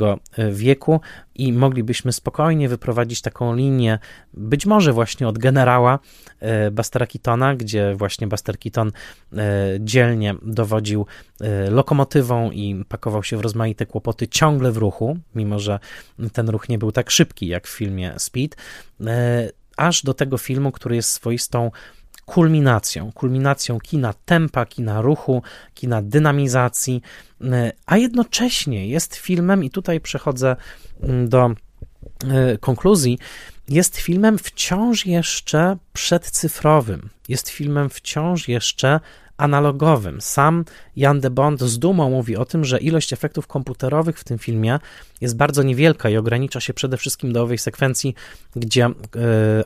wieku 0.53 1.01
i 1.35 1.53
moglibyśmy 1.53 2.13
spokojnie 2.13 2.69
wyprowadzić 2.69 3.21
taką 3.21 3.57
linię, 3.57 3.99
być 4.35 4.67
może 4.67 4.93
właśnie 4.93 5.29
od 5.29 5.39
generała 5.39 5.99
e, 6.41 6.71
Bustera 6.71 7.07
Keatona, 7.07 7.55
gdzie 7.55 7.95
właśnie 7.95 8.27
Buster 8.27 8.59
Keaton 8.59 8.93
e, 9.33 9.39
dzielnie 9.81 10.35
dowodził 10.43 11.07
e, 11.41 11.71
lokomotywą 11.71 12.51
i 12.51 12.85
pakował 12.89 13.23
się 13.23 13.37
w 13.37 13.41
rozmaite 13.41 13.87
kłopoty 13.87 14.29
ciągle 14.29 14.73
w 14.73 14.77
ruchu, 14.77 15.19
mimo 15.35 15.59
że 15.59 15.79
ten 16.33 16.49
ruch 16.49 16.69
nie 16.69 16.79
był 16.79 16.93
tak 16.93 17.11
szybki 17.11 17.47
jak 17.47 17.67
w 17.67 17.71
filmie 17.71 18.15
Speed, 18.19 18.57
aż 19.77 20.03
do 20.03 20.15
tego 20.15 20.39
filmu, 20.39 20.73
który 20.73 20.97
jest 20.97 21.11
swoistą 21.11 21.71
kulminacją, 22.27 23.13
kulminacją 23.13 23.81
kina 23.81 24.15
tempa, 24.25 24.67
kina 24.67 25.03
ruchu, 25.03 25.43
kina 25.75 26.03
dynamizacji, 26.03 27.03
a 27.87 27.97
jednocześnie 27.97 28.89
jest 28.89 29.17
filmem, 29.17 29.65
i 29.65 29.71
tutaj 29.71 30.01
przechodzę 30.01 30.57
mm, 31.03 31.29
do 31.29 31.51
konkluzji, 32.61 33.19
jest 33.69 33.97
filmem 33.97 34.39
wciąż 34.39 35.07
jeszcze 35.07 35.77
przedcyfrowym, 35.93 37.09
jest 37.29 37.49
filmem 37.49 37.91
wciąż 37.91 38.49
jeszcze 38.49 39.01
analogowym. 39.41 40.21
Sam 40.21 40.65
Jan 40.97 41.21
de 41.21 41.31
Bond 41.31 41.61
z 41.61 41.79
dumą 41.79 42.11
mówi 42.11 42.37
o 42.37 42.45
tym, 42.45 42.65
że 42.65 42.79
ilość 42.79 43.13
efektów 43.13 43.47
komputerowych 43.47 44.19
w 44.19 44.25
tym 44.25 44.39
filmie 44.39 44.79
jest 45.21 45.37
bardzo 45.37 45.63
niewielka 45.63 46.11
i 46.11 46.17
ogranicza 46.17 46.61
się 46.61 46.75
przede 46.75 46.97
wszystkim 46.97 47.33
do 47.33 47.43
owej 47.43 47.59
sekwencji, 47.59 48.15
gdzie 48.57 48.87
y, 48.87 48.93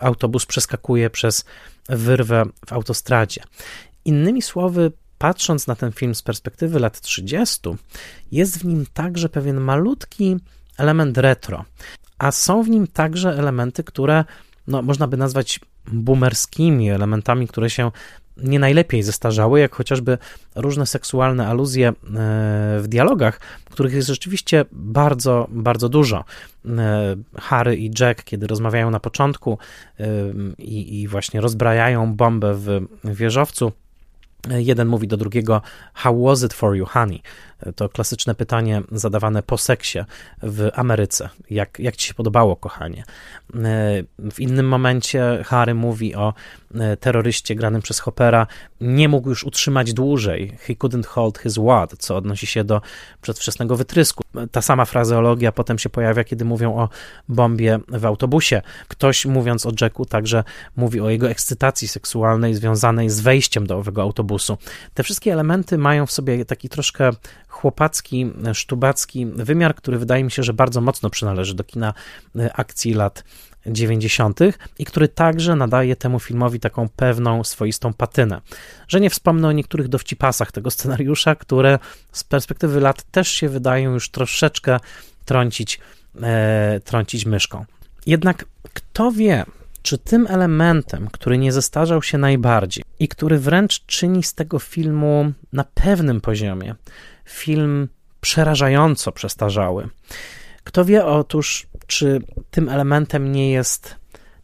autobus 0.01 0.47
przeskakuje 0.47 1.11
przez 1.11 1.45
wyrwę 1.89 2.45
w 2.67 2.73
autostradzie. 2.73 3.43
Innymi 4.05 4.43
słowy, 4.43 4.93
patrząc 5.19 5.67
na 5.67 5.75
ten 5.75 5.93
film 5.93 6.15
z 6.15 6.23
perspektywy 6.23 6.81
lat 6.81 7.01
30, 7.01 7.61
jest 8.33 8.59
w 8.59 8.65
nim 8.65 8.87
także 8.93 9.29
pewien 9.29 9.61
malutki 9.61 10.37
element 10.79 11.19
retro, 11.19 11.65
a 12.19 12.33
są 12.33 12.63
w 12.63 12.69
nim 12.69 12.87
także 12.87 13.39
elementy, 13.39 13.85
które 13.85 14.25
no, 14.67 14.83
można 14.83 15.07
by 15.09 15.17
nazwać 15.17 15.61
boomerskimi 15.93 16.91
elementami, 16.91 17.49
które 17.49 17.71
się 17.71 17.91
nie 18.37 18.59
najlepiej 18.59 19.03
zestarzały, 19.03 19.61
jak 19.61 19.75
chociażby 19.75 20.19
różne 20.55 20.87
seksualne 20.87 21.47
aluzje 21.47 21.89
e, 21.89 21.93
w 22.81 22.85
dialogach, 22.89 23.41
których 23.71 23.93
jest 23.93 24.09
rzeczywiście 24.09 24.65
bardzo, 24.73 25.47
bardzo 25.51 25.89
dużo. 25.89 26.25
E, 26.67 27.17
Harry 27.39 27.77
i 27.77 27.91
Jack, 28.01 28.25
kiedy 28.25 28.47
rozmawiają 28.47 28.91
na 28.91 29.01
początku 29.01 29.59
e, 30.01 30.07
i, 30.59 31.03
i 31.03 31.09
właśnie 31.09 31.41
rozbrajają 31.41 32.15
bombę 32.15 32.55
w 32.55 32.87
wieżowcu, 33.05 33.73
Jeden 34.51 34.89
mówi 34.89 35.09
do 35.09 35.17
drugiego: 35.17 35.63
How 35.95 36.25
was 36.25 36.43
it 36.43 36.55
for 36.55 36.77
you, 36.77 36.87
honey? 36.87 37.23
To 37.77 37.89
klasyczne 37.89 38.35
pytanie 38.35 38.83
zadawane 38.93 39.43
po 39.43 39.59
seksie 39.59 39.99
w 40.43 40.71
Ameryce. 40.75 41.29
Jak, 41.51 41.79
jak 41.79 41.97
ci 41.97 42.09
się 42.09 42.15
podobało, 42.15 42.57
kochanie? 42.57 43.05
W 44.19 44.41
innym 44.41 44.69
momencie 44.69 45.43
Harry 45.47 45.75
mówi 45.75 46.15
o 46.15 46.35
e, 46.75 46.97
terroryście 46.97 47.55
granym 47.55 47.83
przez 47.83 48.01
Hoppera. 48.01 48.47
Nie 48.81 49.09
mógł 49.09 49.29
już 49.29 49.45
utrzymać 49.45 49.93
dłużej. 49.93 50.57
He 50.61 50.75
couldn't 50.75 51.07
hold 51.07 51.39
his 51.39 51.59
wad, 51.59 51.95
co 51.99 52.17
odnosi 52.17 52.47
się 52.47 52.65
do 52.65 52.81
przedwczesnego 53.23 53.77
wytrysku. 53.77 54.25
Ta 54.53 54.63
sama 54.63 54.85
frazeologia 54.85 55.53
potem 55.53 55.79
się 55.79 55.89
pojawia, 55.89 56.25
kiedy 56.25 56.45
mówią 56.45 56.77
o 56.77 56.89
bombie 57.29 57.71
w 57.89 58.05
autobusie. 58.05 58.63
Ktoś, 58.89 59.27
mówiąc 59.27 59.67
o 59.67 59.73
Jacku, 59.81 60.05
także 60.05 60.45
mówi 60.77 61.01
o 61.01 61.11
jego 61.11 61.31
ekscytacji 61.31 61.89
seksualnej 61.89 62.55
związanej 62.55 63.11
z 63.11 63.21
wejściem 63.21 63.67
do 63.67 63.79
owego 63.79 64.03
autobusu. 64.03 64.59
Te 64.95 65.03
wszystkie 65.03 65.33
elementy 65.33 65.79
mają 65.79 66.07
w 66.07 66.13
sobie 66.13 66.45
taki 66.45 66.69
troszkę 66.69 67.11
chłopacki, 67.65 68.33
sztubacki 68.53 69.27
wymiar, 69.27 69.75
który 69.75 69.99
wydaje 69.99 70.25
mi 70.25 70.31
się, 70.31 70.43
że 70.43 70.53
bardzo 70.53 70.81
mocno 70.81 71.11
przynależy 71.11 71.55
do 71.55 71.65
kina 71.65 71.95
e, 72.39 72.53
akcji 72.53 72.95
lat 72.95 73.25
90. 73.67 74.41
i 74.79 74.85
który 74.85 75.09
także 75.09 75.57
nadaje 75.57 75.97
temu 75.97 76.21
filmowi 76.21 76.61
taką 76.61 76.89
pewną, 76.89 77.45
swoistą 77.45 77.93
patynę. 77.93 78.41
Że 78.89 79.01
nie 79.01 79.11
wspomnę 79.11 79.49
o 79.49 79.53
niektórych 79.53 79.89
dowcipasach 79.89 80.53
tego 80.53 80.71
scenariusza, 80.71 81.35
które 81.35 81.79
z 82.13 82.25
perspektywy 82.25 82.81
lat 82.81 83.03
też 83.03 83.29
się 83.29 83.49
wydają 83.49 83.93
już 83.93 84.11
troszeczkę 84.11 84.81
trącić, 85.25 85.81
e, 86.23 86.81
trącić 86.85 87.27
myszką. 87.27 87.65
Jednak 88.07 88.45
kto 88.73 89.13
wie, 89.13 89.45
czy 89.83 89.99
tym 89.99 90.27
elementem, 90.27 91.09
który 91.13 91.39
nie 91.39 91.53
zestarzał 91.53 92.03
się 92.03 92.19
najbardziej 92.19 92.85
i 92.99 93.09
który 93.09 93.39
wręcz 93.39 93.87
czyni 93.87 94.23
z 94.23 94.35
tego 94.35 94.59
filmu 94.59 95.33
na 95.53 95.65
pewnym 95.65 96.21
poziomie 96.21 96.75
film 97.25 97.89
przerażająco 98.21 99.13
przestarzały. 99.13 99.89
Kto 100.65 100.85
wie 100.85 101.07
otóż, 101.07 101.67
czy 101.87 102.23
tym 102.51 102.69
elementem 102.69 103.33
nie 103.33 103.53
jest 103.53 103.97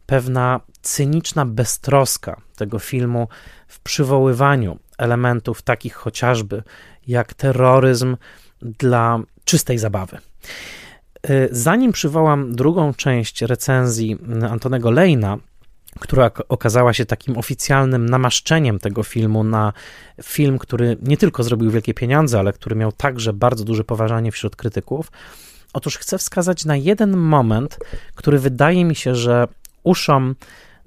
pewna 0.05 0.59
cyniczna 0.81 1.45
beztroska 1.45 2.41
tego 2.55 2.79
filmu 2.79 3.27
w 3.67 3.79
przywoływaniu 3.79 4.79
elementów 4.97 5.61
takich 5.61 5.93
chociażby 5.93 6.63
jak 7.07 7.33
terroryzm 7.33 8.17
dla 8.61 9.19
czystej 9.45 9.77
zabawy. 9.77 10.17
Y, 11.29 11.49
zanim 11.51 11.91
przywołam 11.91 12.55
drugą 12.55 12.93
część 12.93 13.41
recenzji 13.41 14.17
Antonego 14.49 14.91
Lejna, 14.91 15.37
która 15.99 16.31
okazała 16.49 16.93
się 16.93 17.05
takim 17.05 17.37
oficjalnym 17.37 18.09
namaszczeniem 18.09 18.79
tego 18.79 19.03
filmu 19.03 19.43
na 19.43 19.73
film, 20.23 20.59
który 20.59 20.97
nie 21.01 21.17
tylko 21.17 21.43
zrobił 21.43 21.71
wielkie 21.71 21.93
pieniądze, 21.93 22.39
ale 22.39 22.53
który 22.53 22.75
miał 22.75 22.91
także 22.91 23.33
bardzo 23.33 23.63
duże 23.63 23.83
poważanie 23.83 24.31
wśród 24.31 24.55
krytyków. 24.55 25.11
Otóż 25.73 25.97
chcę 25.97 26.17
wskazać 26.17 26.65
na 26.65 26.75
jeden 26.75 27.17
moment, 27.17 27.79
który 28.15 28.39
wydaje 28.39 28.85
mi 28.85 28.95
się, 28.95 29.15
że 29.15 29.47
uszom 29.83 30.35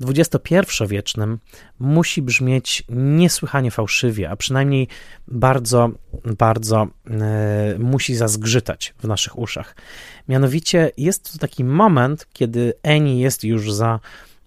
XXI-wiecznym 0.00 1.38
musi 1.78 2.22
brzmieć 2.22 2.84
niesłychanie 2.88 3.70
fałszywie, 3.70 4.30
a 4.30 4.36
przynajmniej 4.36 4.88
bardzo, 5.28 5.90
bardzo 6.38 6.86
e, 7.10 7.78
musi 7.78 8.14
zazgrzytać 8.14 8.94
w 8.98 9.04
naszych 9.08 9.38
uszach. 9.38 9.76
Mianowicie 10.28 10.90
jest 10.96 11.32
to 11.32 11.38
taki 11.38 11.64
moment, 11.64 12.26
kiedy 12.32 12.72
Eni 12.82 13.20
jest 13.20 13.44
już 13.44 13.72
za 13.72 14.00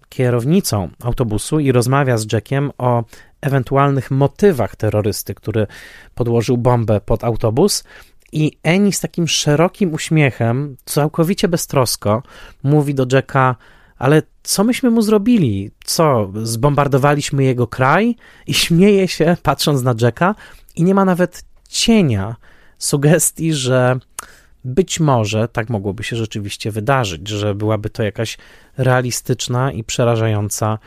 kierownicą 0.08 0.88
autobusu 1.02 1.60
i 1.60 1.72
rozmawia 1.72 2.18
z 2.18 2.32
Jackiem 2.32 2.70
o 2.78 3.04
ewentualnych 3.40 4.10
motywach 4.10 4.76
terrorysty, 4.76 5.34
który 5.34 5.66
podłożył 6.14 6.56
bombę 6.56 7.00
pod 7.00 7.24
autobus. 7.24 7.84
I 8.32 8.58
Eni 8.62 8.92
z 8.92 9.00
takim 9.00 9.28
szerokim 9.28 9.94
uśmiechem, 9.94 10.76
całkowicie 10.84 11.48
beztrosko, 11.48 12.22
mówi 12.62 12.94
do 12.94 13.06
Jacka: 13.12 13.56
Ale 13.98 14.22
co 14.42 14.64
myśmy 14.64 14.90
mu 14.90 15.02
zrobili? 15.02 15.70
Co, 15.84 16.32
zbombardowaliśmy 16.42 17.44
jego 17.44 17.66
kraj? 17.66 18.16
I 18.46 18.54
śmieje 18.54 19.08
się, 19.08 19.36
patrząc 19.42 19.82
na 19.82 19.94
Jacka, 20.00 20.34
i 20.76 20.84
nie 20.84 20.94
ma 20.94 21.04
nawet 21.04 21.44
cienia 21.68 22.36
sugestii, 22.78 23.52
że 23.52 23.98
być 24.64 25.00
może 25.00 25.48
tak 25.48 25.70
mogłoby 25.70 26.04
się 26.04 26.16
rzeczywiście 26.16 26.70
wydarzyć, 26.70 27.28
że 27.28 27.54
byłaby 27.54 27.90
to 27.90 28.02
jakaś 28.02 28.38
realistyczna 28.78 29.72
i 29.72 29.84
przerażająca 29.84 30.78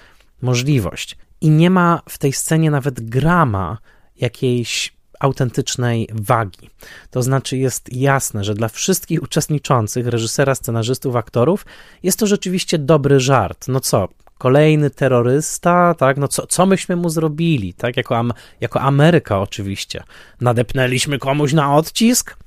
możliwość. 0.42 1.18
I 1.42 1.50
nie 1.50 1.70
ma 1.70 2.02
w 2.10 2.18
tej 2.18 2.34
scenie 2.34 2.72
nawet 2.72 3.10
grama 3.10 3.78
jakiejś 4.18 4.94
autentycznej 5.20 6.10
wagi. 6.14 6.70
To 7.12 7.24
znaczy 7.24 7.58
jest 7.58 7.94
jasne, 7.94 8.44
że 8.44 8.54
dla 8.54 8.68
wszystkich 8.68 9.24
uczestniczących, 9.24 10.08
reżysera, 10.08 10.56
scenarzystów, 10.56 11.16
aktorów, 11.16 11.66
jest 12.04 12.20
to 12.20 12.28
rzeczywiście 12.28 12.78
dobry 12.78 13.20
żart. 13.20 13.68
No 13.68 13.80
co, 13.80 14.08
kolejny 14.38 14.90
terrorysta, 14.90 15.96
tak, 15.98 16.18
no 16.18 16.28
co, 16.28 16.48
co 16.48 16.66
myśmy 16.66 16.96
mu 16.96 17.10
zrobili, 17.10 17.74
tak, 17.74 17.98
jako, 17.98 18.24
jako 18.62 18.82
Ameryka 18.82 19.40
oczywiście. 19.40 20.04
Nadepnęliśmy 20.42 21.20
komuś 21.20 21.54
na 21.54 21.76
odcisk? 21.76 22.38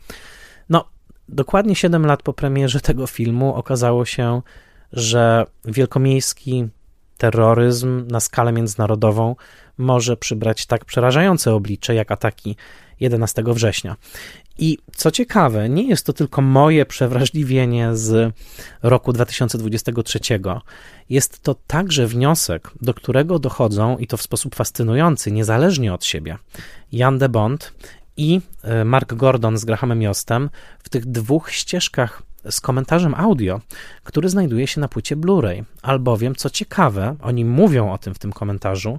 Dokładnie 1.28 1.74
7 1.74 2.06
lat 2.06 2.22
po 2.22 2.32
premierze 2.32 2.80
tego 2.90 3.06
filmu 3.06 3.54
okazało 3.54 4.04
się, 4.04 4.42
że 4.92 5.46
wielkomiejski 5.64 6.68
terroryzm 7.18 8.06
na 8.06 8.20
skalę 8.20 8.52
międzynarodową 8.52 9.36
może 9.78 10.16
przybrać 10.16 10.66
tak 10.66 10.84
przerażające 10.84 11.54
oblicze 11.54 11.94
jak 11.94 12.10
ataki 12.10 12.56
11 13.00 13.42
września. 13.46 13.96
I 14.58 14.78
co 14.96 15.10
ciekawe, 15.10 15.68
nie 15.68 15.88
jest 15.88 16.06
to 16.06 16.12
tylko 16.12 16.42
moje 16.42 16.86
przewrażliwienie 16.86 17.96
z 17.96 18.34
roku 18.82 19.12
2023. 19.12 20.18
Jest 21.08 21.42
to 21.42 21.54
także 21.66 22.06
wniosek, 22.06 22.70
do 22.82 22.94
którego 22.94 23.38
dochodzą 23.38 23.98
i 23.98 24.06
to 24.06 24.16
w 24.16 24.22
sposób 24.22 24.54
fascynujący, 24.54 25.32
niezależnie 25.32 25.94
od 25.94 26.04
siebie, 26.04 26.38
Jan 26.92 27.18
de 27.18 27.28
Bont 27.28 27.72
i 28.16 28.40
e, 28.62 28.84
Mark 28.84 29.14
Gordon 29.14 29.58
z 29.58 29.64
Grahamem 29.64 30.02
Jostem 30.02 30.50
w 30.78 30.88
tych 30.88 31.06
dwóch 31.06 31.50
ścieżkach 31.50 32.22
z 32.50 32.60
komentarzem 32.60 33.14
audio, 33.14 33.60
który 34.04 34.28
znajduje 34.28 34.66
się 34.66 34.80
na 34.80 34.88
płycie 34.88 35.16
Blu-ray. 35.16 35.64
Albowiem, 35.82 36.34
co 36.34 36.50
ciekawe, 36.50 37.16
oni 37.22 37.44
mówią 37.44 37.92
o 37.92 37.98
tym 37.98 38.14
w 38.14 38.18
tym 38.18 38.32
komentarzu, 38.32 38.98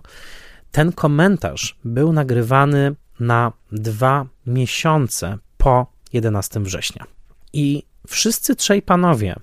ten 0.72 0.92
komentarz 0.92 1.80
był 1.86 2.14
nagrywany 2.14 2.96
na 3.20 3.52
dwa 3.72 4.26
miesiące 4.48 5.38
po 5.58 5.88
11 6.14 6.60
września. 6.60 7.06
I 7.54 7.84
wszyscy 8.08 8.56
trzej 8.56 8.82
panowie 8.82 9.36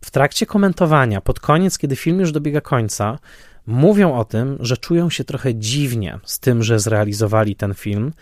w 0.00 0.10
trakcie 0.10 0.46
komentowania, 0.46 1.20
pod 1.20 1.40
koniec, 1.40 1.78
kiedy 1.78 1.96
film 1.96 2.20
już 2.20 2.32
dobiega 2.32 2.60
końca, 2.60 3.18
mówią 3.66 4.14
o 4.14 4.24
tym, 4.24 4.58
że 4.60 4.76
czują 4.76 5.10
się 5.10 5.24
trochę 5.24 5.54
dziwnie 5.54 6.18
z 6.24 6.38
tym, 6.38 6.62
że 6.62 6.78
zrealizowali 6.78 7.56
ten 7.56 7.74
film 7.74 8.12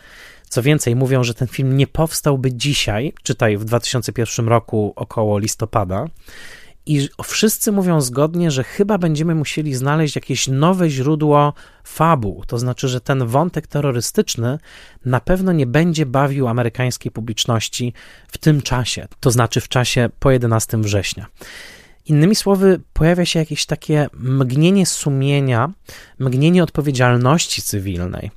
co 0.51 0.63
więcej, 0.63 0.97
mówią, 0.97 1.25
że 1.25 1.35
ten 1.35 1.49
film 1.49 1.77
nie 1.77 1.87
powstałby 1.87 2.53
dzisiaj, 2.53 3.13
czytaj 3.23 3.57
w 3.57 3.65
2001 3.65 4.49
roku 4.49 4.93
około 4.97 5.39
listopada, 5.39 6.07
I 6.87 7.09
wszyscy 7.25 7.73
mówią 7.73 8.01
zgodnie, 8.01 8.51
że 8.51 8.65
chyba 8.65 8.99
będziemy 8.99 9.35
musieli 9.35 9.75
znaleźć 9.75 10.15
jakieś 10.17 10.49
nowe 10.49 10.91
źródło 10.91 11.53
fabuł. 11.85 12.45
To 12.47 12.59
znaczy, 12.59 12.89
że 12.89 13.01
ten 13.01 13.27
wątek 13.27 13.67
terrorystyczny 13.67 14.59
na 15.05 15.21
pewno 15.21 15.53
nie 15.53 15.67
będzie 15.67 16.07
bawił 16.07 16.49
amerykańskiej 16.49 17.13
publiczności 17.13 17.93
w 18.29 18.39
tym 18.39 18.63
czasie, 18.63 19.09
to 19.21 19.31
znaczy 19.31 19.61
w 19.61 19.69
czasie 19.69 20.11
po 20.19 20.31
11 20.31 20.79
września. 20.79 21.27
Innymi 22.07 22.35
słowy, 22.35 22.81
pojawia 22.93 23.25
się 23.25 23.39
jakieś 23.39 23.67
takie 23.67 24.09
mgnienie 24.15 24.87
sumienia, 24.87 25.73
mgnienie 26.19 26.63
odpowiedzialności 26.63 27.63
cywilnej 27.63 28.31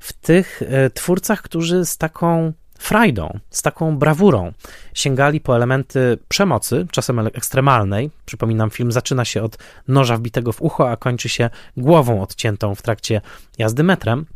w 0.00 0.12
tych 0.12 0.62
e, 0.62 0.90
twórcach, 0.90 1.42
którzy 1.42 1.86
z 1.86 1.96
taką 1.96 2.52
frajdą, 2.78 3.38
z 3.50 3.62
taką 3.62 3.98
brawurą 3.98 4.52
sięgali 4.94 5.40
po 5.40 5.56
elementy 5.56 6.18
przemocy, 6.28 6.86
czasem 6.90 7.18
ekstremalnej. 7.18 8.10
Przypominam, 8.24 8.70
film 8.70 8.92
zaczyna 8.92 9.24
się 9.24 9.42
od 9.42 9.58
noża 9.88 10.16
wbitego 10.16 10.52
w 10.52 10.62
ucho, 10.62 10.90
a 10.90 10.96
kończy 10.96 11.28
się 11.28 11.50
głową 11.76 12.22
odciętą 12.22 12.74
w 12.74 12.82
trakcie 12.82 13.20
jazdy 13.58 13.82
metrem 13.82 14.26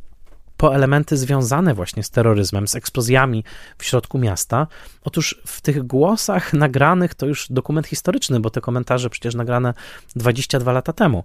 po 0.63 0.75
elementy 0.75 1.17
związane 1.17 1.75
właśnie 1.75 2.03
z 2.03 2.11
terroryzmem, 2.11 2.69
z 2.69 2.77
eksplozjami 2.77 3.45
w 3.79 3.85
środku 3.85 4.19
miasta. 4.19 4.67
Otóż 5.05 5.41
w 5.47 5.61
tych 5.61 5.87
głosach 5.87 6.53
nagranych, 6.53 7.15
to 7.15 7.27
już 7.27 7.47
dokument 7.51 7.87
historyczny, 7.87 8.41
bo 8.41 8.51
te 8.51 8.61
komentarze 8.61 9.11
przecież 9.11 9.35
nagrane 9.35 9.75
22 10.17 10.73
lata 10.73 10.93
temu, 10.93 11.25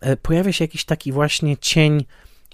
e, 0.00 0.16
pojawia 0.16 0.52
się 0.52 0.64
jakiś 0.64 0.84
taki 0.84 1.12
właśnie 1.12 1.56
cień 1.56 2.04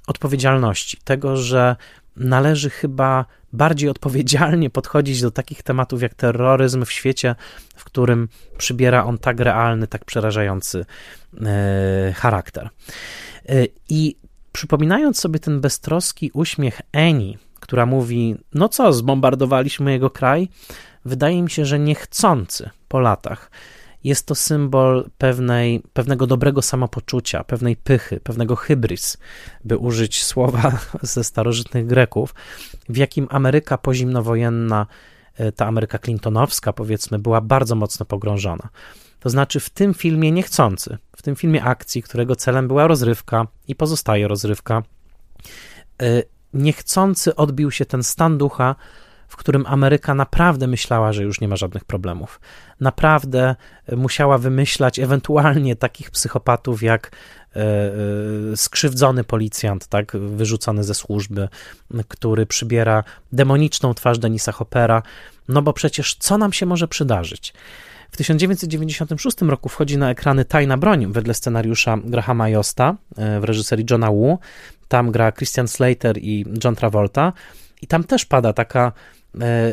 odpowiedzialności, 0.07 0.99
tego, 1.05 1.37
że 1.37 1.77
należy 2.17 2.71
chyba 2.71 3.25
bardziej 3.53 3.89
odpowiedzialnie 3.89 4.71
podchodzić 4.71 5.23
do 5.23 5.31
takich 5.31 5.63
tematów 5.63 6.03
jak 6.03 6.15
terroryzm 6.15 6.85
w 6.85 6.93
świecie, 6.93 7.35
w 7.77 7.85
którym 7.85 8.29
przybiera 8.59 9.05
on 9.05 9.19
tak 9.19 9.41
realny, 9.41 9.87
tak 9.87 10.05
przerażający 10.05 10.87
e, 11.43 12.13
charakter. 12.13 12.69
E, 13.49 13.67
I 13.89 14.17
przypominając 14.53 15.19
sobie 15.19 15.39
ten 15.39 15.61
beztroski 15.61 16.31
uśmiech 16.35 16.81
Eni, 16.93 17.39
która 17.61 17.87
mówi: 17.87 18.37
No 18.55 18.69
co, 18.69 18.93
zbombardowaliśmy 18.93 19.93
jego 19.93 20.11
kraj? 20.11 20.49
Wydaje 21.05 21.43
mi 21.43 21.51
się, 21.51 21.65
że 21.65 21.79
niechcący 21.79 22.71
po 22.89 23.01
latach 23.01 23.51
jest 24.05 24.27
to 24.27 24.35
symbol 24.35 25.11
pewnej, 25.19 25.83
pewnego 25.93 26.27
dobrego 26.27 26.63
samopoczucia, 26.63 27.45
pewnej 27.45 27.77
pychy, 27.77 28.21
pewnego 28.21 28.57
hybris, 28.57 29.19
by 29.65 29.79
użyć 29.79 30.25
słowa 30.25 30.79
ze 31.03 31.25
starożytnych 31.25 31.87
Greków, 31.87 32.35
w 32.89 32.97
jakim 32.97 33.27
Ameryka 33.31 33.79
pozimnowojenna, 33.79 34.87
e, 35.37 35.53
ta 35.53 35.67
Ameryka 35.67 35.99
Clintonowska, 35.99 36.73
powiedzmy, 36.73 37.19
była 37.19 37.41
bardzo 37.41 37.75
mocno 37.75 38.07
pogrążona. 38.07 38.69
To 39.21 39.31
znaczy 39.31 39.61
w 39.61 39.71
tym 39.71 39.95
filmie 39.95 40.33
niechcący, 40.33 40.99
w 41.17 41.23
tym 41.23 41.37
filmie 41.37 41.65
akcji, 41.65 42.03
którego 42.03 42.37
celem 42.37 42.69
była 42.69 42.87
rozrywka 42.87 43.47
i 43.69 43.75
pozostaje 43.75 44.29
rozrywka, 44.29 44.83
e, 46.03 46.23
niechcący 46.55 47.37
odbił 47.37 47.71
się 47.71 47.87
ten 47.87 48.03
stan 48.03 48.39
ducha, 48.39 48.75
w 49.33 49.37
którym 49.37 49.67
Ameryka 49.67 50.15
naprawdę 50.15 50.67
myślała, 50.67 51.13
że 51.13 51.23
już 51.23 51.41
nie 51.41 51.49
ma 51.49 51.57
żadnych 51.57 51.85
problemów. 51.85 52.41
Naprawdę 52.81 53.55
e, 53.87 53.97
musiała 53.97 54.39
wymyślać 54.39 54.99
ewentualnie 54.99 55.77
takich 55.77 56.11
psychopatów 56.11 56.83
jak 56.83 57.11
e, 57.57 57.61
e, 57.61 58.57
skrzywdzony 58.57 59.25
policjant, 59.25 59.87
tak, 59.87 60.17
wyrzucony 60.17 60.85
ze 60.85 60.95
służby, 60.95 61.49
który 62.09 62.47
przybiera 62.47 63.05
demoniczną 63.33 63.95
twarz 63.95 64.19
Denisa 64.19 64.53
Hoppera, 64.53 65.03
no 65.49 65.63
bo 65.63 65.73
przecież 65.73 66.17
co 66.19 66.39
nam 66.39 66.53
się 66.53 66.67
może 66.67 66.89
przydarzyć? 66.89 67.55
W 68.11 68.17
1996 68.17 69.43
roku 69.43 69.69
wchodzi 69.69 69.99
na 69.99 70.11
ekrany 70.11 70.45
Tajna 70.45 70.77
Broń 70.77 71.13
wedle 71.13 71.35
scenariusza 71.35 71.99
Grahama 72.05 72.49
Josta 72.49 72.97
w 73.41 73.45
reżyserii 73.45 73.87
Johna 73.91 74.11
Woo. 74.11 74.39
Tam 74.89 75.11
gra 75.11 75.33
Christian 75.33 75.69
Slater 75.69 76.19
i 76.19 76.45
John 76.65 76.77
Travolta. 76.77 77.33
I 77.83 77.87
tam 77.87 78.05
też 78.05 78.25
pada 78.25 78.53
taka 78.53 78.93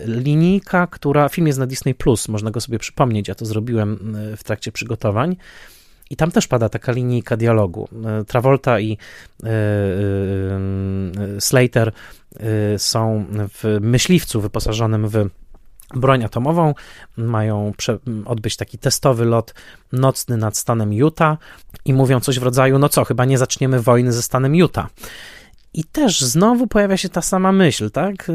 linijka, 0.06 0.88
która, 0.88 1.30
film 1.30 1.48
jest 1.48 1.60
na 1.60 1.68
Disney+, 1.68 1.96
Plus, 1.96 2.28
można 2.28 2.52
go 2.52 2.62
sobie 2.62 2.80
przypomnieć, 2.80 3.28
ja 3.28 3.36
to 3.36 3.46
zrobiłem 3.46 4.16
e, 4.34 4.38
w 4.38 4.44
trakcie 4.44 4.72
przygotowań, 4.72 5.36
i 6.10 6.16
tam 6.16 6.32
też 6.32 6.48
pada 6.48 6.70
taka 6.70 6.92
linijka 6.92 7.38
dialogu. 7.38 7.90
E, 8.06 8.26
Travolta 8.26 8.80
i 8.80 8.98
Slater 11.40 11.92
są 12.78 13.26
w 13.32 13.78
myśliwcu 13.82 14.42
wyposażonym 14.42 15.08
w 15.08 15.30
broń 15.94 16.24
atomową, 16.24 16.74
mają 17.18 17.74
odbyć 18.26 18.58
taki 18.58 18.78
testowy 18.78 19.26
lot 19.26 19.54
nocny 19.92 20.38
nad 20.38 20.58
stanem 20.58 20.94
Utah 20.94 21.38
i 21.86 21.94
mówią 21.94 22.20
coś 22.20 22.40
w 22.40 22.44
rodzaju, 22.44 22.80
no 22.80 22.90
co, 22.90 23.06
chyba 23.06 23.26
nie 23.26 23.38
zaczniemy 23.38 23.82
wojny 23.82 24.14
ze 24.14 24.22
stanem 24.22 24.56
Utah. 24.56 24.88
I 25.74 25.84
też 25.84 26.22
znowu 26.22 26.68
pojawia 26.68 26.98
się 26.98 27.10
ta 27.10 27.22
sama 27.22 27.52
myśl, 27.52 27.92
tak? 27.92 28.32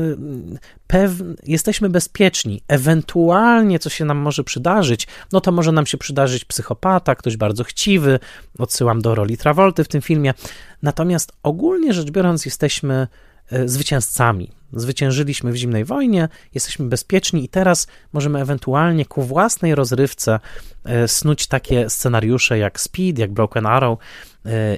Pew 0.87 1.13
jesteśmy 1.47 1.89
bezpieczni. 1.89 2.63
Ewentualnie 2.69 3.79
co 3.79 3.91
się 3.91 4.05
nam 4.05 4.19
może 4.19 4.45
przydarzyć, 4.45 5.07
no 5.33 5.41
to 5.41 5.53
może 5.53 5.73
nam 5.73 5.87
się 5.87 5.99
przydarzyć 5.99 6.45
psychopata, 6.45 7.15
ktoś 7.15 7.37
bardzo 7.37 7.65
chciwy. 7.65 8.19
Odsyłam 8.59 9.03
do 9.03 9.15
roli 9.15 9.37
Travolty 9.37 9.85
w 9.85 9.89
tym 9.89 10.03
filmie. 10.03 10.35
Natomiast 10.83 11.33
ogólnie 11.43 11.93
rzecz 11.93 12.11
biorąc, 12.11 12.45
jesteśmy 12.45 13.09
e, 13.51 13.69
zwycięzcami. 13.69 14.51
Zwyciężyliśmy 14.73 15.53
w 15.53 15.57
zimnej 15.57 15.85
wojnie, 15.85 16.29
jesteśmy 16.55 16.87
bezpieczni 16.87 17.45
i 17.45 17.49
teraz 17.49 17.87
możemy 18.13 18.41
ewentualnie 18.41 19.05
ku 19.05 19.23
własnej 19.23 19.75
rozrywce 19.75 20.41
e, 20.85 21.09
snuć 21.09 21.47
takie 21.47 21.91
scenariusze 21.91 22.59
jak 22.59 22.81
Speed, 22.81 23.21
jak 23.21 23.33
Broken 23.33 23.67
Arrow 23.67 23.99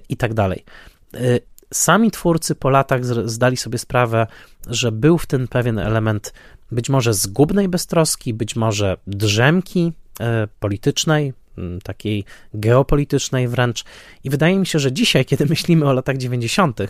i 0.08 0.16
tak 0.16 0.34
dalej 0.34 0.64
sami 1.74 2.10
twórcy 2.10 2.54
po 2.54 2.70
latach 2.70 3.04
zdali 3.04 3.56
sobie 3.56 3.78
sprawę, 3.78 4.26
że 4.68 4.92
był 4.92 5.18
w 5.18 5.26
tym 5.26 5.48
pewien 5.48 5.78
element 5.78 6.32
być 6.72 6.88
może 6.88 7.14
zgubnej 7.14 7.68
beztroski, 7.68 8.34
być 8.34 8.56
może 8.56 8.96
drzemki 9.06 9.92
e, 10.20 10.48
politycznej, 10.60 11.32
takiej 11.82 12.24
geopolitycznej 12.54 13.48
wręcz. 13.48 13.84
I 14.24 14.30
wydaje 14.30 14.58
mi 14.58 14.66
się, 14.66 14.78
że 14.78 14.92
dzisiaj, 14.92 15.24
kiedy 15.24 15.46
myślimy 15.54 15.86
o 15.88 15.92
latach 15.92 16.16
90., 16.16 16.80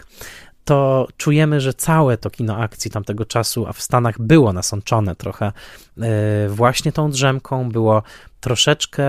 to 0.66 1.08
czujemy, 1.16 1.60
że 1.60 1.74
całe 1.74 2.18
to 2.18 2.30
kino 2.30 2.56
akcji 2.56 2.90
tamtego 2.90 3.24
czasu, 3.24 3.66
a 3.66 3.72
w 3.72 3.82
Stanach 3.82 4.20
było 4.20 4.52
nasączone 4.52 5.16
trochę 5.16 5.46
e, 5.46 5.52
właśnie 6.48 6.92
tą 6.92 7.10
drzemką, 7.10 7.68
było 7.68 8.02
troszeczkę 8.40 9.04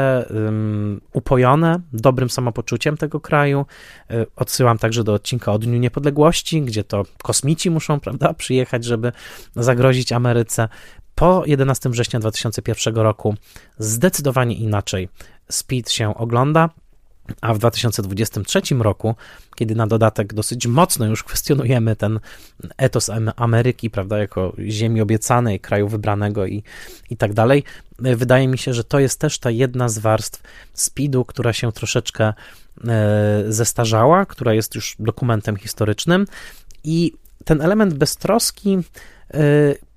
upojone 1.14 1.80
dobrym 1.94 2.30
samopoczuciem 2.30 2.98
tego 2.98 3.20
kraju. 3.20 3.66
E, 4.10 4.26
odsyłam 4.36 4.78
także 4.78 5.04
do 5.04 5.14
odcinka 5.14 5.54
o 5.54 5.60
Dniu 5.60 5.80
Niepodległości, 5.80 6.62
gdzie 6.62 6.84
to 6.84 7.04
kosmici 7.24 7.70
muszą, 7.70 8.00
prawda, 8.00 8.34
przyjechać, 8.34 8.86
żeby 8.86 9.12
zagrozić 9.56 10.12
Ameryce. 10.12 10.70
Po 11.16 11.44
11 11.46 11.90
września 11.90 12.20
2001 12.20 12.96
roku 12.96 13.36
zdecydowanie 13.80 14.56
inaczej 14.56 15.10
Speed 15.50 15.92
się 15.92 16.16
ogląda. 16.16 16.70
A 17.42 17.54
w 17.54 17.60
2023 17.60 18.62
roku, 18.80 19.16
kiedy 19.56 19.76
na 19.76 19.88
dodatek 19.88 20.34
dosyć 20.34 20.68
mocno 20.68 21.06
już 21.06 21.24
kwestionujemy 21.24 21.96
ten 21.96 22.20
etos 22.78 23.10
Ameryki, 23.36 23.90
prawda, 23.90 24.18
jako 24.18 24.54
ziemi 24.68 25.02
obiecanej, 25.02 25.60
kraju 25.60 25.88
wybranego 25.88 26.46
i, 26.46 26.64
i 27.10 27.18
tak 27.18 27.34
dalej, 27.34 27.64
wydaje 28.00 28.48
mi 28.48 28.58
się, 28.58 28.74
że 28.74 28.84
to 28.84 29.00
jest 29.00 29.20
też 29.20 29.40
ta 29.40 29.52
jedna 29.52 29.90
z 29.90 30.00
warstw 30.00 30.44
speedu, 30.74 31.26
która 31.26 31.54
się 31.54 31.72
troszeczkę 31.72 32.34
e, 32.88 33.44
zestarzała, 33.48 34.26
która 34.26 34.54
jest 34.54 34.76
już 34.76 34.96
dokumentem 35.00 35.58
historycznym. 35.58 36.26
I 36.84 37.14
ten 37.46 37.62
element 37.62 37.94
beztroski 37.94 38.78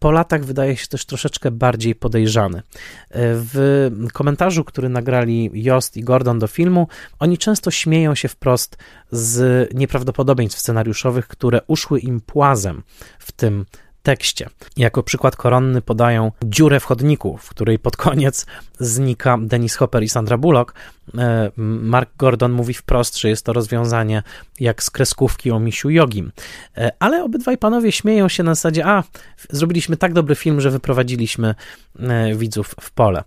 po 0.00 0.10
latach 0.10 0.44
wydaje 0.44 0.76
się 0.76 0.86
też 0.86 1.04
troszeczkę 1.04 1.50
bardziej 1.50 1.94
podejrzany. 1.94 2.62
W 3.10 3.90
komentarzu, 4.12 4.64
który 4.64 4.88
nagrali 4.88 5.50
Jost 5.54 5.96
i 5.96 6.04
Gordon 6.04 6.38
do 6.38 6.46
filmu, 6.46 6.88
oni 7.18 7.38
często 7.38 7.70
śmieją 7.70 8.14
się 8.14 8.28
wprost 8.28 8.76
z 9.10 9.68
nieprawdopodobieństw 9.74 10.58
scenariuszowych, 10.60 11.28
które 11.28 11.60
uszły 11.66 12.00
im 12.00 12.20
płazem 12.20 12.82
w 13.18 13.32
tym 13.32 13.66
tekście. 14.02 14.48
Jako 14.76 15.02
przykład 15.02 15.36
koronny 15.36 15.82
podają 15.82 16.32
dziurę 16.44 16.80
w 16.80 16.84
chodniku, 16.84 17.36
w 17.36 17.48
której 17.48 17.78
pod 17.78 17.96
koniec 17.96 18.46
znika 18.78 19.38
Dennis 19.42 19.76
Hopper 19.76 20.02
i 20.02 20.08
Sandra 20.08 20.38
Bullock. 20.38 20.74
E, 21.18 21.50
Mark 21.56 22.10
Gordon 22.18 22.52
mówi 22.52 22.74
wprost, 22.74 23.18
że 23.18 23.28
jest 23.28 23.44
to 23.44 23.52
rozwiązanie 23.52 24.22
jak 24.60 24.82
z 24.82 24.90
kreskówki 24.90 25.50
o 25.50 25.60
misiu 25.60 25.90
jogim. 25.90 26.32
E, 26.76 26.92
ale 26.98 27.24
obydwaj 27.24 27.58
panowie 27.58 27.92
śmieją 27.92 28.28
się 28.28 28.42
na 28.42 28.54
zasadzie, 28.54 28.86
a 28.86 29.04
zrobiliśmy 29.50 29.96
tak 29.96 30.12
dobry 30.12 30.34
film, 30.34 30.60
że 30.60 30.70
wyprowadziliśmy 30.70 31.54
e, 31.98 32.34
widzów 32.34 32.74
w 32.80 32.90
pole. 32.90 33.24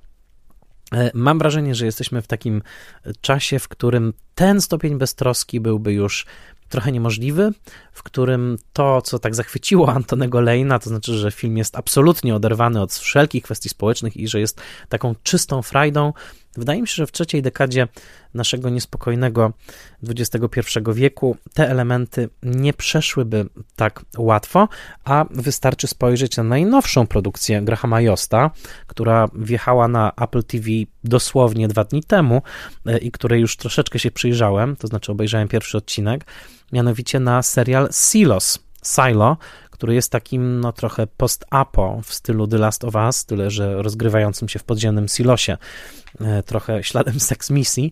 Mam 1.13 1.39
wrażenie, 1.39 1.75
że 1.75 1.85
jesteśmy 1.85 2.21
w 2.21 2.27
takim 2.27 2.61
czasie, 3.21 3.59
w 3.59 3.67
którym 3.67 4.13
ten 4.35 4.61
stopień 4.61 4.97
beztroski 4.97 5.59
byłby 5.59 5.93
już 5.93 6.25
trochę 6.69 6.91
niemożliwy, 6.91 7.51
w 7.91 8.03
którym 8.03 8.57
to, 8.73 9.01
co 9.01 9.19
tak 9.19 9.35
zachwyciło 9.35 9.89
Antonego 9.95 10.41
Lejna, 10.41 10.79
to 10.79 10.89
znaczy, 10.89 11.13
że 11.13 11.31
film 11.31 11.57
jest 11.57 11.77
absolutnie 11.77 12.35
oderwany 12.35 12.81
od 12.81 12.93
wszelkich 12.93 13.43
kwestii 13.43 13.69
społecznych 13.69 14.17
i 14.17 14.27
że 14.27 14.39
jest 14.39 14.61
taką 14.89 15.15
czystą 15.23 15.61
frajdą, 15.61 16.13
Wydaje 16.57 16.81
mi 16.81 16.87
się, 16.87 16.95
że 16.95 17.07
w 17.07 17.11
trzeciej 17.11 17.41
dekadzie 17.41 17.87
naszego 18.33 18.69
niespokojnego 18.69 19.53
XXI 20.09 20.59
wieku 20.93 21.37
te 21.53 21.69
elementy 21.69 22.29
nie 22.43 22.73
przeszłyby 22.73 23.45
tak 23.75 24.05
łatwo, 24.17 24.67
a 25.03 25.25
wystarczy 25.29 25.87
spojrzeć 25.87 26.37
na 26.37 26.43
najnowszą 26.43 27.07
produkcję 27.07 27.61
Grahama 27.61 28.01
Josta, 28.01 28.51
która 28.87 29.27
wjechała 29.35 29.87
na 29.87 30.11
Apple 30.21 30.43
TV 30.43 30.67
dosłownie 31.03 31.67
dwa 31.67 31.83
dni 31.83 32.03
temu 32.03 32.41
e, 32.85 32.97
i 32.97 33.11
której 33.11 33.41
już 33.41 33.57
troszeczkę 33.57 33.99
się 33.99 34.11
przyjrzałem, 34.11 34.75
to 34.75 34.87
znaczy 34.87 35.11
obejrzałem 35.11 35.47
pierwszy 35.47 35.77
odcinek, 35.77 36.25
mianowicie 36.71 37.19
na 37.19 37.43
serial 37.43 37.89
Silos. 37.91 38.59
Silo, 38.83 39.37
który 39.71 39.95
jest 39.95 40.11
takim 40.11 40.59
no, 40.59 40.73
trochę 40.73 41.07
post-apo 41.07 42.01
w 42.03 42.13
stylu 42.13 42.47
The 42.47 42.57
Last 42.57 42.83
of 42.83 42.95
Us, 42.95 43.25
tyle 43.25 43.51
że 43.51 43.81
rozgrywającym 43.81 44.49
się 44.49 44.59
w 44.59 44.63
podziemnym 44.63 45.07
silosie, 45.07 45.57
e, 46.21 46.43
trochę 46.43 46.83
śladem 46.83 47.19
Sex 47.19 47.49
Misji. 47.49 47.91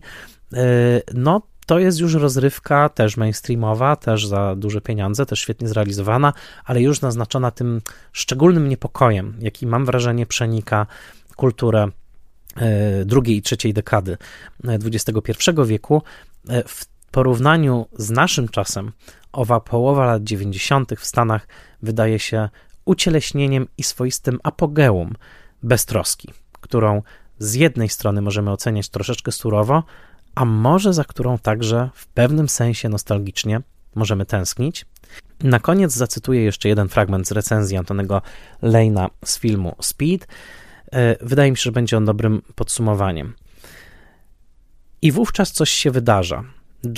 E, 0.54 1.02
no, 1.14 1.42
to 1.66 1.78
jest 1.78 2.00
już 2.00 2.14
rozrywka 2.14 2.88
też 2.88 3.16
mainstreamowa, 3.16 3.96
też 3.96 4.26
za 4.26 4.56
duże 4.56 4.80
pieniądze, 4.80 5.26
też 5.26 5.40
świetnie 5.40 5.68
zrealizowana, 5.68 6.32
ale 6.64 6.82
już 6.82 7.00
naznaczona 7.00 7.50
tym 7.50 7.80
szczególnym 8.12 8.68
niepokojem, 8.68 9.36
jaki 9.40 9.66
mam 9.66 9.84
wrażenie 9.84 10.26
przenika 10.26 10.86
kulturę 11.36 11.88
e, 12.56 13.04
drugiej 13.04 13.36
i 13.36 13.42
trzeciej 13.42 13.74
dekady 13.74 14.16
XXI 14.64 15.50
wieku. 15.66 16.02
W 16.66 16.86
porównaniu 17.10 17.86
z 17.98 18.10
naszym 18.10 18.48
czasem, 18.48 18.92
owa 19.32 19.60
połowa 19.60 20.06
lat 20.06 20.24
90. 20.24 20.92
w 20.98 21.06
Stanach 21.06 21.46
wydaje 21.82 22.18
się 22.18 22.48
ucieleśnieniem 22.84 23.68
i 23.78 23.82
swoistym 23.82 24.40
apogeum 24.42 25.14
beztroski, 25.62 26.32
którą 26.60 27.02
z 27.38 27.54
jednej 27.54 27.88
strony 27.88 28.22
możemy 28.22 28.50
oceniać 28.50 28.88
troszeczkę 28.88 29.32
surowo, 29.32 29.82
a 30.34 30.44
może 30.44 30.92
za 30.92 31.04
którą 31.04 31.38
także 31.38 31.90
w 31.94 32.06
pewnym 32.06 32.48
sensie 32.48 32.88
nostalgicznie 32.88 33.60
możemy 33.94 34.26
tęsknić. 34.26 34.86
Na 35.40 35.60
koniec 35.60 35.92
zacytuję 35.92 36.42
jeszcze 36.42 36.68
jeden 36.68 36.88
fragment 36.88 37.28
z 37.28 37.32
recenzji 37.32 37.76
Antonego 37.76 38.22
Lejna 38.62 39.10
z 39.24 39.38
filmu 39.38 39.76
Speed. 39.80 40.26
E, 40.92 41.26
wydaje 41.26 41.50
mi 41.50 41.56
się, 41.56 41.62
że 41.62 41.72
będzie 41.72 41.96
on 41.96 42.04
dobrym 42.04 42.42
podsumowaniem. 42.54 43.34
I 45.02 45.12
wówczas 45.12 45.52
coś 45.52 45.70
się 45.70 45.90
wydarza. 45.90 46.44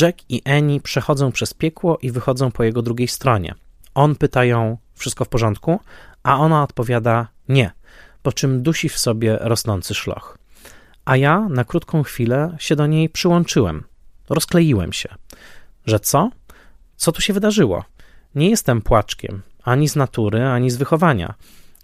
Jack 0.00 0.18
i 0.28 0.42
Annie 0.44 0.80
przechodzą 0.80 1.32
przez 1.32 1.54
piekło 1.54 1.98
i 2.02 2.10
wychodzą 2.10 2.50
po 2.50 2.64
jego 2.64 2.82
drugiej 2.82 3.08
stronie. 3.08 3.54
On 3.94 4.16
pyta 4.16 4.44
ją, 4.44 4.76
wszystko 4.94 5.24
w 5.24 5.28
porządku? 5.28 5.80
A 6.22 6.38
ona 6.38 6.62
odpowiada, 6.62 7.28
nie, 7.48 7.70
po 8.22 8.32
czym 8.32 8.62
dusi 8.62 8.88
w 8.88 8.98
sobie 8.98 9.38
rosnący 9.40 9.94
szloch. 9.94 10.38
A 11.04 11.16
ja 11.16 11.48
na 11.48 11.64
krótką 11.64 12.02
chwilę 12.02 12.56
się 12.58 12.76
do 12.76 12.86
niej 12.86 13.08
przyłączyłem. 13.08 13.84
Rozkleiłem 14.28 14.92
się. 14.92 15.08
Że 15.86 16.00
co? 16.00 16.30
Co 16.96 17.12
tu 17.12 17.22
się 17.22 17.32
wydarzyło? 17.32 17.84
Nie 18.34 18.50
jestem 18.50 18.82
płaczkiem, 18.82 19.42
ani 19.64 19.88
z 19.88 19.96
natury, 19.96 20.44
ani 20.44 20.70
z 20.70 20.76
wychowania. 20.76 21.34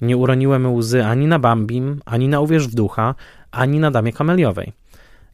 Nie 0.00 0.16
uroniłem 0.16 0.74
łzy 0.74 1.04
ani 1.04 1.26
na 1.26 1.38
Bambim, 1.38 2.00
ani 2.04 2.28
na 2.28 2.40
Uwierz 2.40 2.68
w 2.68 2.74
ducha, 2.74 3.14
ani 3.50 3.78
na 3.78 3.90
Damie 3.90 4.12
Kameliowej. 4.12 4.72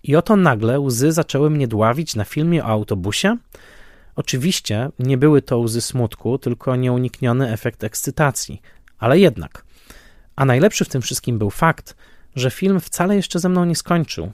I 0.03 0.17
oto 0.17 0.37
nagle 0.37 0.81
łzy 0.81 1.13
zaczęły 1.13 1.51
mnie 1.51 1.69
dławić 1.69 2.15
na 2.15 2.25
filmie 2.25 2.65
o 2.65 2.69
autobusie. 2.69 3.37
Oczywiście 4.17 4.89
nie 4.99 5.19
były 5.19 5.43
to 5.43 5.59
łzy 5.59 5.81
smutku, 5.81 6.39
tylko 6.39 6.77
nieunikniony 6.77 7.53
efekt 7.53 7.85
ekscytacji, 7.85 8.63
ale 8.99 9.19
jednak. 9.19 9.65
A 10.37 10.45
najlepszy 10.45 10.85
w 10.85 10.89
tym 10.89 11.03
wszystkim 11.03 11.39
był 11.39 11.51
fakt, 11.51 11.97
że 12.37 12.51
film 12.51 12.81
wcale 12.81 13.17
jeszcze 13.17 13.39
ze 13.39 13.49
mną 13.49 13.65
nie 13.65 13.77
skończył. 13.77 14.33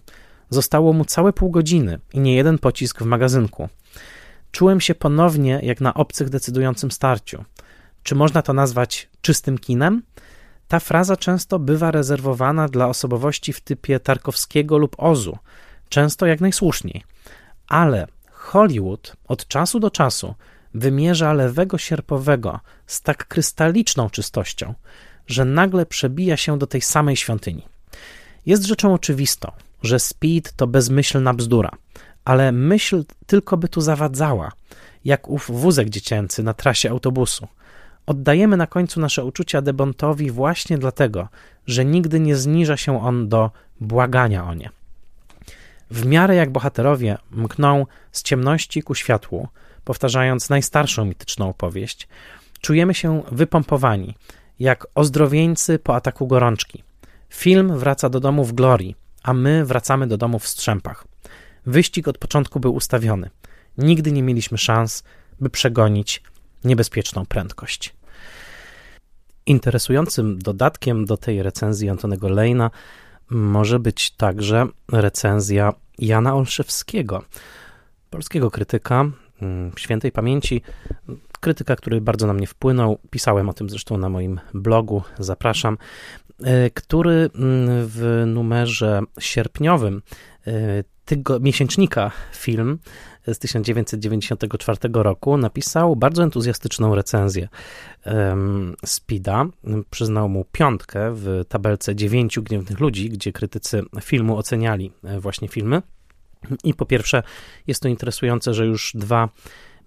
Zostało 0.50 0.92
mu 0.92 1.04
całe 1.04 1.32
pół 1.32 1.50
godziny 1.50 1.98
i 2.12 2.20
nie 2.20 2.34
jeden 2.34 2.58
pocisk 2.58 3.02
w 3.02 3.04
magazynku. 3.04 3.68
Czułem 4.50 4.80
się 4.80 4.94
ponownie 4.94 5.60
jak 5.62 5.80
na 5.80 5.94
obcych 5.94 6.28
decydującym 6.28 6.90
starciu. 6.90 7.44
Czy 8.02 8.14
można 8.14 8.42
to 8.42 8.52
nazwać 8.52 9.08
czystym 9.20 9.58
kinem? 9.58 10.02
Ta 10.68 10.80
fraza 10.80 11.16
często 11.16 11.58
bywa 11.58 11.90
rezerwowana 11.90 12.68
dla 12.68 12.88
osobowości 12.88 13.52
w 13.52 13.60
typie 13.60 14.00
Tarkowskiego 14.00 14.78
lub 14.78 14.96
Ozu, 14.98 15.38
często 15.88 16.26
jak 16.26 16.40
najsłuszniej. 16.40 17.04
Ale 17.68 18.06
Hollywood 18.30 19.16
od 19.28 19.46
czasu 19.46 19.80
do 19.80 19.90
czasu 19.90 20.34
wymierza 20.74 21.32
lewego 21.32 21.78
sierpowego 21.78 22.60
z 22.86 23.02
tak 23.02 23.28
krystaliczną 23.28 24.10
czystością, 24.10 24.74
że 25.26 25.44
nagle 25.44 25.86
przebija 25.86 26.36
się 26.36 26.58
do 26.58 26.66
tej 26.66 26.80
samej 26.80 27.16
świątyni. 27.16 27.71
Jest 28.46 28.64
rzeczą 28.64 28.94
oczywistą, 28.94 29.52
że 29.82 29.98
speed 29.98 30.50
to 30.56 30.66
bezmyślna 30.66 31.34
bzdura, 31.34 31.70
ale 32.24 32.52
myśl 32.52 33.04
tylko 33.26 33.56
by 33.56 33.68
tu 33.68 33.80
zawadzała, 33.80 34.52
jak 35.04 35.28
ów 35.28 35.50
wózek 35.50 35.90
dziecięcy 35.90 36.42
na 36.42 36.54
trasie 36.54 36.90
autobusu– 36.90 37.48
Oddajemy 38.06 38.56
na 38.56 38.66
końcu 38.66 39.00
nasze 39.00 39.24
uczucia 39.24 39.62
Debontowi 39.62 40.30
właśnie 40.30 40.78
dlatego, 40.78 41.28
że 41.66 41.84
nigdy 41.84 42.20
nie 42.20 42.36
zniża 42.36 42.76
się 42.76 43.02
on 43.02 43.28
do 43.28 43.50
błagania 43.80 44.44
o 44.44 44.54
nie. 44.54 44.70
W 45.90 46.06
miarę 46.06 46.34
jak 46.34 46.50
bohaterowie 46.50 47.18
mkną 47.30 47.86
z 48.12 48.22
ciemności 48.22 48.82
ku 48.82 48.94
światłu, 48.94 49.48
powtarzając 49.84 50.50
najstarszą 50.50 51.04
mityczną 51.04 51.48
opowieść, 51.48 52.08
czujemy 52.60 52.94
się 52.94 53.22
wypompowani, 53.32 54.14
jak 54.58 54.86
ozdrowieńcy 54.94 55.78
po 55.78 55.96
ataku 55.96 56.26
gorączki. 56.26 56.82
Film 57.32 57.78
wraca 57.78 58.08
do 58.08 58.20
domu 58.20 58.44
w 58.44 58.52
glorii, 58.52 58.96
a 59.22 59.32
my 59.34 59.64
wracamy 59.64 60.06
do 60.06 60.16
domu 60.16 60.38
w 60.38 60.46
strzępach. 60.46 61.04
Wyścig 61.66 62.08
od 62.08 62.18
początku 62.18 62.60
był 62.60 62.74
ustawiony. 62.74 63.30
Nigdy 63.78 64.12
nie 64.12 64.22
mieliśmy 64.22 64.58
szans, 64.58 65.02
by 65.40 65.50
przegonić 65.50 66.22
niebezpieczną 66.64 67.26
prędkość. 67.26 67.94
Interesującym 69.46 70.38
dodatkiem 70.38 71.04
do 71.04 71.16
tej 71.16 71.42
recenzji 71.42 71.88
Antonego 71.88 72.28
Lejna 72.28 72.70
może 73.30 73.78
być 73.78 74.10
także 74.10 74.66
recenzja 74.92 75.72
Jana 75.98 76.34
Olszewskiego, 76.34 77.22
polskiego 78.10 78.50
krytyka 78.50 79.04
mm, 79.42 79.72
świętej 79.76 80.12
pamięci, 80.12 80.62
krytyka, 81.42 81.76
który 81.76 82.00
bardzo 82.00 82.26
na 82.26 82.32
mnie 82.32 82.46
wpłynął. 82.46 82.98
Pisałem 83.10 83.48
o 83.48 83.52
tym 83.52 83.70
zresztą 83.70 83.98
na 83.98 84.08
moim 84.08 84.40
blogu, 84.54 85.02
zapraszam, 85.18 85.78
e, 86.44 86.70
który 86.70 87.12
mm, 87.12 87.30
w 87.86 88.24
numerze 88.26 89.00
sierpniowym 89.20 90.02
e, 90.46 90.52
tygo, 91.04 91.40
miesięcznika 91.40 92.10
film 92.34 92.78
z 93.26 93.38
1994 93.38 94.78
roku 94.92 95.36
napisał 95.36 95.96
bardzo 95.96 96.22
entuzjastyczną 96.22 96.94
recenzję 96.94 97.48
Spida. 98.86 99.46
Przyznał 99.90 100.28
mu 100.28 100.44
piątkę 100.52 101.12
w 101.14 101.44
tabelce 101.48 101.94
dziewięciu 101.94 102.42
gniewnych 102.42 102.80
ludzi, 102.80 103.10
gdzie 103.10 103.32
krytycy 103.32 103.82
filmu 104.02 104.36
oceniali 104.36 104.92
e, 105.04 105.20
właśnie 105.20 105.48
filmy. 105.48 105.82
I 106.64 106.74
po 106.74 106.86
pierwsze, 106.86 107.22
jest 107.66 107.82
to 107.82 107.88
interesujące, 107.88 108.54
że 108.54 108.66
już 108.66 108.92
dwa 108.94 109.28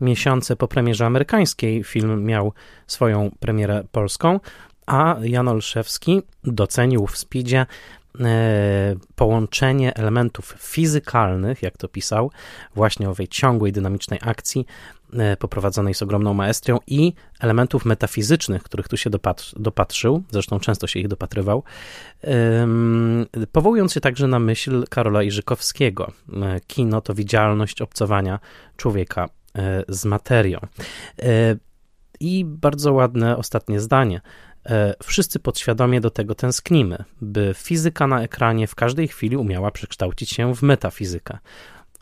miesiące 0.01 0.55
po 0.55 0.67
premierze 0.67 1.05
amerykańskiej 1.05 1.83
film 1.83 2.25
miał 2.25 2.53
swoją 2.87 3.31
premierę 3.39 3.83
polską, 3.91 4.39
a 4.85 5.15
Jan 5.21 5.47
Olszewski 5.47 6.21
docenił 6.43 7.07
w 7.07 7.17
Speedzie 7.17 7.65
E, 8.21 8.95
połączenie 9.15 9.95
elementów 9.95 10.55
fizykalnych, 10.59 11.63
jak 11.63 11.77
to 11.77 11.87
pisał, 11.87 12.31
właśnie 12.75 13.09
owej 13.09 13.27
ciągłej, 13.27 13.71
dynamicznej 13.71 14.19
akcji 14.23 14.65
e, 15.13 15.37
poprowadzonej 15.37 15.93
z 15.93 16.01
ogromną 16.01 16.33
maestrią 16.33 16.79
i 16.87 17.13
elementów 17.39 17.85
metafizycznych, 17.85 18.63
których 18.63 18.87
tu 18.87 18.97
się 18.97 19.09
dopatrzył, 19.55 20.23
zresztą 20.31 20.59
często 20.59 20.87
się 20.87 20.99
ich 20.99 21.07
dopatrywał, 21.07 21.63
powołując 23.51 23.93
się 23.93 24.01
także 24.01 24.27
na 24.27 24.39
myśl 24.39 24.85
Karola 24.89 25.23
Iżykowskiego. 25.23 26.11
E, 26.33 26.59
kino 26.67 27.01
to 27.01 27.13
widzialność 27.13 27.81
obcowania 27.81 28.39
człowieka 28.77 29.29
z 29.87 30.05
materią. 30.05 30.59
I 32.19 32.45
bardzo 32.45 32.93
ładne 32.93 33.37
ostatnie 33.37 33.79
zdanie. 33.79 34.21
E, 34.65 34.93
wszyscy 35.03 35.39
podświadomie 35.39 36.01
do 36.01 36.09
tego 36.09 36.35
tęsknimy, 36.35 37.03
by 37.21 37.53
fizyka 37.57 38.07
na 38.07 38.21
ekranie 38.21 38.67
w 38.67 38.75
każdej 38.75 39.07
chwili 39.07 39.37
umiała 39.37 39.71
przekształcić 39.71 40.29
się 40.29 40.55
w 40.55 40.61
metafizykę. 40.63 41.37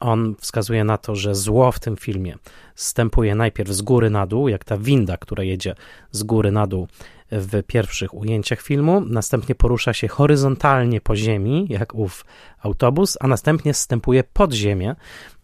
On 0.03 0.35
wskazuje 0.39 0.83
na 0.83 0.97
to, 0.97 1.15
że 1.15 1.35
zło 1.35 1.71
w 1.71 1.79
tym 1.79 1.97
filmie 1.97 2.35
stępuje 2.75 3.35
najpierw 3.35 3.69
z 3.69 3.81
góry 3.81 4.09
na 4.09 4.27
dół, 4.27 4.47
jak 4.47 4.63
ta 4.63 4.77
winda, 4.77 5.17
która 5.17 5.43
jedzie 5.43 5.75
z 6.11 6.23
góry 6.23 6.51
na 6.51 6.67
dół 6.67 6.87
w 7.31 7.63
pierwszych 7.63 8.13
ujęciach 8.13 8.61
filmu, 8.61 9.01
następnie 9.01 9.55
porusza 9.55 9.93
się 9.93 10.07
horyzontalnie 10.07 11.01
po 11.01 11.15
ziemi, 11.15 11.65
jak 11.69 11.95
ów 11.95 12.25
autobus, 12.61 13.17
a 13.19 13.27
następnie 13.27 13.73
zstępuje 13.73 14.23
pod 14.23 14.53
ziemię, 14.53 14.95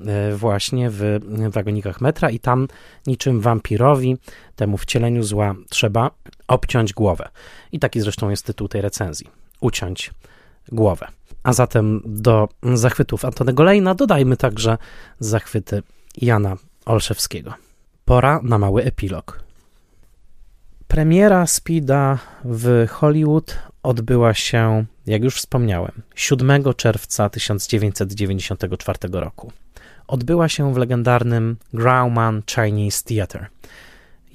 e, 0.05 0.36
właśnie 0.36 0.89
w 0.89 1.20
wagonikach 1.49 2.01
metra, 2.01 2.30
i 2.30 2.39
tam 2.39 2.68
niczym 3.07 3.41
wampirowi, 3.41 4.18
temu 4.55 4.78
wcieleniu 4.78 5.24
zła, 5.24 5.55
trzeba 5.70 6.12
obciąć 6.47 6.93
głowę. 6.93 7.30
I 7.72 7.80
taki 7.80 8.01
zresztą 8.01 8.30
jest 8.30 8.45
tytuł 8.45 8.68
tej 8.68 8.82
recenzji: 8.82 9.28
Uciąć 9.62 10.12
głowę. 10.72 11.18
A 11.44 11.54
zatem 11.54 12.02
do 12.06 12.50
zachwytów 12.74 13.26
Antonego 13.26 13.64
Lejna 13.64 13.96
dodajmy 13.96 14.38
także 14.38 14.78
zachwyty 15.20 15.84
Jana 16.22 16.56
Olszewskiego. 16.86 17.54
Pora 18.06 18.40
na 18.44 18.58
mały 18.58 18.84
epilog. 18.84 19.44
Premiera 20.88 21.48
Speeda 21.48 22.20
w 22.46 22.88
Hollywood 22.90 23.60
odbyła 23.84 24.34
się, 24.34 24.86
jak 25.06 25.24
już 25.24 25.36
wspomniałem, 25.36 25.92
7 26.16 26.64
czerwca 26.78 27.30
1994 27.30 29.00
roku. 29.12 29.52
Odbyła 30.08 30.50
się 30.50 30.74
w 30.74 30.78
legendarnym 30.78 31.58
Grauman 31.74 32.42
Chinese 32.56 33.04
Theatre, 33.04 33.48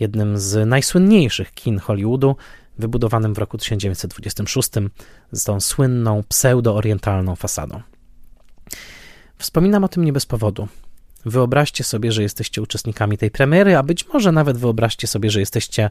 jednym 0.00 0.38
z 0.38 0.68
najsłynniejszych 0.68 1.54
kin 1.54 1.78
Hollywoodu, 1.78 2.36
wybudowanym 2.78 3.34
w 3.34 3.38
roku 3.38 3.58
1926 3.58 4.70
z 5.32 5.44
tą 5.44 5.60
słynną 5.60 6.22
pseudo-orientalną 6.28 7.36
fasadą. 7.36 7.82
Wspominam 9.38 9.84
o 9.84 9.88
tym 9.88 10.04
nie 10.04 10.12
bez 10.12 10.26
powodu. 10.26 10.68
Wyobraźcie 11.26 11.84
sobie, 11.84 12.12
że 12.12 12.22
jesteście 12.22 12.62
uczestnikami 12.62 13.18
tej 13.18 13.30
premiery, 13.30 13.76
a 13.76 13.82
być 13.82 14.08
może 14.08 14.32
nawet 14.32 14.58
wyobraźcie 14.58 15.06
sobie, 15.06 15.30
że 15.30 15.40
jesteście 15.40 15.90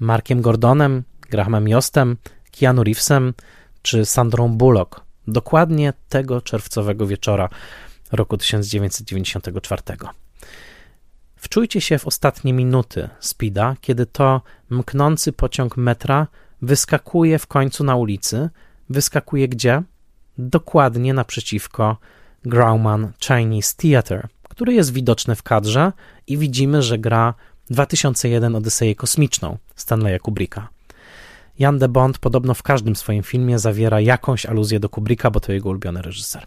Markiem 0.00 0.40
Gordonem, 0.40 1.02
Grahamem 1.30 1.68
Jostem, 1.68 2.16
Keanu 2.58 2.84
Reevesem 2.84 3.34
czy 3.82 4.04
Sandrą 4.04 4.48
Bullock. 4.48 5.00
Dokładnie 5.26 5.92
tego 6.08 6.40
czerwcowego 6.40 7.06
wieczora 7.06 7.48
roku 8.12 8.36
1994. 8.36 9.82
Wczujcie 11.38 11.80
się 11.80 11.98
w 11.98 12.06
ostatnie 12.06 12.52
minuty 12.52 13.08
Speeda, 13.20 13.76
kiedy 13.80 14.06
to 14.06 14.42
mknący 14.70 15.32
pociąg 15.32 15.76
metra 15.76 16.26
wyskakuje 16.62 17.38
w 17.38 17.46
końcu 17.46 17.84
na 17.84 17.96
ulicy. 17.96 18.50
Wyskakuje 18.90 19.48
gdzie? 19.48 19.82
Dokładnie 20.38 21.14
naprzeciwko 21.14 21.96
Grauman 22.44 23.12
Chinese 23.20 23.74
Theatre, 23.76 24.28
który 24.48 24.74
jest 24.74 24.92
widoczny 24.92 25.34
w 25.34 25.42
kadrze 25.42 25.92
i 26.26 26.38
widzimy, 26.38 26.82
że 26.82 26.98
gra 26.98 27.34
2001 27.70 28.54
Odyseję 28.56 28.94
Kosmiczną 28.94 29.58
Stanleya 29.76 30.18
Kubricka. 30.18 30.68
Jan 31.58 31.78
de 31.78 31.88
Bond 31.88 32.18
podobno 32.18 32.54
w 32.54 32.62
każdym 32.62 32.96
swoim 32.96 33.22
filmie 33.22 33.58
zawiera 33.58 34.00
jakąś 34.00 34.46
aluzję 34.46 34.80
do 34.80 34.88
Kubricka, 34.88 35.30
bo 35.30 35.40
to 35.40 35.52
jego 35.52 35.68
ulubiony 35.68 36.02
reżyser. 36.02 36.46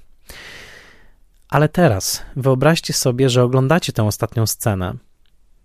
Ale 1.52 1.70
teraz 1.70 2.22
wyobraźcie 2.36 2.94
sobie, 2.94 3.30
że 3.30 3.44
oglądacie 3.44 3.94
tę 3.94 4.04
ostatnią 4.04 4.48
scenę. 4.48 4.94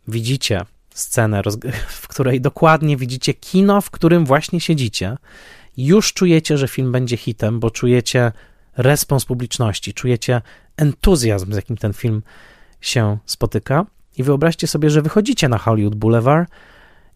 Widzicie 0.08 0.60
scenę, 0.94 1.42
w 2.02 2.08
której 2.08 2.40
dokładnie 2.40 2.96
widzicie 2.96 3.34
kino, 3.34 3.80
w 3.80 3.90
którym 3.90 4.26
właśnie 4.26 4.60
siedzicie. 4.60 5.16
Już 5.76 6.12
czujecie, 6.12 6.58
że 6.58 6.68
film 6.68 6.92
będzie 6.92 7.16
hitem, 7.16 7.60
bo 7.60 7.70
czujecie 7.70 8.32
respons 8.76 9.24
publiczności, 9.24 9.94
czujecie 9.94 10.42
entuzjazm, 10.76 11.52
z 11.52 11.56
jakim 11.56 11.76
ten 11.76 11.92
film 11.92 12.22
się 12.80 13.18
spotyka. 13.26 13.86
I 14.16 14.22
wyobraźcie 14.22 14.66
sobie, 14.66 14.90
że 14.90 15.02
wychodzicie 15.02 15.48
na 15.48 15.58
Hollywood 15.58 15.94
Boulevard 15.94 16.50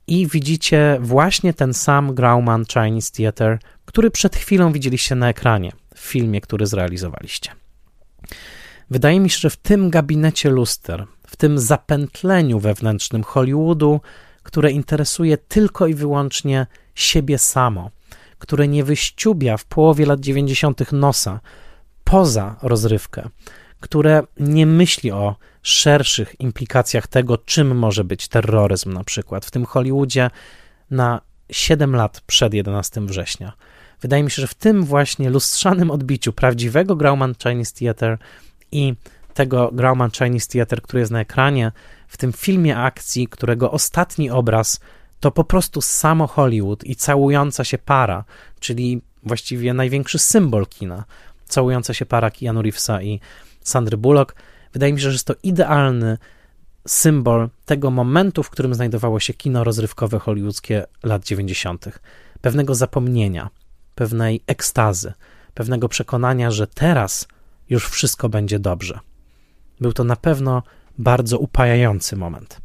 i 0.07 0.27
widzicie 0.27 0.99
właśnie 1.01 1.55
ten 1.55 1.75
sam 1.75 2.15
Grauman 2.15 2.65
Chinese 2.65 3.13
Theater, 3.13 3.59
który 3.85 4.11
przed 4.11 4.37
chwilą 4.37 4.73
widzieliście 4.73 5.15
na 5.15 5.29
ekranie 5.29 5.73
w 5.95 5.99
filmie, 5.99 6.41
który 6.41 6.67
zrealizowaliście. 6.67 7.51
Wydaje 8.91 9.21
mi 9.21 9.31
się, 9.31 9.39
że 9.39 9.51
w 9.51 9.57
tym 9.57 9.91
gabinecie 9.91 10.51
luster, 10.51 11.07
w 11.27 11.37
tym 11.37 11.59
zapętleniu 11.59 12.59
wewnętrznym 12.59 13.25
Hollywoodu, 13.25 14.01
które 14.43 14.71
interesuje 14.71 15.39
tylko 15.39 15.87
i 15.87 15.95
wyłącznie 15.95 16.67
siebie 16.95 17.39
samo, 17.39 17.91
które 18.39 18.69
nie 18.69 18.85
wyściubia 18.85 19.57
w 19.57 19.65
połowie 19.65 20.07
lat 20.07 20.21
90. 20.21 20.93
nosa 20.93 21.41
poza 22.05 22.57
rozrywkę, 22.63 23.29
które 23.81 24.23
nie 24.41 24.67
myśli 24.67 25.13
o 25.13 25.37
szerszych 25.63 26.41
implikacjach 26.41 27.07
tego, 27.07 27.39
czym 27.39 27.79
może 27.79 28.05
być 28.05 28.29
terroryzm, 28.29 28.93
na 28.93 29.05
przykład 29.05 29.47
w 29.47 29.51
tym 29.51 29.67
Hollywoodzie 29.67 30.31
na 30.91 31.21
7 31.51 31.97
lat 31.97 32.21
przed 32.27 32.55
11 32.55 33.01
września. 33.01 33.53
Wydaje 34.01 34.23
mi 34.23 34.31
się, 34.31 34.43
że 34.43 34.49
w 34.49 34.55
tym 34.55 34.85
właśnie 34.85 35.31
lustrzanym 35.31 35.91
odbiciu 35.91 36.33
prawdziwego 36.33 36.97
Grauman 36.97 37.35
Chinese 37.43 37.75
Theater 37.75 38.19
i 38.73 38.95
tego 39.35 39.71
Grauman 39.73 40.11
Chinese 40.11 40.49
Theater, 40.49 40.83
który 40.83 41.01
jest 41.01 41.13
na 41.13 41.21
ekranie, 41.21 41.73
w 42.09 42.17
tym 42.17 42.33
filmie 42.33 42.77
akcji, 42.77 43.29
którego 43.29 43.71
ostatni 43.71 44.31
obraz 44.31 44.81
to 45.21 45.31
po 45.31 45.45
prostu 45.45 45.81
samo 45.81 46.27
Hollywood 46.27 46.85
i 46.85 46.97
całująca 46.97 47.65
się 47.65 47.79
para, 47.79 48.25
czyli 48.61 49.03
właściwie 49.23 49.75
największy 49.75 50.19
symbol 50.19 50.67
kina, 50.67 51.05
całująca 51.45 51.95
się 51.95 52.07
para 52.07 52.31
Keanu 52.31 52.63
Reevesa 52.63 53.03
i 53.03 53.21
Sandry 53.61 53.97
Bullock. 53.97 54.35
Wydaje 54.73 54.93
mi 54.93 54.99
się, 55.01 55.05
że 55.05 55.13
jest 55.13 55.27
to 55.27 55.35
idealny 55.43 56.19
symbol 56.89 57.49
tego 57.65 57.91
momentu, 57.91 58.43
w 58.43 58.51
którym 58.51 58.75
znajdowało 58.75 59.21
się 59.21 59.35
kino 59.35 59.65
rozrywkowe 59.65 60.19
hollywoodzkie 60.19 60.85
lat 61.03 61.25
90., 61.25 61.99
pewnego 62.41 62.75
zapomnienia, 62.75 63.51
pewnej 63.95 64.43
ekstazy, 64.47 65.13
pewnego 65.55 65.89
przekonania, 65.89 66.51
że 66.51 66.67
teraz 66.67 67.29
już 67.71 67.89
wszystko 67.89 68.29
będzie 68.29 68.59
dobrze. 68.59 69.01
Był 69.81 69.93
to 69.93 70.05
na 70.05 70.17
pewno 70.17 70.63
bardzo 70.99 71.39
upajający 71.39 72.17
moment. 72.17 72.61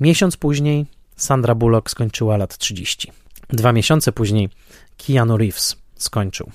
Miesiąc 0.00 0.36
później 0.36 0.86
Sandra 1.16 1.54
Bullock 1.54 1.90
skończyła 1.90 2.36
lat 2.36 2.58
30. 2.58 3.12
Dwa 3.48 3.72
miesiące 3.72 4.12
później 4.12 4.48
Keanu 4.96 5.36
Reeves 5.36 5.76
skończył 5.96 6.50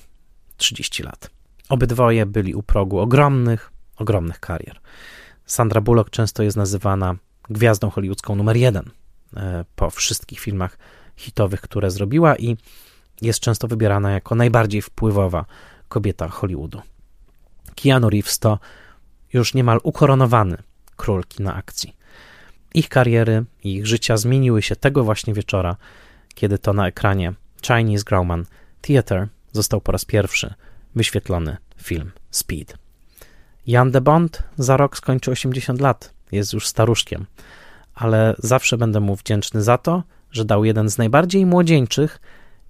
30 0.56 1.02
lat. 1.02 1.30
Obydwoje 1.68 2.26
byli 2.26 2.54
u 2.54 2.62
progu 2.62 2.98
ogromnych, 2.98 3.72
ogromnych 3.96 4.40
karier. 4.40 4.80
Sandra 5.46 5.80
Bullock 5.80 6.10
często 6.10 6.42
jest 6.42 6.56
nazywana 6.56 7.16
gwiazdą 7.50 7.90
hollywoodzką 7.90 8.36
numer 8.36 8.56
jeden 8.56 8.90
e, 9.36 9.64
po 9.76 9.90
wszystkich 9.90 10.40
filmach 10.40 10.78
hitowych, 11.16 11.60
które 11.60 11.90
zrobiła 11.90 12.36
i 12.36 12.56
jest 13.22 13.40
często 13.40 13.68
wybierana 13.68 14.10
jako 14.10 14.34
najbardziej 14.34 14.82
wpływowa 14.82 15.44
kobieta 15.88 16.28
Hollywoodu. 16.28 16.82
Keanu 17.74 18.10
Reeves 18.10 18.38
to 18.38 18.58
już 19.32 19.54
niemal 19.54 19.80
ukoronowany 19.82 20.56
król 20.96 21.24
kina 21.24 21.54
akcji. 21.54 21.96
Ich 22.74 22.88
kariery 22.88 23.44
i 23.64 23.74
ich 23.74 23.86
życia 23.86 24.16
zmieniły 24.16 24.62
się 24.62 24.76
tego 24.76 25.04
właśnie 25.04 25.34
wieczora, 25.34 25.76
kiedy 26.34 26.58
to 26.58 26.72
na 26.72 26.88
ekranie 26.88 27.32
Chinese 27.66 28.04
Grauman 28.04 28.44
Theater 28.80 29.28
został 29.52 29.80
po 29.80 29.92
raz 29.92 30.04
pierwszy 30.04 30.54
wyświetlony 30.94 31.56
film 31.82 32.12
Speed. 32.30 32.74
Jan 33.66 33.90
de 33.90 34.00
Bond 34.00 34.42
za 34.58 34.76
rok 34.76 34.96
skończy 34.96 35.30
80 35.30 35.80
lat, 35.80 36.14
jest 36.32 36.52
już 36.52 36.66
staruszkiem, 36.66 37.26
ale 37.94 38.34
zawsze 38.38 38.78
będę 38.78 39.00
mu 39.00 39.16
wdzięczny 39.16 39.62
za 39.62 39.78
to, 39.78 40.02
że 40.30 40.44
dał 40.44 40.64
jeden 40.64 40.90
z 40.90 40.98
najbardziej 40.98 41.46
młodzieńczych 41.46 42.20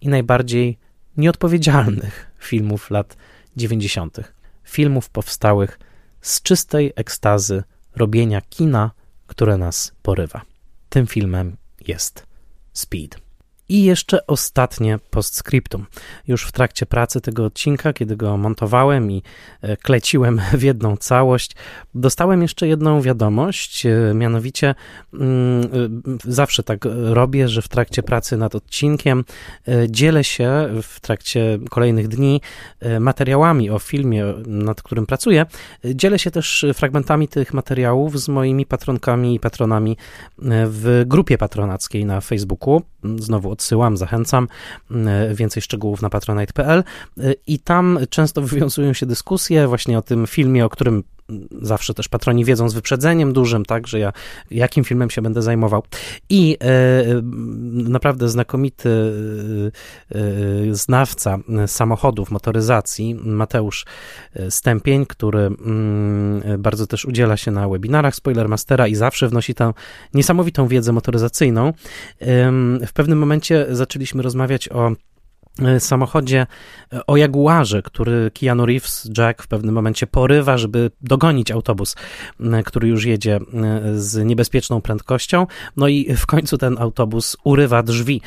i 0.01 0.09
najbardziej 0.09 0.79
nieodpowiedzialnych 1.17 2.31
filmów 2.39 2.91
lat 2.91 3.17
90. 3.57 4.19
Filmów 4.64 5.11
powstałych 5.11 5.79
z 6.21 6.43
czystej 6.43 6.93
ekstazy 6.97 7.62
robienia 7.97 8.41
kina, 8.41 8.91
które 9.27 9.57
nas 9.57 9.93
porywa. 10.03 10.43
Tym 10.89 11.07
filmem 11.07 11.57
jest 11.87 12.27
Speed. 12.73 13.26
I 13.69 13.85
jeszcze 13.85 14.27
ostatnie 14.27 14.99
postscriptum. 15.11 15.87
Już 16.29 16.47
w 16.47 16.53
trakcie 16.53 16.87
pracy 16.87 17.21
tego 17.21 17.45
odcinka, 17.45 17.93
kiedy 17.93 18.17
go 18.17 18.37
montowałem 18.37 19.11
i 19.11 19.23
e, 19.62 19.77
kleciłem 19.77 20.41
w 20.59 20.62
jedną 20.62 20.97
całość, 20.97 21.57
dostałem 21.95 22.43
jeszcze 22.43 22.69
jedną 22.69 23.01
wiadomość, 23.01 23.87
e, 23.87 24.12
mianowicie 24.14 24.75
mm, 25.14 25.64
e, 25.64 25.69
zawsze 26.25 26.62
tak 26.62 26.85
robię, 26.91 27.49
że 27.49 27.62
w 27.62 27.69
trakcie 27.69 28.03
pracy 28.03 28.37
nad 28.37 28.55
odcinkiem 28.55 29.25
dzielę 29.89 30.25
się 30.25 30.69
w 30.83 31.01
trakcie 31.01 31.59
kolejnych 31.71 32.09
dni 32.09 32.41
materiałami 33.01 33.71
o 33.71 33.79
filmie, 33.79 34.25
nad 34.47 34.83
którym 34.83 35.07
pracuję. 35.07 35.47
Dzielę 35.85 36.19
się 36.19 36.31
też 36.31 36.67
fragmentami 36.75 37.29
tych 37.29 37.55
materiałów 37.55 38.21
z 38.21 38.29
moimi 38.29 38.67
patronkami 38.67 39.35
i 39.35 39.41
patronami 39.41 39.97
w 40.67 41.03
grupie 41.07 41.39
patronackiej 41.39 42.05
na 42.05 42.21
Facebooku. 42.21 42.83
Znowu 43.17 43.56
odsyłam, 43.57 43.97
zachęcam. 43.97 44.49
E, 44.91 45.35
więcej 45.35 45.63
szczegółów 45.63 46.03
na 46.03 46.11
patronite.pl 46.11 46.85
e, 47.19 47.33
i 47.47 47.59
tam 47.59 47.99
często 48.11 48.43
wywiązują 48.49 48.93
się 48.93 49.07
dyskusje 49.07 49.69
właśnie 49.69 49.99
o 49.99 50.03
tym 50.03 50.27
filmie, 50.27 50.65
o 50.65 50.69
którym 50.69 51.05
zawsze 51.62 51.95
też 51.95 52.09
patroni 52.09 52.45
wiedzą 52.45 52.68
z 52.68 52.74
wyprzedzeniem 52.74 53.33
dużym, 53.33 53.64
tak, 53.64 53.87
że 53.87 53.99
ja 53.99 54.12
jakim 54.51 54.85
filmem 54.85 55.11
się 55.11 55.22
będę 55.22 55.43
zajmował. 55.43 55.83
I 56.29 56.57
e, 56.61 56.66
naprawdę 57.72 58.29
znakomity 58.29 59.12
e, 60.14 60.18
e 60.18 60.74
znawca 60.74 61.39
samochodów, 61.66 62.31
motoryzacji, 62.31 63.14
Mateusz 63.14 63.87
Stępień, 64.51 65.07
który 65.07 65.41
mm, 65.41 66.62
bardzo 66.62 66.87
też 66.87 67.05
udziela 67.05 67.37
się 67.37 67.51
na 67.51 67.68
webinarach 67.68 68.14
Spoilermastera 68.14 68.87
i 68.89 68.95
zawsze 68.95 69.29
wnosi 69.29 69.55
tam 69.55 69.74
niesamowitą 70.14 70.68
wiedzę 70.68 70.93
motoryzacyjną. 70.93 71.72
W 72.87 72.93
pewnym 72.95 73.18
momencie 73.18 73.66
zaczęliśmy 73.70 74.22
rozmawiać 74.22 74.68
o 74.68 74.89
e, 74.89 74.95
samochodzie 75.79 76.47
e, 76.93 77.07
o 77.07 77.17
Jaguarze, 77.17 77.83
który 77.83 78.31
Keanu 78.31 78.67
Reeves, 78.67 79.11
Jack 79.19 79.43
w 79.43 79.49
pewnym 79.49 79.75
momencie 79.75 80.07
porywa, 80.07 80.59
żeby 80.59 80.91
dogonić 81.01 81.51
autobus, 81.51 81.97
który 82.65 82.89
już 82.89 83.05
jedzie 83.05 83.41
z 83.95 84.27
niebezpieczną 84.27 84.81
prędkością. 84.81 85.47
No 85.77 85.89
i 85.89 86.17
w 86.17 86.27
końcu 86.27 86.59
ten 86.59 86.79
autobus 86.79 87.37
urywa 87.45 87.83
drzwi 87.83 88.21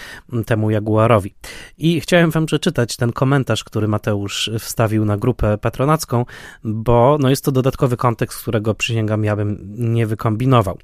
temu 0.45 0.71
Jaguarowi. 0.71 1.33
I 1.77 2.01
chciałem 2.01 2.31
wam 2.31 2.45
przeczytać 2.45 2.95
ten 2.95 3.11
komentarz, 3.11 3.63
który 3.63 3.87
Mateusz 3.87 4.49
wstawił 4.59 5.05
na 5.05 5.17
grupę 5.17 5.57
patronacką, 5.57 6.25
bo 6.63 7.17
no 7.21 7.29
jest 7.29 7.45
to 7.45 7.51
dodatkowy 7.51 7.97
kontekst, 7.97 8.41
którego 8.41 8.73
przysięgam 8.73 9.23
ja 9.23 9.35
bym 9.35 9.75
nie 9.77 10.07
wykombinował. 10.07 10.77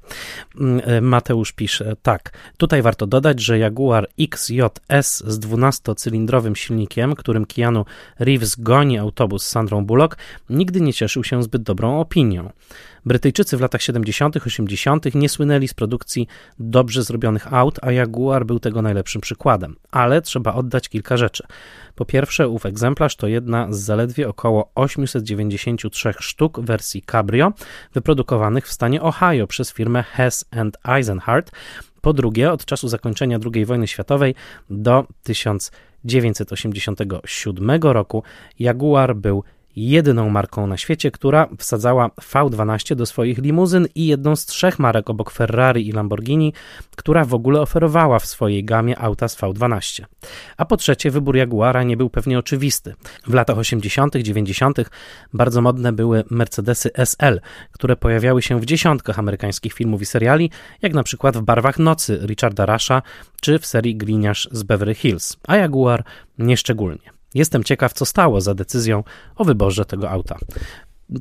Mateusz 1.02 1.52
pisze, 1.52 1.96
tak, 2.02 2.32
tutaj 2.56 2.82
warto 2.82 3.06
dodać, 3.06 3.40
że 3.40 3.58
Jaguar 3.58 4.08
XJS 4.18 5.22
z 5.26 5.40
12-cylindrowym 5.40 6.35
silnikiem, 6.56 7.14
którym 7.14 7.46
Keanu 7.46 7.84
Reeves 8.18 8.56
goni 8.56 8.98
autobus 8.98 9.42
z 9.42 9.50
Sandrą 9.50 9.86
Bullock, 9.86 10.16
nigdy 10.50 10.80
nie 10.80 10.92
cieszył 10.92 11.24
się 11.24 11.42
zbyt 11.42 11.62
dobrą 11.62 12.00
opinią. 12.00 12.50
Brytyjczycy 13.06 13.56
w 13.56 13.60
latach 13.60 13.82
70., 13.82 14.36
80. 14.36 15.14
nie 15.14 15.28
słynęli 15.28 15.68
z 15.68 15.74
produkcji 15.74 16.28
dobrze 16.58 17.02
zrobionych 17.02 17.54
aut, 17.54 17.78
a 17.82 17.92
Jaguar 17.92 18.46
był 18.46 18.58
tego 18.58 18.82
najlepszym 18.82 19.20
przykładem. 19.20 19.76
Ale 19.90 20.22
trzeba 20.22 20.54
oddać 20.54 20.88
kilka 20.88 21.16
rzeczy. 21.16 21.44
Po 21.94 22.04
pierwsze, 22.04 22.48
ów 22.48 22.66
egzemplarz 22.66 23.16
to 23.16 23.26
jedna 23.26 23.72
z 23.72 23.78
zaledwie 23.78 24.28
około 24.28 24.70
893 24.74 26.14
sztuk 26.20 26.60
wersji 26.60 27.02
Cabrio, 27.02 27.52
wyprodukowanych 27.94 28.66
w 28.66 28.72
stanie 28.72 29.02
Ohio 29.02 29.46
przez 29.46 29.72
firmę 29.72 30.02
Hess 30.02 30.44
Eisenhardt, 30.84 31.50
po 32.00 32.12
drugie, 32.12 32.52
od 32.52 32.64
czasu 32.64 32.88
zakończenia 32.88 33.38
II 33.54 33.64
wojny 33.64 33.86
światowej 33.86 34.34
do 34.70 35.06
1987 36.06 37.80
roku. 37.82 38.22
Jaguar 38.58 39.16
był 39.16 39.44
jedyną 39.76 40.30
marką 40.30 40.66
na 40.66 40.76
świecie, 40.76 41.10
która 41.10 41.48
wsadzała 41.58 42.08
V12 42.08 42.94
do 42.94 43.06
swoich 43.06 43.38
limuzyn 43.38 43.86
i 43.94 44.06
jedną 44.06 44.36
z 44.36 44.46
trzech 44.46 44.78
marek 44.78 45.10
obok 45.10 45.30
Ferrari 45.30 45.88
i 45.88 45.92
Lamborghini, 45.92 46.52
która 46.96 47.24
w 47.24 47.34
ogóle 47.34 47.60
oferowała 47.60 48.18
w 48.18 48.26
swojej 48.26 48.64
gamie 48.64 48.98
auta 48.98 49.28
z 49.28 49.36
V12. 49.36 50.04
A 50.56 50.64
po 50.64 50.76
trzecie, 50.76 51.10
wybór 51.10 51.36
Jaguara 51.36 51.82
nie 51.82 51.96
był 51.96 52.10
pewnie 52.10 52.38
oczywisty. 52.38 52.94
W 53.26 53.34
latach 53.34 53.58
80., 53.58 54.16
90. 54.16 54.78
bardzo 55.32 55.62
modne 55.62 55.92
były 55.92 56.24
Mercedesy 56.30 56.90
SL, 56.94 57.40
które 57.72 57.96
pojawiały 57.96 58.42
się 58.42 58.60
w 58.60 58.64
dziesiątkach 58.64 59.18
amerykańskich 59.18 59.72
filmów 59.72 60.02
i 60.02 60.06
seriali, 60.06 60.50
jak 60.82 60.94
na 60.94 61.02
przykład 61.02 61.36
w 61.36 61.42
Barwach 61.42 61.78
Nocy 61.78 62.20
Richarda 62.26 62.66
Rasha 62.66 63.02
czy 63.40 63.58
w 63.58 63.66
serii 63.66 63.96
Gliniarz 63.96 64.48
z 64.52 64.62
Beverly 64.62 64.94
Hills, 64.94 65.36
a 65.48 65.56
Jaguar 65.56 66.04
nieszczególnie. 66.38 67.15
Jestem 67.36 67.64
ciekaw, 67.64 67.92
co 67.92 68.04
stało 68.04 68.40
za 68.40 68.54
decyzją 68.54 69.04
o 69.36 69.44
wyborze 69.44 69.84
tego 69.84 70.10
auta. 70.10 70.38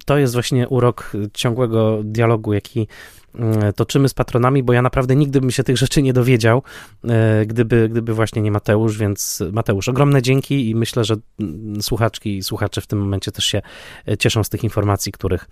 To 0.05 0.17
jest 0.17 0.33
właśnie 0.33 0.67
urok 0.67 1.11
ciągłego 1.33 2.03
dialogu, 2.03 2.53
jaki 2.53 2.87
mm, 3.35 3.73
toczymy 3.73 4.09
z 4.09 4.13
patronami, 4.13 4.63
bo 4.63 4.73
ja 4.73 4.81
naprawdę 4.81 5.15
nigdy 5.15 5.41
bym 5.41 5.51
się 5.51 5.63
tych 5.63 5.77
rzeczy 5.77 6.01
nie 6.01 6.13
dowiedział, 6.13 6.63
e, 7.03 7.45
gdyby, 7.45 7.89
gdyby 7.89 8.13
właśnie 8.13 8.41
nie 8.41 8.51
Mateusz, 8.51 8.97
więc 8.97 9.43
Mateusz, 9.51 9.89
ogromne 9.89 10.21
dzięki 10.21 10.69
i 10.69 10.75
myślę, 10.75 11.03
że 11.03 11.15
mm, 11.39 11.81
słuchaczki 11.81 12.37
i 12.37 12.43
słuchacze 12.43 12.81
w 12.81 12.87
tym 12.87 12.99
momencie 12.99 13.31
też 13.31 13.45
się 13.45 13.61
e, 14.07 14.17
cieszą 14.17 14.43
z 14.43 14.49
tych 14.49 14.63
informacji, 14.63 15.11
których 15.11 15.47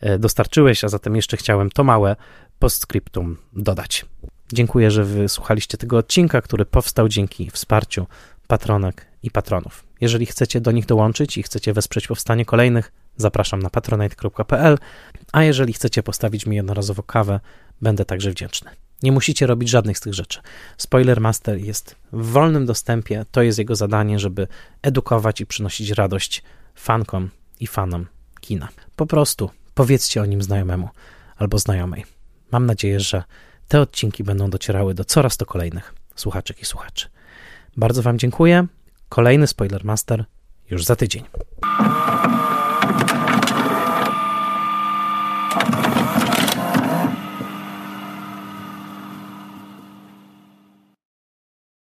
e, 0.00 0.18
dostarczyłeś, 0.18 0.84
a 0.84 0.88
zatem 0.88 1.16
jeszcze 1.16 1.36
chciałem 1.36 1.70
to 1.70 1.84
małe 1.84 2.16
postscriptum 2.58 3.36
dodać. 3.52 4.06
Dziękuję, 4.52 4.90
że 4.90 5.04
wysłuchaliście 5.04 5.78
tego 5.78 5.98
odcinka, 5.98 6.42
który 6.42 6.64
powstał 6.66 7.08
dzięki 7.08 7.50
wsparciu 7.50 8.06
patronek 8.46 9.06
i 9.22 9.30
patronów. 9.30 9.89
Jeżeli 10.00 10.26
chcecie 10.26 10.60
do 10.60 10.72
nich 10.72 10.86
dołączyć 10.86 11.38
i 11.38 11.42
chcecie 11.42 11.72
wesprzeć 11.72 12.06
powstanie 12.06 12.44
kolejnych, 12.44 12.92
zapraszam 13.16 13.62
na 13.62 13.70
patronite.pl, 13.70 14.78
a 15.32 15.42
jeżeli 15.42 15.72
chcecie 15.72 16.02
postawić 16.02 16.46
mi 16.46 16.56
jednorazowo 16.56 17.02
kawę, 17.02 17.40
będę 17.80 18.04
także 18.04 18.30
wdzięczny. 18.30 18.70
Nie 19.02 19.12
musicie 19.12 19.46
robić 19.46 19.68
żadnych 19.68 19.98
z 19.98 20.00
tych 20.00 20.14
rzeczy. 20.14 20.40
Spoiler 20.76 21.20
Master 21.20 21.58
jest 21.58 21.96
w 22.12 22.26
wolnym 22.26 22.66
dostępie, 22.66 23.24
to 23.30 23.42
jest 23.42 23.58
jego 23.58 23.76
zadanie, 23.76 24.18
żeby 24.18 24.48
edukować 24.82 25.40
i 25.40 25.46
przynosić 25.46 25.90
radość 25.90 26.42
fankom 26.74 27.30
i 27.60 27.66
fanom 27.66 28.06
kina. 28.40 28.68
Po 28.96 29.06
prostu 29.06 29.50
powiedzcie 29.74 30.22
o 30.22 30.26
nim 30.26 30.42
znajomemu 30.42 30.88
albo 31.36 31.58
znajomej. 31.58 32.04
Mam 32.52 32.66
nadzieję, 32.66 33.00
że 33.00 33.24
te 33.68 33.80
odcinki 33.80 34.24
będą 34.24 34.50
docierały 34.50 34.94
do 34.94 35.04
coraz 35.04 35.36
to 35.36 35.46
kolejnych 35.46 35.94
słuchaczek 36.16 36.62
i 36.62 36.64
słuchaczy. 36.64 37.08
Bardzo 37.76 38.02
Wam 38.02 38.18
dziękuję. 38.18 38.66
Kolejny 39.10 39.46
Spoilermaster 39.46 40.24
już 40.70 40.84
za 40.84 40.96
tydzień. 40.96 41.24